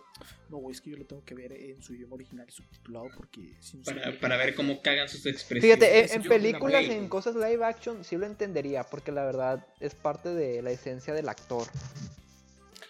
No, 0.49 0.57
güey, 0.57 0.73
es 0.73 0.79
que 0.81 0.91
yo 0.91 0.97
lo 0.97 1.05
tengo 1.05 1.23
que 1.25 1.35
ver 1.35 1.51
en 1.51 1.81
su 1.81 1.93
idioma 1.93 2.15
original 2.15 2.49
subtitulado 2.49 3.07
porque... 3.17 3.57
Si 3.59 3.77
no 3.77 3.83
Para, 3.83 4.11
ve". 4.11 4.17
para 4.17 4.37
ver 4.37 4.55
cómo 4.55 4.81
cagan 4.81 5.09
sus 5.09 5.25
expresiones. 5.25 5.77
Fíjate, 5.79 6.15
en, 6.15 6.21
yo- 6.23 6.29
películas, 6.29 6.85
en 6.85 7.09
cosas 7.09 7.35
live 7.35 7.63
action, 7.65 8.03
sí 8.05 8.15
lo 8.15 8.25
entendería. 8.25 8.83
Porque 8.85 9.11
la 9.11 9.25
verdad 9.25 9.67
es 9.81 9.93
parte 9.93 10.29
de 10.33 10.61
la 10.61 10.71
esencia 10.71 11.13
del 11.13 11.27
actor. 11.27 11.67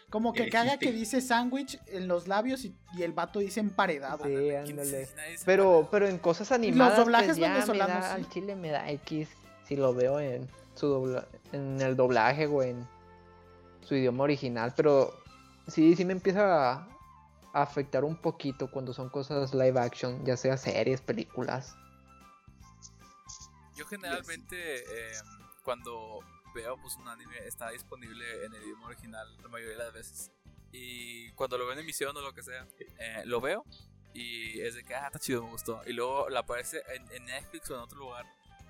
Como 0.10 0.32
que 0.32 0.48
caga 0.50 0.72
chiste. 0.74 0.86
que 0.86 0.92
dice 0.92 1.22
sándwich 1.22 1.80
en 1.88 2.08
los 2.08 2.28
labios 2.28 2.64
y, 2.66 2.76
y 2.96 3.02
el 3.02 3.14
vato 3.14 3.40
dice 3.40 3.60
emparedado. 3.60 4.24
Sí, 4.24 4.30
¿Quién 4.32 4.58
ándale. 4.80 5.08
Pero, 5.46 5.88
pero 5.90 6.08
en 6.08 6.20
cosas 6.20 6.52
animadas, 6.52 6.98
doblajes 7.00 7.30
pues 7.30 7.38
ya 7.40 7.48
me 7.48 7.54
venezolanos, 7.56 7.96
da, 8.04 8.10
sí. 8.16 8.22
al 8.22 8.30
chile 8.30 8.56
me 8.56 8.70
da 8.70 8.92
X 8.92 9.30
si 9.66 9.76
lo 9.76 9.94
veo 9.94 10.20
en 10.20 10.50
su 10.76 10.88
dobla- 10.88 11.28
en 11.52 11.82
el 11.82 11.96
doblaje 11.96 12.48
o 12.48 12.64
en 12.64 12.88
su 13.82 13.96
idioma 13.96 14.24
original, 14.24 14.74
pero 14.76 15.14
sí, 15.68 15.96
sí 15.96 16.06
me 16.06 16.14
empieza 16.14 16.72
a, 16.74 16.88
afectar 17.54 18.04
un 18.04 18.16
poquito 18.16 18.72
cuando 18.72 18.94
son 18.94 19.10
cosas 19.10 19.54
live 19.54 19.80
action, 19.80 20.26
ya 20.26 20.36
sea 20.36 20.58
series, 20.58 21.02
películas. 21.02 21.76
Yo 23.76 23.86
generalmente 23.86 24.80
eh, 24.80 25.14
cuando 25.64 26.20
veo 26.56 26.78
pues 26.78 26.96
un 26.96 27.08
anime 27.08 27.38
está 27.46 27.70
disponible 27.70 28.46
en 28.46 28.56
el 28.56 28.64
idioma 28.64 28.88
original 28.88 29.28
la 29.44 29.50
mayoría 29.50 29.78
de 29.78 29.84
las 29.84 29.94
veces. 29.94 30.32
Y 30.72 31.32
cuando 31.34 31.60
lo 31.60 31.66
veo 31.66 31.74
en 31.74 31.80
emisión 31.80 32.18
o 32.18 32.22
lo 32.22 32.34
que 32.34 32.42
sea, 32.42 32.68
eh, 32.98 33.22
lo 33.26 33.40
veo 33.40 33.64
y 34.14 34.62
es 34.62 34.76
de 34.76 34.84
que, 34.84 34.96
ah, 34.96 35.08
está 35.08 35.20
chido, 35.20 35.44
me 35.44 35.50
gustó. 35.50 35.82
Y 35.86 35.94
luego 35.94 36.30
le 36.30 36.38
aparece 36.38 36.84
en, 36.96 37.12
en 37.12 37.26
Netflix 37.26 37.70
o 37.72 37.76
en 37.76 37.82
otro 37.82 37.98
lugar 37.98 38.26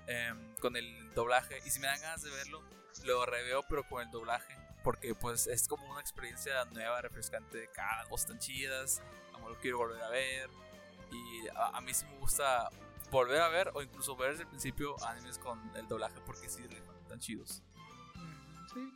em, 0.06 0.54
con 0.56 0.76
el 0.76 1.12
doblaje. 1.14 1.58
Y 1.64 1.70
si 1.70 1.80
me 1.80 1.86
dan 1.86 2.00
ganas 2.00 2.22
de 2.22 2.30
verlo, 2.30 2.62
lo 3.04 3.26
reveo 3.26 3.64
pero 3.68 3.86
con 3.88 4.02
el 4.02 4.10
doblaje. 4.10 4.56
Porque 4.82 5.14
pues 5.14 5.46
es 5.46 5.66
como 5.66 5.90
una 5.90 6.00
experiencia 6.00 6.64
nueva, 6.66 7.00
refrescante. 7.00 7.68
Cada 7.74 8.04
voz 8.06 8.26
tan 8.26 8.38
chidas. 8.38 9.02
Como 9.32 9.48
lo 9.48 9.58
quiero 9.58 9.78
volver 9.78 10.02
a 10.02 10.08
ver. 10.08 10.50
Y 11.10 11.48
a, 11.48 11.76
a 11.76 11.80
mí 11.80 11.94
sí 11.94 12.04
me 12.06 12.18
gusta 12.18 12.68
volver 13.10 13.40
a 13.40 13.48
ver 13.48 13.70
o 13.74 13.82
incluso 13.82 14.16
ver 14.16 14.30
desde 14.30 14.42
el 14.42 14.48
principio 14.48 14.96
animes 15.06 15.38
con 15.38 15.60
el 15.76 15.86
doblaje 15.86 16.16
porque 16.26 16.48
sí 16.48 16.62
tan 17.08 17.18
chidos. 17.20 17.62
Sí. 18.72 18.92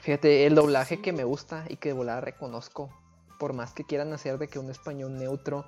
Fíjate, 0.00 0.46
el 0.46 0.54
doblaje 0.54 1.00
que 1.00 1.12
me 1.12 1.24
gusta 1.24 1.64
y 1.68 1.76
que 1.76 1.90
de 1.90 1.94
volada 1.94 2.20
reconozco, 2.20 2.90
por 3.38 3.52
más 3.52 3.72
que 3.72 3.84
quieran 3.84 4.12
hacer 4.12 4.38
de 4.38 4.48
que 4.48 4.58
un 4.58 4.70
español 4.70 5.16
neutro, 5.16 5.64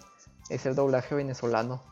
es 0.51 0.67
el 0.67 0.75
doblaje 0.75 1.15
venezolano. 1.15 1.85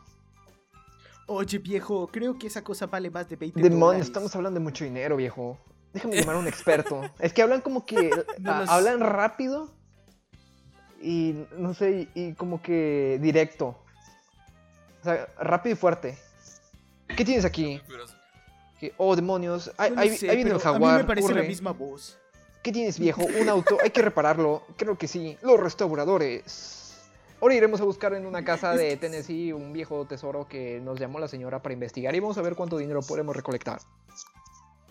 Oye, 1.27 1.57
viejo, 1.59 2.07
creo 2.07 2.37
que 2.37 2.47
esa 2.47 2.63
cosa 2.63 2.85
vale 2.87 3.09
más 3.09 3.29
de 3.29 3.35
20 3.37 3.59
Demonios, 3.61 3.79
dólares. 3.79 4.07
estamos 4.07 4.35
hablando 4.35 4.59
de 4.59 4.63
mucho 4.63 4.83
dinero, 4.83 5.15
viejo. 5.15 5.57
Déjame 5.93 6.17
llamar 6.17 6.35
a 6.35 6.39
un 6.39 6.47
experto. 6.47 7.01
es 7.19 7.31
que 7.33 7.41
hablan 7.41 7.61
como 7.61 7.85
que. 7.85 8.09
No 8.39 8.51
a- 8.53 8.59
los- 8.61 8.69
Hablan 8.69 8.99
rápido. 8.99 9.73
Y 11.01 11.45
no 11.57 11.73
sé, 11.73 12.09
y, 12.15 12.21
y 12.29 12.33
como 12.33 12.61
que 12.61 13.19
directo. 13.21 13.77
O 15.01 15.03
sea, 15.03 15.27
rápido 15.39 15.73
y 15.73 15.77
fuerte. 15.77 16.17
¿Qué 17.15 17.25
tienes 17.25 17.45
aquí? 17.45 17.81
Oh, 18.97 19.15
demonios. 19.15 19.71
Ahí, 19.77 19.91
no 19.91 20.01
ahí- 20.01 20.17
sé, 20.17 20.29
ahí 20.29 20.37
viene 20.37 20.51
el 20.51 20.59
jaguar. 20.59 20.93
A 20.95 20.97
mí 20.97 21.03
me 21.03 21.07
parece 21.07 21.33
la 21.33 21.43
misma 21.43 21.71
voz. 21.71 22.17
¿Qué 22.61 22.71
tienes, 22.71 22.97
viejo? 22.99 23.21
Un 23.41 23.49
auto. 23.49 23.77
Hay 23.83 23.91
que 23.91 24.01
repararlo. 24.01 24.63
Creo 24.77 24.97
que 24.97 25.07
sí. 25.07 25.37
Los 25.41 25.59
restauradores. 25.59 26.82
Ahora 27.43 27.55
iremos 27.55 27.81
a 27.81 27.83
buscar 27.83 28.13
en 28.13 28.25
una 28.25 28.45
casa 28.45 28.73
de 28.73 28.95
Tennessee 28.95 29.51
un 29.51 29.73
viejo 29.73 30.05
tesoro 30.07 30.47
que 30.47 30.79
nos 30.79 30.97
llamó 30.97 31.19
la 31.19 31.27
señora 31.27 31.61
para 31.61 31.73
investigar 31.73 32.15
y 32.15 32.21
vamos 32.21 32.37
a 32.37 32.41
ver 32.41 32.55
cuánto 32.55 32.77
dinero 32.77 33.01
podemos 33.01 33.35
recolectar. 33.35 33.81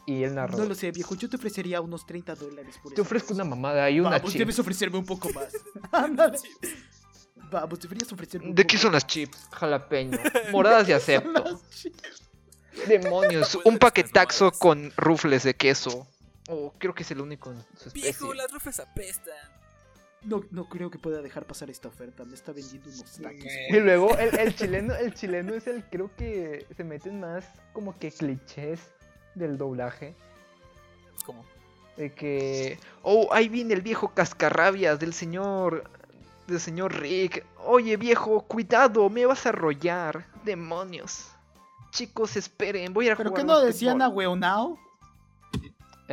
Y 0.04 0.22
él 0.22 0.34
narró. 0.34 0.58
No 0.58 0.66
lo 0.66 0.74
sé, 0.74 0.90
viejo. 0.90 1.14
Yo 1.14 1.30
te 1.30 1.36
ofrecería 1.36 1.80
unos 1.80 2.04
30 2.04 2.34
dólares 2.34 2.76
por 2.82 2.92
Te 2.92 3.00
ofrezco 3.00 3.28
cosa. 3.28 3.42
una 3.42 3.48
mamada 3.56 3.88
y 3.88 4.00
una 4.00 4.10
Vamos, 4.10 4.32
chip. 4.32 4.40
debes 4.40 4.58
ofrecerme 4.58 4.98
un 4.98 5.06
poco 5.06 5.30
más. 5.32 5.48
Ándale. 5.92 6.36
Vamos, 7.50 7.80
deberías 7.80 8.12
ofrecerme 8.12 8.48
un 8.48 8.54
¿De 8.54 8.64
poco 8.64 8.70
qué 8.70 8.76
son 8.78 8.92
las 8.92 9.06
chips? 9.06 9.48
Jalapeño. 9.52 10.18
Moradas 10.52 10.86
y 10.90 10.92
acepto. 10.92 11.58
Demonios. 12.86 13.58
Un 13.64 13.78
paquetaxo 13.78 14.50
con 14.52 14.92
rufles 14.98 15.44
de 15.44 15.54
queso. 15.54 16.06
Oh, 16.50 16.74
creo 16.76 16.94
que 16.94 17.02
es 17.02 17.10
el 17.12 17.22
único 17.22 17.50
en 17.50 17.64
su 17.78 17.88
especie. 17.88 18.10
Viejo, 18.10 18.34
las 18.34 18.52
rufles 18.52 18.78
apestan. 18.78 19.61
No, 20.24 20.44
no 20.50 20.68
creo 20.68 20.90
que 20.90 20.98
pueda 20.98 21.20
dejar 21.20 21.46
pasar 21.46 21.68
esta 21.70 21.88
oferta. 21.88 22.24
Me 22.24 22.34
está 22.34 22.52
vendiendo 22.52 22.88
unos 22.88 23.18
taquis. 23.20 23.52
Y 23.70 23.80
luego 23.80 24.16
el, 24.18 24.38
el 24.38 24.54
chileno, 24.54 24.94
el 24.94 25.14
chileno 25.14 25.54
es 25.54 25.66
el, 25.66 25.84
creo 25.84 26.10
que 26.16 26.66
se 26.76 26.84
meten 26.84 27.20
más 27.20 27.44
como 27.72 27.98
que 27.98 28.10
clichés 28.10 28.80
del 29.34 29.58
doblaje. 29.58 30.14
¿Cómo? 31.26 31.44
De 31.96 32.12
que, 32.12 32.78
oh, 33.02 33.28
ahí 33.32 33.48
viene 33.48 33.74
el 33.74 33.82
viejo 33.82 34.14
cascarrabias 34.14 34.98
del 34.98 35.12
señor, 35.12 35.84
del 36.46 36.60
señor 36.60 36.94
Rick. 37.00 37.44
Oye 37.64 37.96
viejo, 37.96 38.42
cuidado, 38.42 39.10
me 39.10 39.26
vas 39.26 39.44
a 39.46 39.50
arrollar. 39.50 40.24
Demonios. 40.44 41.28
Chicos, 41.90 42.36
esperen, 42.36 42.94
voy 42.94 43.04
a 43.04 43.08
ir 43.08 43.12
a 43.12 43.16
¿Pero 43.16 43.30
jugar 43.30 43.44
qué 43.44 43.46
no 43.46 43.60
decían 43.60 44.00
a 44.00 44.06
basquetbol". 44.06 44.16
Weonao? 44.16 44.78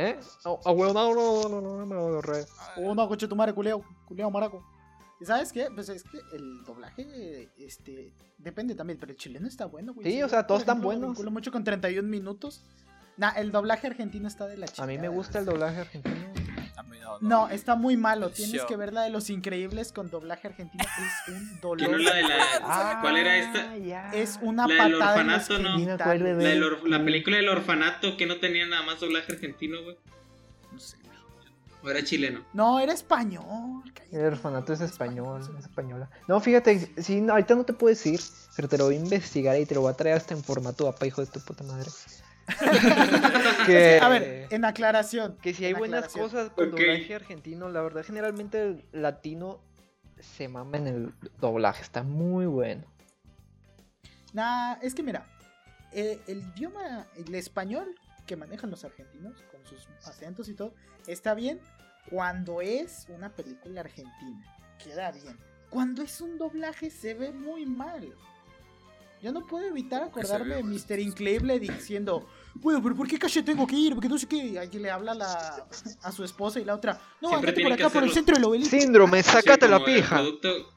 ¿Eh? 0.00 0.18
Ah, 0.46 0.56
ah, 0.64 0.72
bueno, 0.72 0.94
no, 0.94 1.14
no, 1.14 1.48
no, 1.48 1.60
no, 1.60 1.76
no, 1.78 1.86
me 1.86 1.94
lo 1.94 2.00
ahorré. 2.00 2.46
Oh, 2.78 2.94
no, 2.94 3.06
coche 3.06 3.28
tu 3.28 3.36
madre, 3.36 3.52
culeo, 3.52 3.84
culeo 4.06 4.30
maraco. 4.30 4.64
¿Y 5.20 5.26
sabes 5.26 5.52
qué? 5.52 5.68
Pues 5.74 5.90
es 5.90 6.02
que 6.02 6.18
el 6.32 6.64
doblaje, 6.64 7.50
este, 7.58 8.14
depende 8.38 8.74
también, 8.74 8.98
pero 8.98 9.12
el 9.12 9.18
chileno 9.18 9.46
está 9.46 9.66
bueno, 9.66 9.92
güey. 9.92 10.10
Sí, 10.10 10.18
yo, 10.18 10.24
o 10.24 10.28
sea, 10.30 10.46
todos 10.46 10.60
están 10.62 10.78
me 10.78 10.84
buenos. 10.84 11.10
vinculo 11.10 11.30
mucho 11.30 11.52
con 11.52 11.62
31 11.62 12.08
minutos. 12.08 12.64
Nah, 13.18 13.32
el 13.36 13.52
doblaje 13.52 13.88
argentino 13.88 14.26
está 14.26 14.46
de 14.46 14.56
la 14.56 14.66
chica. 14.66 14.82
A 14.82 14.86
mí 14.86 14.96
me 14.96 15.10
gusta 15.10 15.40
el 15.40 15.44
doblaje 15.44 15.80
argentino. 15.80 16.16
No, 17.20 17.28
No, 17.46 17.48
está 17.48 17.74
muy 17.74 17.96
malo. 17.96 18.30
Tienes 18.30 18.56
Show. 18.56 18.66
que 18.68 18.76
ver 18.76 18.92
la 18.92 19.02
de 19.02 19.10
Los 19.10 19.30
Increíbles 19.30 19.92
con 19.92 20.10
doblaje 20.10 20.48
argentino. 20.48 20.84
Es 20.84 21.34
un 21.34 21.60
dolor. 21.60 21.90
no 21.90 21.98
la 21.98 22.14
de 22.14 22.22
la. 22.22 22.36
Ah, 22.62 22.98
¿Cuál 23.00 23.16
era 23.16 23.36
esta? 23.36 23.76
ya. 23.78 24.10
Es 24.12 24.38
una 24.42 24.66
La 24.66 24.84
del 24.84 24.92
patada 24.98 25.20
en 25.20 25.26
los 25.28 25.50
orfanato, 25.50 25.78
¿no? 25.78 25.96
La, 25.96 26.34
del 26.34 26.62
or- 26.62 26.88
la 26.88 27.04
película 27.04 27.36
del 27.36 27.48
orfanato 27.48 28.16
que 28.16 28.26
no 28.26 28.36
tenía 28.38 28.66
nada 28.66 28.82
más 28.82 29.00
doblaje 29.00 29.32
argentino, 29.32 29.82
güey. 29.82 29.96
No 30.72 30.78
sé. 30.78 30.96
O 31.82 31.88
era 31.88 32.04
chileno. 32.04 32.44
No, 32.52 32.78
era 32.78 32.92
español. 32.92 33.82
cállate. 33.94 34.16
El 34.18 34.26
orfanato 34.26 34.72
es 34.74 34.80
español, 34.82 35.40
es 35.58 35.64
española. 35.64 36.10
No, 36.28 36.38
fíjate, 36.40 36.92
sí, 37.02 37.20
no, 37.22 37.32
ahorita 37.32 37.54
no 37.54 37.64
te 37.64 37.72
puedo 37.72 37.88
decir, 37.88 38.20
pero 38.54 38.68
te 38.68 38.76
lo 38.76 38.84
voy 38.84 38.96
a 38.96 38.98
investigar 38.98 39.58
y 39.58 39.64
te 39.64 39.74
lo 39.74 39.80
voy 39.80 39.90
a 39.92 39.96
traer 39.96 40.16
hasta 40.18 40.34
en 40.34 40.44
formato 40.44 40.86
APA, 40.88 41.06
hijo 41.06 41.22
de 41.24 41.28
tu 41.28 41.40
puta 41.40 41.64
madre. 41.64 41.88
que, 43.66 43.98
A 44.00 44.08
ver, 44.08 44.46
en 44.50 44.64
aclaración. 44.64 45.36
que 45.42 45.54
si 45.54 45.64
hay 45.64 45.72
en 45.72 45.78
buenas 45.78 46.08
cosas 46.08 46.50
con 46.50 46.70
doblaje 46.70 47.14
argentino, 47.14 47.68
la 47.68 47.82
verdad, 47.82 48.04
generalmente 48.04 48.62
el 48.62 48.84
latino 48.92 49.60
se 50.18 50.48
mama 50.48 50.76
en 50.76 50.86
el 50.86 51.12
doblaje, 51.40 51.82
está 51.82 52.02
muy 52.02 52.46
bueno. 52.46 52.84
Nah, 54.32 54.74
es 54.82 54.94
que 54.94 55.02
mira, 55.02 55.26
eh, 55.92 56.20
el 56.26 56.42
idioma, 56.54 57.06
el 57.16 57.34
español 57.34 57.94
que 58.26 58.36
manejan 58.36 58.70
los 58.70 58.84
argentinos, 58.84 59.42
con 59.50 59.64
sus 59.66 59.88
acentos 60.06 60.48
y 60.48 60.54
todo, 60.54 60.74
está 61.06 61.34
bien 61.34 61.60
cuando 62.08 62.60
es 62.60 63.06
una 63.08 63.34
película 63.34 63.80
argentina. 63.80 64.44
Queda 64.82 65.10
bien. 65.10 65.36
Cuando 65.68 66.02
es 66.02 66.20
un 66.20 66.38
doblaje 66.38 66.90
se 66.90 67.14
ve 67.14 67.32
muy 67.32 67.66
mal. 67.66 68.14
Yo 69.22 69.32
no 69.32 69.46
puedo 69.46 69.66
evitar 69.66 70.02
¿Cómo 70.02 70.14
que 70.14 70.26
se 70.26 70.34
acordarme 70.34 70.56
de? 70.56 70.64
Mr. 70.64 70.98
Increíble 70.98 71.58
diciendo, 71.60 72.26
bueno, 72.54 72.82
pero 72.82 72.94
¿por 72.94 73.06
qué 73.08 73.18
calle 73.18 73.42
tengo 73.42 73.66
que 73.66 73.76
ir? 73.76 73.94
Porque 73.94 74.08
no 74.08 74.18
sé 74.18 74.26
qué. 74.28 74.58
Aquí 74.58 74.78
le 74.78 74.90
habla 74.90 75.14
la, 75.14 75.66
a 76.02 76.12
su 76.12 76.24
esposa 76.24 76.60
y 76.60 76.64
la 76.64 76.74
otra, 76.74 77.00
no, 77.20 77.34
andate 77.34 77.62
por 77.62 77.72
acá 77.72 77.88
por 77.90 78.04
el 78.04 78.10
centro 78.12 78.34
del 78.36 78.44
obelisco. 78.44 78.76
Síndrome, 78.76 79.22
sácate 79.22 79.66
Sí, 79.66 79.70
la 79.70 79.84
pija. 79.84 80.16
producto- 80.16 80.74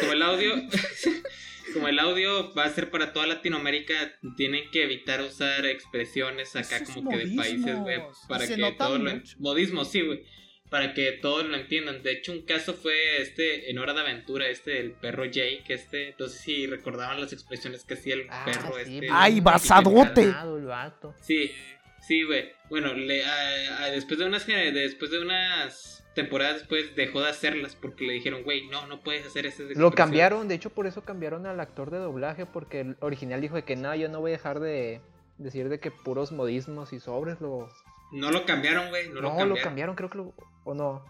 como 0.00 0.12
el 0.12 0.22
audio. 0.22 0.54
como 1.74 1.88
el 1.88 1.98
audio 1.98 2.52
va 2.54 2.64
a 2.64 2.70
ser 2.70 2.90
para 2.90 3.12
toda 3.12 3.26
Latinoamérica, 3.26 3.94
tienen 4.36 4.70
que 4.70 4.84
evitar 4.84 5.20
usar 5.22 5.64
expresiones 5.64 6.54
acá 6.56 6.76
Esos 6.76 6.94
como 6.96 7.10
que 7.10 7.18
de 7.18 7.36
países, 7.36 7.78
güey. 7.78 8.00
Para 8.28 8.46
se 8.46 8.56
que 8.56 8.72
todos 8.72 9.00
lo. 9.00 9.10
Modismos, 9.38 9.88
sí, 9.90 10.02
güey. 10.02 10.24
Para 10.72 10.94
que 10.94 11.12
todos 11.12 11.44
lo 11.44 11.54
entiendan. 11.56 12.02
De 12.02 12.10
hecho, 12.12 12.32
un 12.32 12.42
caso 12.42 12.72
fue 12.74 13.20
este 13.20 13.70
en 13.70 13.78
Hora 13.78 13.92
de 13.92 14.00
Aventura, 14.00 14.48
este 14.48 14.80
el 14.80 14.92
perro 14.92 15.26
Jake, 15.26 15.62
este. 15.68 16.16
No 16.18 16.26
sé 16.28 16.38
si 16.38 16.66
recordaban 16.66 17.20
las 17.20 17.32
expresiones 17.32 17.84
que 17.84 17.94
hacía 17.94 18.14
el 18.14 18.26
Ah, 18.30 18.42
perro, 18.46 18.74
sí, 18.84 18.94
este. 18.96 19.08
¡Ay, 19.12 19.34
el 19.36 19.40
basadote! 19.42 20.34
Sí, 21.20 21.52
sí, 22.00 22.22
güey. 22.24 22.50
Bueno, 22.70 22.94
le, 22.94 23.22
a- 23.24 23.84
a- 23.84 23.90
después 23.90 24.18
de 24.18 24.24
unas 24.26 24.46
después 24.46 25.10
de 25.10 25.18
unas 25.20 26.04
temporadas 26.14 26.56
después 26.60 26.96
dejó 26.96 27.20
de 27.22 27.28
hacerlas 27.28 27.76
porque 27.76 28.06
le 28.06 28.14
dijeron, 28.14 28.42
güey, 28.42 28.66
no, 28.68 28.86
no 28.86 29.02
puedes 29.02 29.26
hacer 29.26 29.44
ese 29.46 29.74
Lo 29.74 29.90
cambiaron, 29.92 30.48
de 30.48 30.54
hecho 30.54 30.70
por 30.70 30.86
eso 30.86 31.02
cambiaron 31.04 31.46
al 31.46 31.60
actor 31.60 31.90
de 31.90 31.98
doblaje, 31.98 32.44
porque 32.46 32.80
el 32.80 32.96
original 33.00 33.40
dijo 33.40 33.56
de 33.56 33.64
que 33.64 33.76
no, 33.76 33.94
yo 33.94 34.08
no 34.08 34.20
voy 34.20 34.30
a 34.32 34.36
dejar 34.36 34.60
de 34.60 35.00
decir 35.38 35.68
de 35.68 35.80
que 35.80 35.90
puros 35.90 36.32
modismos 36.32 36.92
y 36.94 37.00
sobres 37.00 37.40
lo... 37.40 37.68
No 38.12 38.30
lo 38.30 38.44
cambiaron, 38.44 38.90
güey, 38.90 39.08
no, 39.08 39.14
No, 39.14 39.20
lo 39.20 39.28
lo 39.28 39.36
cambiaron. 39.36 39.64
cambiaron, 39.64 39.96
creo 39.96 40.10
que 40.10 40.18
lo... 40.18 40.34
¿O 40.64 40.74
no? 40.74 41.04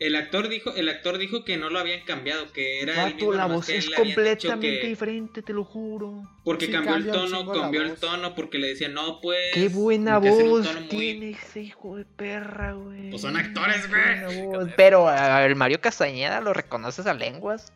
El 0.00 0.16
actor 0.16 0.48
dijo, 0.48 0.74
el 0.74 0.88
actor 0.88 1.18
dijo 1.18 1.44
que 1.44 1.56
no 1.56 1.70
lo 1.70 1.78
habían 1.78 2.04
cambiado, 2.04 2.50
que 2.52 2.80
era 2.80 2.92
el 2.94 2.98
Vato, 3.12 3.14
mismo, 3.14 3.32
la 3.32 3.46
voz 3.46 3.68
es 3.68 3.88
completamente 3.90 4.80
que- 4.80 4.88
diferente, 4.88 5.40
te 5.42 5.52
lo 5.52 5.64
juro. 5.64 6.20
Porque 6.44 6.66
Sí, 6.66 6.72
cambió 6.72 6.96
el 6.96 7.06
tono, 7.10 7.46
cambió 7.52 7.82
el 7.82 7.90
voz. 7.90 8.00
tono 8.00 8.34
porque 8.34 8.58
le 8.58 8.68
decían, 8.68 8.92
"No, 8.92 9.20
pues 9.20 9.38
Qué 9.54 9.68
buena 9.68 10.18
voz 10.18 10.36
tono 10.64 10.80
muy- 10.80 10.88
tiene 10.88 11.30
ese 11.30 11.60
hijo 11.60 11.96
de 11.96 12.04
perra, 12.04 12.72
güey. 12.72 13.10
Pues 13.10 13.22
son 13.22 13.36
actores, 13.36 13.88
güey. 13.88 14.72
Pero 14.76 15.08
a 15.08 15.38
ver, 15.38 15.50
el 15.50 15.56
Mario 15.56 15.80
Castañeda 15.80 16.40
lo 16.40 16.52
reconoces 16.52 17.06
a 17.06 17.14
lenguas. 17.14 17.72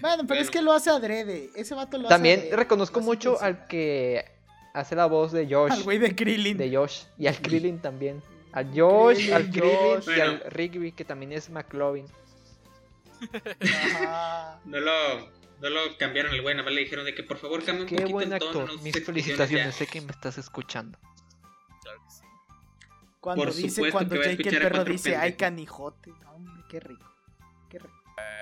Bueno, 0.00 0.24
pero 0.26 0.40
es 0.40 0.50
que 0.50 0.62
lo 0.62 0.72
hace 0.72 0.90
adrede. 0.90 1.50
Ese 1.54 1.74
vato 1.74 1.96
lo 1.98 2.08
También 2.08 2.38
hace 2.40 2.46
adrede. 2.48 2.56
reconozco 2.56 2.98
Lo 2.98 3.02
hace 3.02 3.06
mucho 3.08 3.40
al 3.40 3.66
que 3.68 4.24
hace 4.74 4.96
la 4.96 5.06
voz 5.06 5.30
de 5.30 5.46
Josh. 5.48 5.70
Al 5.72 5.82
güey 5.84 5.98
de 5.98 6.16
Krillin. 6.16 6.56
de 6.56 6.74
Josh. 6.74 7.02
Y 7.18 7.28
al 7.28 7.36
Krillin 7.42 7.78
también. 7.78 8.20
A 8.52 8.62
Josh, 8.64 9.16
Krillin, 9.16 9.34
al 9.34 9.50
Krillin 9.50 10.16
y 10.16 10.20
al. 10.20 10.40
Rigby, 10.50 10.92
que 10.92 11.04
también 11.04 11.32
es 11.32 11.50
McLovin. 11.50 12.06
No 14.64 14.80
lo, 14.80 15.20
no 15.60 15.70
lo 15.70 15.98
cambiaron 15.98 16.32
el 16.34 16.42
güey, 16.42 16.54
nada 16.54 16.64
más 16.64 16.72
le 16.74 16.80
dijeron 16.82 17.04
de 17.04 17.14
que 17.14 17.22
por 17.22 17.36
favor 17.38 17.64
cambie 17.64 17.82
un 17.84 17.88
Qué 17.88 17.96
poquito 17.96 18.12
buen 18.12 18.32
el 18.32 18.38
tono. 18.38 18.60
actor. 18.62 18.76
no 18.76 18.82
Mis 18.82 19.04
felicitaciones, 19.04 19.66
ya. 19.66 19.72
sé 19.72 19.86
que 19.86 20.00
me 20.00 20.12
estás 20.12 20.38
escuchando. 20.38 20.98
Claro 21.82 22.00
que 22.04 22.10
sí. 22.10 22.22
Cuando 23.20 23.44
Por 23.44 23.54
dice, 23.54 23.90
cuando 23.90 24.16
Jake 24.16 24.48
el 24.48 24.58
perro 24.58 24.84
dice, 24.84 25.16
ay 25.16 25.32
pendejos". 25.32 25.38
canijote. 25.38 26.12
Hombre, 26.32 26.64
qué 26.68 26.80
rico. 26.80 27.10
Qué 27.68 27.78
rico. 27.80 27.94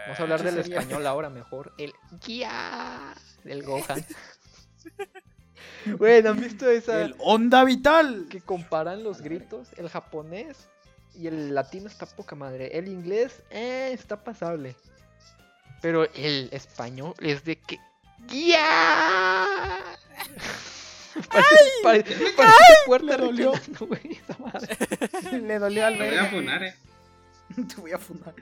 Vamos 0.05 0.21
a 0.21 0.23
hablar 0.23 0.39
¿qué 0.43 0.51
del 0.51 0.59
español 0.59 1.07
ahora 1.07 1.31
mejor. 1.31 1.73
El 1.79 1.93
guía 2.25 3.15
del 3.45 3.63
Gohan. 3.63 4.05
bueno, 5.99 6.31
¿han 6.31 6.41
visto 6.41 6.71
esa? 6.71 7.03
El 7.03 7.15
onda 7.19 7.65
vital. 7.65 8.27
que 8.31 8.41
comparan 8.41 9.03
los 9.03 9.21
gritos, 9.21 9.69
el 9.77 9.89
japonés 9.89 10.69
y 11.15 11.27
el 11.27 11.55
latino 11.55 11.89
está 11.89 12.07
poca 12.07 12.37
madre. 12.37 12.77
El 12.77 12.89
inglés 12.89 13.43
eh, 13.51 13.91
está 13.93 14.23
pasable. 14.23 14.77
Pero 15.83 16.05
el 16.15 16.49
español 16.53 17.15
es 17.21 17.45
de 17.45 17.59
que. 17.59 17.79
¡Ya! 18.29 19.47
Parece 21.83 22.15
puerta 22.87 23.17
le 23.17 23.25
dolió. 23.25 23.53
esa 23.55 24.39
madre. 24.39 24.77
Le 25.41 25.59
dolió 25.59 25.87
al 25.87 25.97
Me 25.97 26.11
voy 26.11 26.19
a 26.19 26.27
funar, 26.27 26.63
eh. 26.63 26.75
Te 27.55 27.81
voy 27.81 27.93
a 27.93 27.99
fundar. 27.99 28.35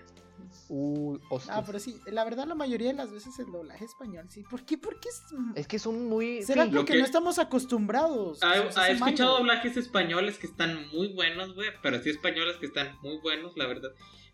Uh, 0.76 1.18
hostia. 1.30 1.54
Ah, 1.56 1.62
pero 1.64 1.78
sí, 1.78 2.00
la 2.06 2.24
verdad 2.24 2.46
la 2.48 2.56
mayoría 2.56 2.88
de 2.88 2.94
las 2.94 3.12
veces 3.12 3.38
el 3.38 3.46
doblaje 3.52 3.84
español, 3.84 4.26
sí. 4.28 4.42
¿Por 4.50 4.64
qué? 4.64 4.76
Porque 4.76 5.08
es... 5.08 5.22
Es 5.54 5.68
que 5.68 5.78
son 5.78 6.06
muy. 6.08 6.42
¿Será 6.42 6.64
sí, 6.64 6.70
Lo 6.72 6.78
porque 6.80 6.94
que- 6.94 6.98
no 6.98 7.04
estamos 7.04 7.38
acostumbrados? 7.38 8.42
Hace 8.42 8.92
escuchado 8.92 9.38
doblajes 9.38 9.76
españoles 9.76 10.36
que 10.38 10.48
están 10.48 10.88
muy 10.88 11.12
buenos, 11.12 11.54
güey. 11.54 11.68
Pero 11.80 12.02
sí 12.02 12.10
españoles 12.10 12.56
que 12.56 12.66
están 12.66 12.98
muy 13.02 13.18
buenos, 13.18 13.56
la 13.56 13.66
verdad. 13.68 13.90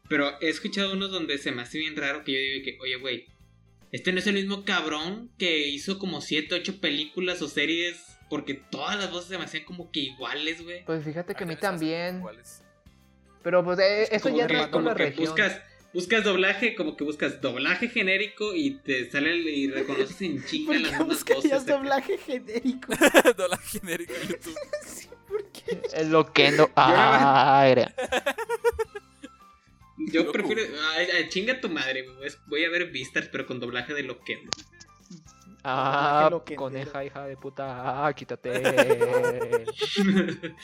Pero 0.09 0.30
he 0.41 0.49
escuchado 0.49 0.95
unos 0.95 1.11
donde 1.11 1.36
se 1.36 1.53
me 1.53 1.61
hace 1.61 1.76
bien 1.78 1.95
raro 1.95 2.24
que 2.24 2.32
yo 2.32 2.38
digo 2.38 2.64
que, 2.64 2.78
oye, 2.80 2.97
güey, 2.97 3.26
este 3.93 4.11
no 4.12 4.20
es 4.20 4.26
el 4.26 4.34
mismo 4.34 4.64
cabrón 4.64 5.30
que 5.36 5.68
hizo 5.68 5.99
como 5.99 6.22
7, 6.22 6.55
8 6.55 6.80
películas 6.80 7.43
o 7.43 7.49
series. 7.49 8.03
Porque 8.30 8.55
todas 8.55 8.97
las 8.97 9.11
voces 9.11 9.28
se 9.28 9.36
me 9.38 9.45
hacían 9.45 9.64
como 9.64 9.91
que 9.91 10.01
iguales, 10.01 10.64
güey. 10.64 10.84
Pues 10.86 11.05
fíjate 11.05 11.34
que 11.34 11.45
a 11.45 11.47
mí 11.47 11.57
también. 11.57 12.16
iguales. 12.18 12.62
Pero 13.43 13.62
pues 13.64 13.78
eh, 13.78 14.09
eso 14.11 14.24
como 14.28 14.36
ya 14.38 14.47
que, 14.47 14.55
no 14.55 14.61
es 14.61 14.68
como 14.68 14.88
la 14.91 14.95
que 14.95 15.03
región. 15.05 15.26
buscas, 15.26 15.61
buscas 15.93 16.24
doblaje, 16.24 16.74
como 16.74 16.97
que 16.97 17.05
buscas 17.05 17.41
doblaje 17.41 17.88
genérico 17.88 18.55
y 18.55 18.78
te 18.78 19.11
sale 19.11 19.32
el- 19.32 19.49
y 19.49 19.70
reconoces 19.70 20.20
en 20.22 20.45
chinga 20.45 20.66
¿Por 20.72 20.80
las 20.80 20.91
qué 20.91 20.99
mismas 20.99 21.09
buscarías 21.09 21.45
voces. 21.45 21.62
acá. 21.62 21.72
doblaje 21.72 22.18
genérico? 22.18 22.93
Doblaje 23.36 23.78
genérico 23.80 24.12
en 24.22 24.28
YouTube. 24.28 24.57
Sí, 24.86 25.09
¿Por 25.28 25.45
qué? 25.53 25.80
El 25.95 26.11
loquendo. 26.11 26.70
Ah, 26.76 27.64
era. 27.68 27.95
Yo 29.99 30.20
Loco. 30.22 30.32
prefiero. 30.32 30.62
Ay, 30.97 31.07
ay, 31.14 31.28
chinga 31.28 31.61
tu 31.61 31.68
madre, 31.68 32.05
Voy 32.47 32.64
a 32.64 32.70
ver 32.70 32.86
Vistas, 32.91 33.28
pero 33.30 33.47
con 33.47 33.61
doblaje 33.61 33.95
de 33.95 34.03
Loquendo. 34.03 34.51
Ah, 35.62 36.28
loquendero. 36.30 36.62
coneja, 36.62 37.04
hija 37.04 37.26
de 37.26 37.36
puta. 37.36 38.06
Ah, 38.06 38.12
quítate. 38.14 38.50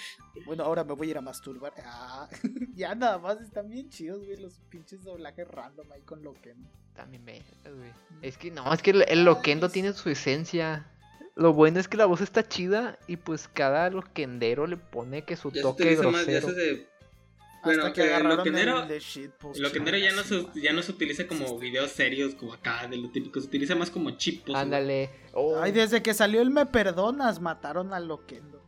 Bueno, 0.44 0.64
ahora 0.64 0.84
me 0.84 0.92
voy 0.94 1.09
a 1.09 1.11
ir 1.12 1.18
a 1.18 1.22
masturbar. 1.22 1.72
Ah, 1.84 2.28
ya 2.74 2.94
nada 2.94 3.18
más 3.18 3.40
están 3.40 3.68
bien 3.68 3.88
chidos, 3.88 4.24
güey, 4.24 4.36
los 4.36 4.61
pinches 4.68 5.03
doblajes 5.03 5.49
random 5.49 5.90
ahí 5.92 6.03
con 6.03 6.22
Loquendo. 6.22 6.68
También 6.94 7.24
me. 7.24 7.42
güey. 7.64 7.90
Es 8.22 8.36
que 8.38 8.51
no, 8.51 8.72
es 8.72 8.82
que 8.82 8.90
el, 8.90 9.05
el 9.09 9.24
loquendo 9.24 9.68
tiene 9.70 9.92
su 9.92 10.09
esencia. 10.11 10.86
Lo 11.34 11.53
bueno 11.53 11.80
es 11.80 11.88
que 11.88 11.97
la 11.97 12.07
voz 12.07 12.20
está 12.22 12.47
chida 12.47 12.99
y 13.07 13.16
pues 13.16 13.49
cada 13.49 13.90
loquendero 13.90 14.66
le 14.66 14.76
pone 14.76 15.24
que 15.24 15.36
su 15.36 15.51
Ya 15.51 15.57
se 15.57 15.62
toque 15.62 15.97
más, 15.97 16.26
ya 16.26 16.40
grosero. 16.40 16.49
se. 16.49 16.55
se- 16.55 16.95
Bueno, 17.67 17.83
Hasta 17.85 17.93
que 17.95 18.01
eh, 18.09 18.14
agarraron 18.14 18.39
Loquendero- 18.47 18.83
el 18.83 18.89
de 18.89 19.01
shitpost. 19.01 19.57
El 19.57 19.62
Loquendero 19.62 19.99
ya 19.99 20.12
no, 20.12 20.23
se, 20.23 20.47
ya 20.55 20.73
no 20.73 20.83
se 20.83 20.93
utiliza 20.93 21.27
como 21.27 21.59
videos 21.59 21.91
serios, 21.93 22.35
como 22.35 22.55
acá, 22.55 22.87
de 22.89 22.97
lo 22.97 23.11
típico. 23.11 23.41
Se 23.41 23.47
utiliza 23.47 23.75
más 23.75 23.91
como 23.91 24.11
chipos. 24.12 24.55
Ándale. 24.55 25.11
Oh, 25.33 25.59
Ay, 25.61 25.73
desde 25.73 26.03
que 26.03 26.14
salió 26.14 26.41
el 26.43 26.51
Me 26.51 26.67
Perdonas, 26.67 27.41
mataron 27.41 27.93
al 27.93 28.09
Loquendo. 28.09 28.61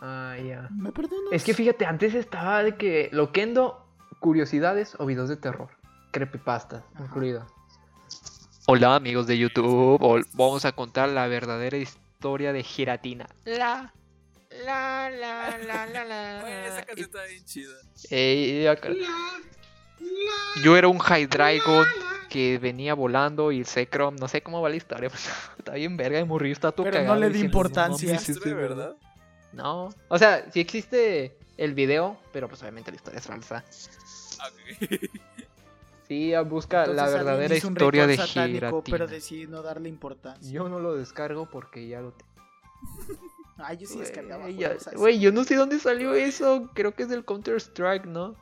ah, 0.00 0.36
ya. 0.46 0.68
¿Me 0.70 0.92
perdonas? 0.92 1.32
Es 1.32 1.44
que 1.44 1.54
fíjate, 1.54 1.86
antes 1.86 2.14
estaba 2.14 2.62
de 2.62 2.76
que 2.76 3.08
loquendo, 3.12 3.86
curiosidades 4.18 4.94
o 4.98 5.06
videos 5.06 5.28
de 5.28 5.36
terror. 5.36 5.68
Creepypasta, 6.10 6.84
Ajá. 6.94 7.04
incluido. 7.04 7.46
Hola 8.66 8.94
amigos 8.94 9.26
de 9.26 9.36
YouTube, 9.38 9.98
vamos 10.34 10.64
a 10.64 10.72
contar 10.72 11.08
la 11.08 11.26
verdadera 11.26 11.76
historia 11.76 12.52
de 12.52 12.62
Giratina. 12.62 13.26
La, 13.44 13.92
la, 14.60 15.10
la, 15.10 15.58
la, 15.58 15.86
la, 15.86 16.04
la. 16.04 16.66
Esa 16.68 16.82
canción 16.82 17.06
está 17.06 17.24
bien 17.24 17.44
chida. 17.44 17.74
Ey, 18.10 18.66
acá- 18.66 18.90
Yo 20.64 20.76
era 20.76 20.88
un 20.88 20.98
High 20.98 21.26
Dragon 21.26 21.86
que 22.28 22.58
venía 22.58 22.94
volando 22.94 23.50
y 23.52 23.64
Secrom, 23.64 24.16
no 24.16 24.28
sé 24.28 24.42
cómo 24.42 24.62
va 24.62 24.68
la 24.68 24.76
historia, 24.76 25.08
pues, 25.10 25.28
está 25.58 25.74
bien 25.74 25.96
verga 25.96 26.18
de 26.18 26.24
morir, 26.24 26.52
está 26.52 26.72
todo 26.72 26.84
Pero 26.88 27.02
no 27.04 27.16
le 27.16 27.28
di 27.30 27.40
importancia. 27.40 28.14
¿es 28.14 28.40
de 28.40 28.54
¿verdad? 28.54 28.96
No, 29.52 29.90
o 30.08 30.18
sea, 30.18 30.48
sí 30.52 30.60
existe 30.60 31.36
el 31.56 31.74
video, 31.74 32.16
pero 32.32 32.48
pues 32.48 32.62
obviamente 32.62 32.90
la 32.92 32.96
historia 32.96 33.18
es 33.18 33.26
falsa. 33.26 33.64
Ah. 34.42 34.48
Sí, 36.08 36.32
busca 36.46 36.86
la 36.86 36.92
Entonces, 36.92 37.14
verdadera 37.14 37.54
historia 37.56 38.06
de 38.06 38.16
satánico, 38.16 38.54
Giratina. 38.54 38.82
Pero 38.84 39.06
decidí 39.06 39.46
no 39.46 39.60
darle 39.60 39.90
importancia. 39.90 40.50
Yo 40.50 40.66
no 40.70 40.80
lo 40.80 40.94
descargo 40.96 41.44
porque 41.44 41.86
ya 41.86 42.00
lo 42.00 42.12
tengo. 42.12 42.32
Ay, 43.64 43.76
yo 43.78 43.86
sí 43.86 43.98
descargaba 43.98 44.44
Güey, 44.44 44.56
ya- 44.56 44.66
juegos 44.68 44.86
así. 44.88 44.96
Güey, 44.96 45.18
yo 45.20 45.32
no 45.32 45.44
sé 45.44 45.54
dónde 45.56 45.78
salió 45.78 46.14
eso. 46.14 46.70
Creo 46.74 46.94
que 46.94 47.04
es 47.04 47.08
del 47.08 47.24
Counter 47.24 47.56
Strike, 47.56 48.06
¿no? 48.06 48.36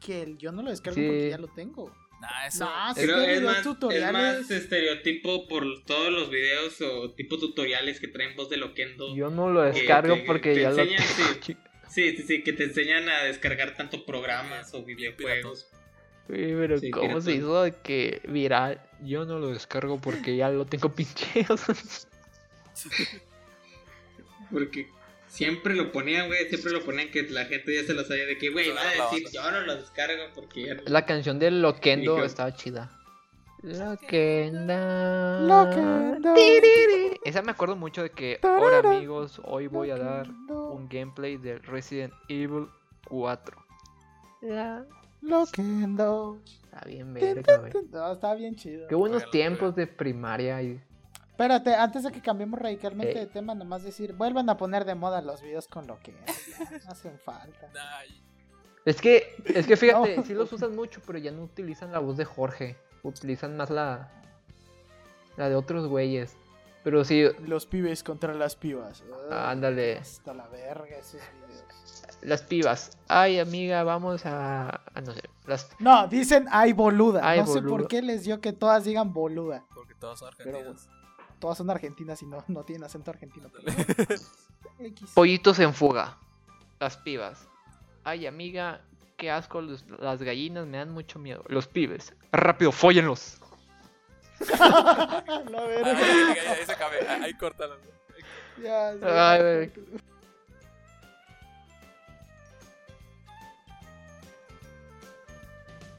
Que 0.00 0.22
el- 0.22 0.38
yo 0.38 0.52
no 0.52 0.62
lo 0.62 0.70
descargo 0.70 0.96
Sí. 1.00 1.06
porque 1.06 1.30
ya 1.30 1.38
lo 1.38 1.48
tengo. 1.48 1.92
Nah, 2.20 2.46
eso. 2.46 2.64
Nah, 2.64 2.94
sí, 2.94 3.02
Creo 3.02 3.18
de 3.18 3.34
es 3.34 3.42
más, 3.42 3.66
es 3.66 4.12
más 4.12 4.50
estereotipo 4.50 5.48
por 5.48 5.64
todos 5.84 6.12
los 6.12 6.30
videos 6.30 6.80
o 6.80 7.10
tipo 7.12 7.36
tutoriales 7.38 7.98
que 8.00 8.06
traen 8.08 8.36
voz 8.36 8.48
de 8.48 8.56
Loquendo. 8.58 9.14
Yo 9.16 9.28
no 9.30 9.50
lo 9.50 9.62
descargo 9.62 10.14
que 10.14 10.22
porque 10.22 10.54
ya 10.60 10.70
lo 10.70 10.78
enseñan, 10.82 11.02
tengo. 11.16 11.42
sí. 11.42 11.56
Sí, 11.88 12.16
sí, 12.16 12.22
sí, 12.22 12.42
que 12.42 12.54
te 12.54 12.64
enseñan 12.64 13.06
a 13.10 13.22
descargar 13.24 13.74
tanto 13.76 14.06
programas 14.06 14.72
o 14.72 14.82
videojuegos. 14.82 15.68
Güey, 16.26 16.54
pero 16.54 16.78
Sí, 16.78 16.90
¿cómo 16.90 17.20
se 17.20 17.32
hizo 17.34 17.62
de 17.64 17.72
que 17.72 18.22
viral? 18.28 18.80
Yo 19.02 19.26
no 19.26 19.38
lo 19.38 19.48
descargo 19.48 20.00
porque 20.00 20.34
ya 20.36 20.48
lo 20.48 20.64
tengo 20.64 20.88
pincheado. 20.94 21.56
Porque 24.50 24.88
siempre 25.28 25.74
lo 25.74 25.92
ponían, 25.92 26.26
güey, 26.28 26.48
siempre 26.48 26.72
lo 26.72 26.82
ponían 26.84 27.10
que 27.10 27.22
la 27.24 27.44
gente 27.46 27.74
ya 27.74 27.84
se 27.86 27.94
lo 27.94 28.04
sabía 28.04 28.26
de 28.26 28.36
que, 28.38 28.50
güey, 28.50 28.70
va 28.70 28.80
a 28.82 29.10
decir, 29.10 29.28
yo 29.32 29.50
no 29.50 29.60
lo 29.62 29.76
descargo 29.76 30.22
porque 30.34 30.66
ya... 30.66 30.76
La 30.86 31.06
canción 31.06 31.38
del 31.38 31.62
Loquendo 31.62 32.16
Dijo- 32.16 32.24
estaba 32.26 32.54
chida. 32.54 32.90
Loquenda. 33.62 35.40
Loquendo. 35.40 36.34
Tiriri. 36.34 37.20
Esa 37.24 37.42
me 37.42 37.52
acuerdo 37.52 37.76
mucho 37.76 38.02
de 38.02 38.10
que, 38.10 38.38
ahora 38.42 38.78
amigos, 38.80 39.40
hoy 39.44 39.68
voy 39.68 39.90
a 39.90 39.96
dar 39.98 40.28
un 40.48 40.88
gameplay 40.88 41.36
de 41.36 41.58
Resident 41.58 42.12
Evil 42.28 42.66
4. 43.08 43.56
La- 44.42 44.84
Loquendo. 45.20 46.40
Está 46.44 46.80
bien 46.86 47.14
verga, 47.14 47.58
güey. 47.58 47.72
No, 47.92 48.12
está 48.12 48.34
bien 48.34 48.56
chido. 48.56 48.88
Qué 48.88 48.94
buenos 48.96 49.30
tiempos 49.30 49.76
de 49.76 49.86
primaria 49.86 50.60
y 50.62 50.80
Espérate, 51.32 51.74
antes 51.74 52.04
de 52.04 52.12
que 52.12 52.20
cambiemos 52.20 52.60
radicalmente 52.60 53.16
Eh. 53.16 53.20
de 53.20 53.26
tema, 53.26 53.54
nomás 53.54 53.82
decir, 53.82 54.12
vuelvan 54.12 54.48
a 54.50 54.56
poner 54.56 54.84
de 54.84 54.94
moda 54.94 55.20
los 55.22 55.40
videos 55.42 55.66
con 55.66 55.86
ya, 55.88 56.12
no 56.12 56.22
hacen 56.88 57.18
falta. 57.18 57.68
Es 58.84 59.00
que, 59.00 59.34
es 59.46 59.66
que 59.66 59.76
fíjate, 59.78 60.16
No. 60.18 60.22
sí 60.24 60.34
los 60.34 60.52
usan 60.52 60.76
mucho, 60.76 61.00
pero 61.06 61.18
ya 61.18 61.30
no 61.32 61.42
utilizan 61.42 61.90
la 61.92 61.98
voz 61.98 62.16
de 62.16 62.24
Jorge. 62.24 62.76
Utilizan 63.02 63.56
más 63.56 63.70
la. 63.70 64.08
La 65.36 65.48
de 65.48 65.56
otros 65.56 65.88
güeyes. 65.88 66.36
Pero 66.84 67.04
sí, 67.04 67.24
Los 67.46 67.64
pibes 67.66 68.02
contra 68.04 68.34
las 68.34 68.54
pibas. 68.56 69.02
Ándale. 69.30 69.98
Hasta 69.98 70.34
la 70.34 70.46
verga 70.48 70.96
esos 70.98 71.20
videos. 71.46 72.02
Las 72.22 72.42
pibas. 72.42 72.96
Ay, 73.08 73.38
amiga, 73.38 73.82
vamos 73.84 74.26
a. 74.26 74.82
a 74.94 75.00
no 75.00 75.12
sé. 75.14 75.22
Las. 75.46 75.70
No, 75.80 76.06
dicen 76.08 76.46
ay 76.50 76.72
boluda. 76.72 77.20
Ay, 77.26 77.40
no 77.40 77.46
sé 77.46 77.62
por 77.62 77.88
qué 77.88 78.02
les 78.02 78.24
dio 78.24 78.40
que 78.40 78.52
todas 78.52 78.84
digan 78.84 79.12
boluda. 79.12 79.64
porque 79.74 79.94
todos 79.94 80.18
son 80.20 80.30
Pero 80.36 80.58
argentinos. 80.58 80.88
Todas 81.42 81.58
son 81.58 81.68
argentinas 81.70 82.22
y 82.22 82.26
no, 82.26 82.44
no 82.46 82.62
tienen 82.62 82.84
acento 82.84 83.10
argentino. 83.10 83.50
pero-. 83.50 84.94
Pollitos 85.12 85.58
en 85.58 85.74
fuga. 85.74 86.16
Las 86.78 86.96
pibas. 86.96 87.48
Ay, 88.04 88.26
amiga, 88.28 88.80
qué 89.16 89.28
asco. 89.28 89.60
los- 89.60 89.84
las 89.98 90.22
gallinas 90.22 90.68
me 90.68 90.78
dan 90.78 90.92
mucho 90.92 91.18
miedo. 91.18 91.42
Los 91.48 91.66
pibes. 91.66 92.14
Rápido, 92.30 92.70
fóllenlos. 92.70 93.40
La 94.48 95.58
Ah, 95.58 95.66
verga. 95.66 95.90
ahí, 95.98 96.38
ahí- 96.38 96.46
ahí 96.46 96.64
se 96.66 96.72
acabe. 96.72 97.08
Ahí, 97.08 97.34
córtalo. 97.34 97.74
Ya, 98.62 98.92
sí. 98.92 98.98
Ay. 99.02 99.72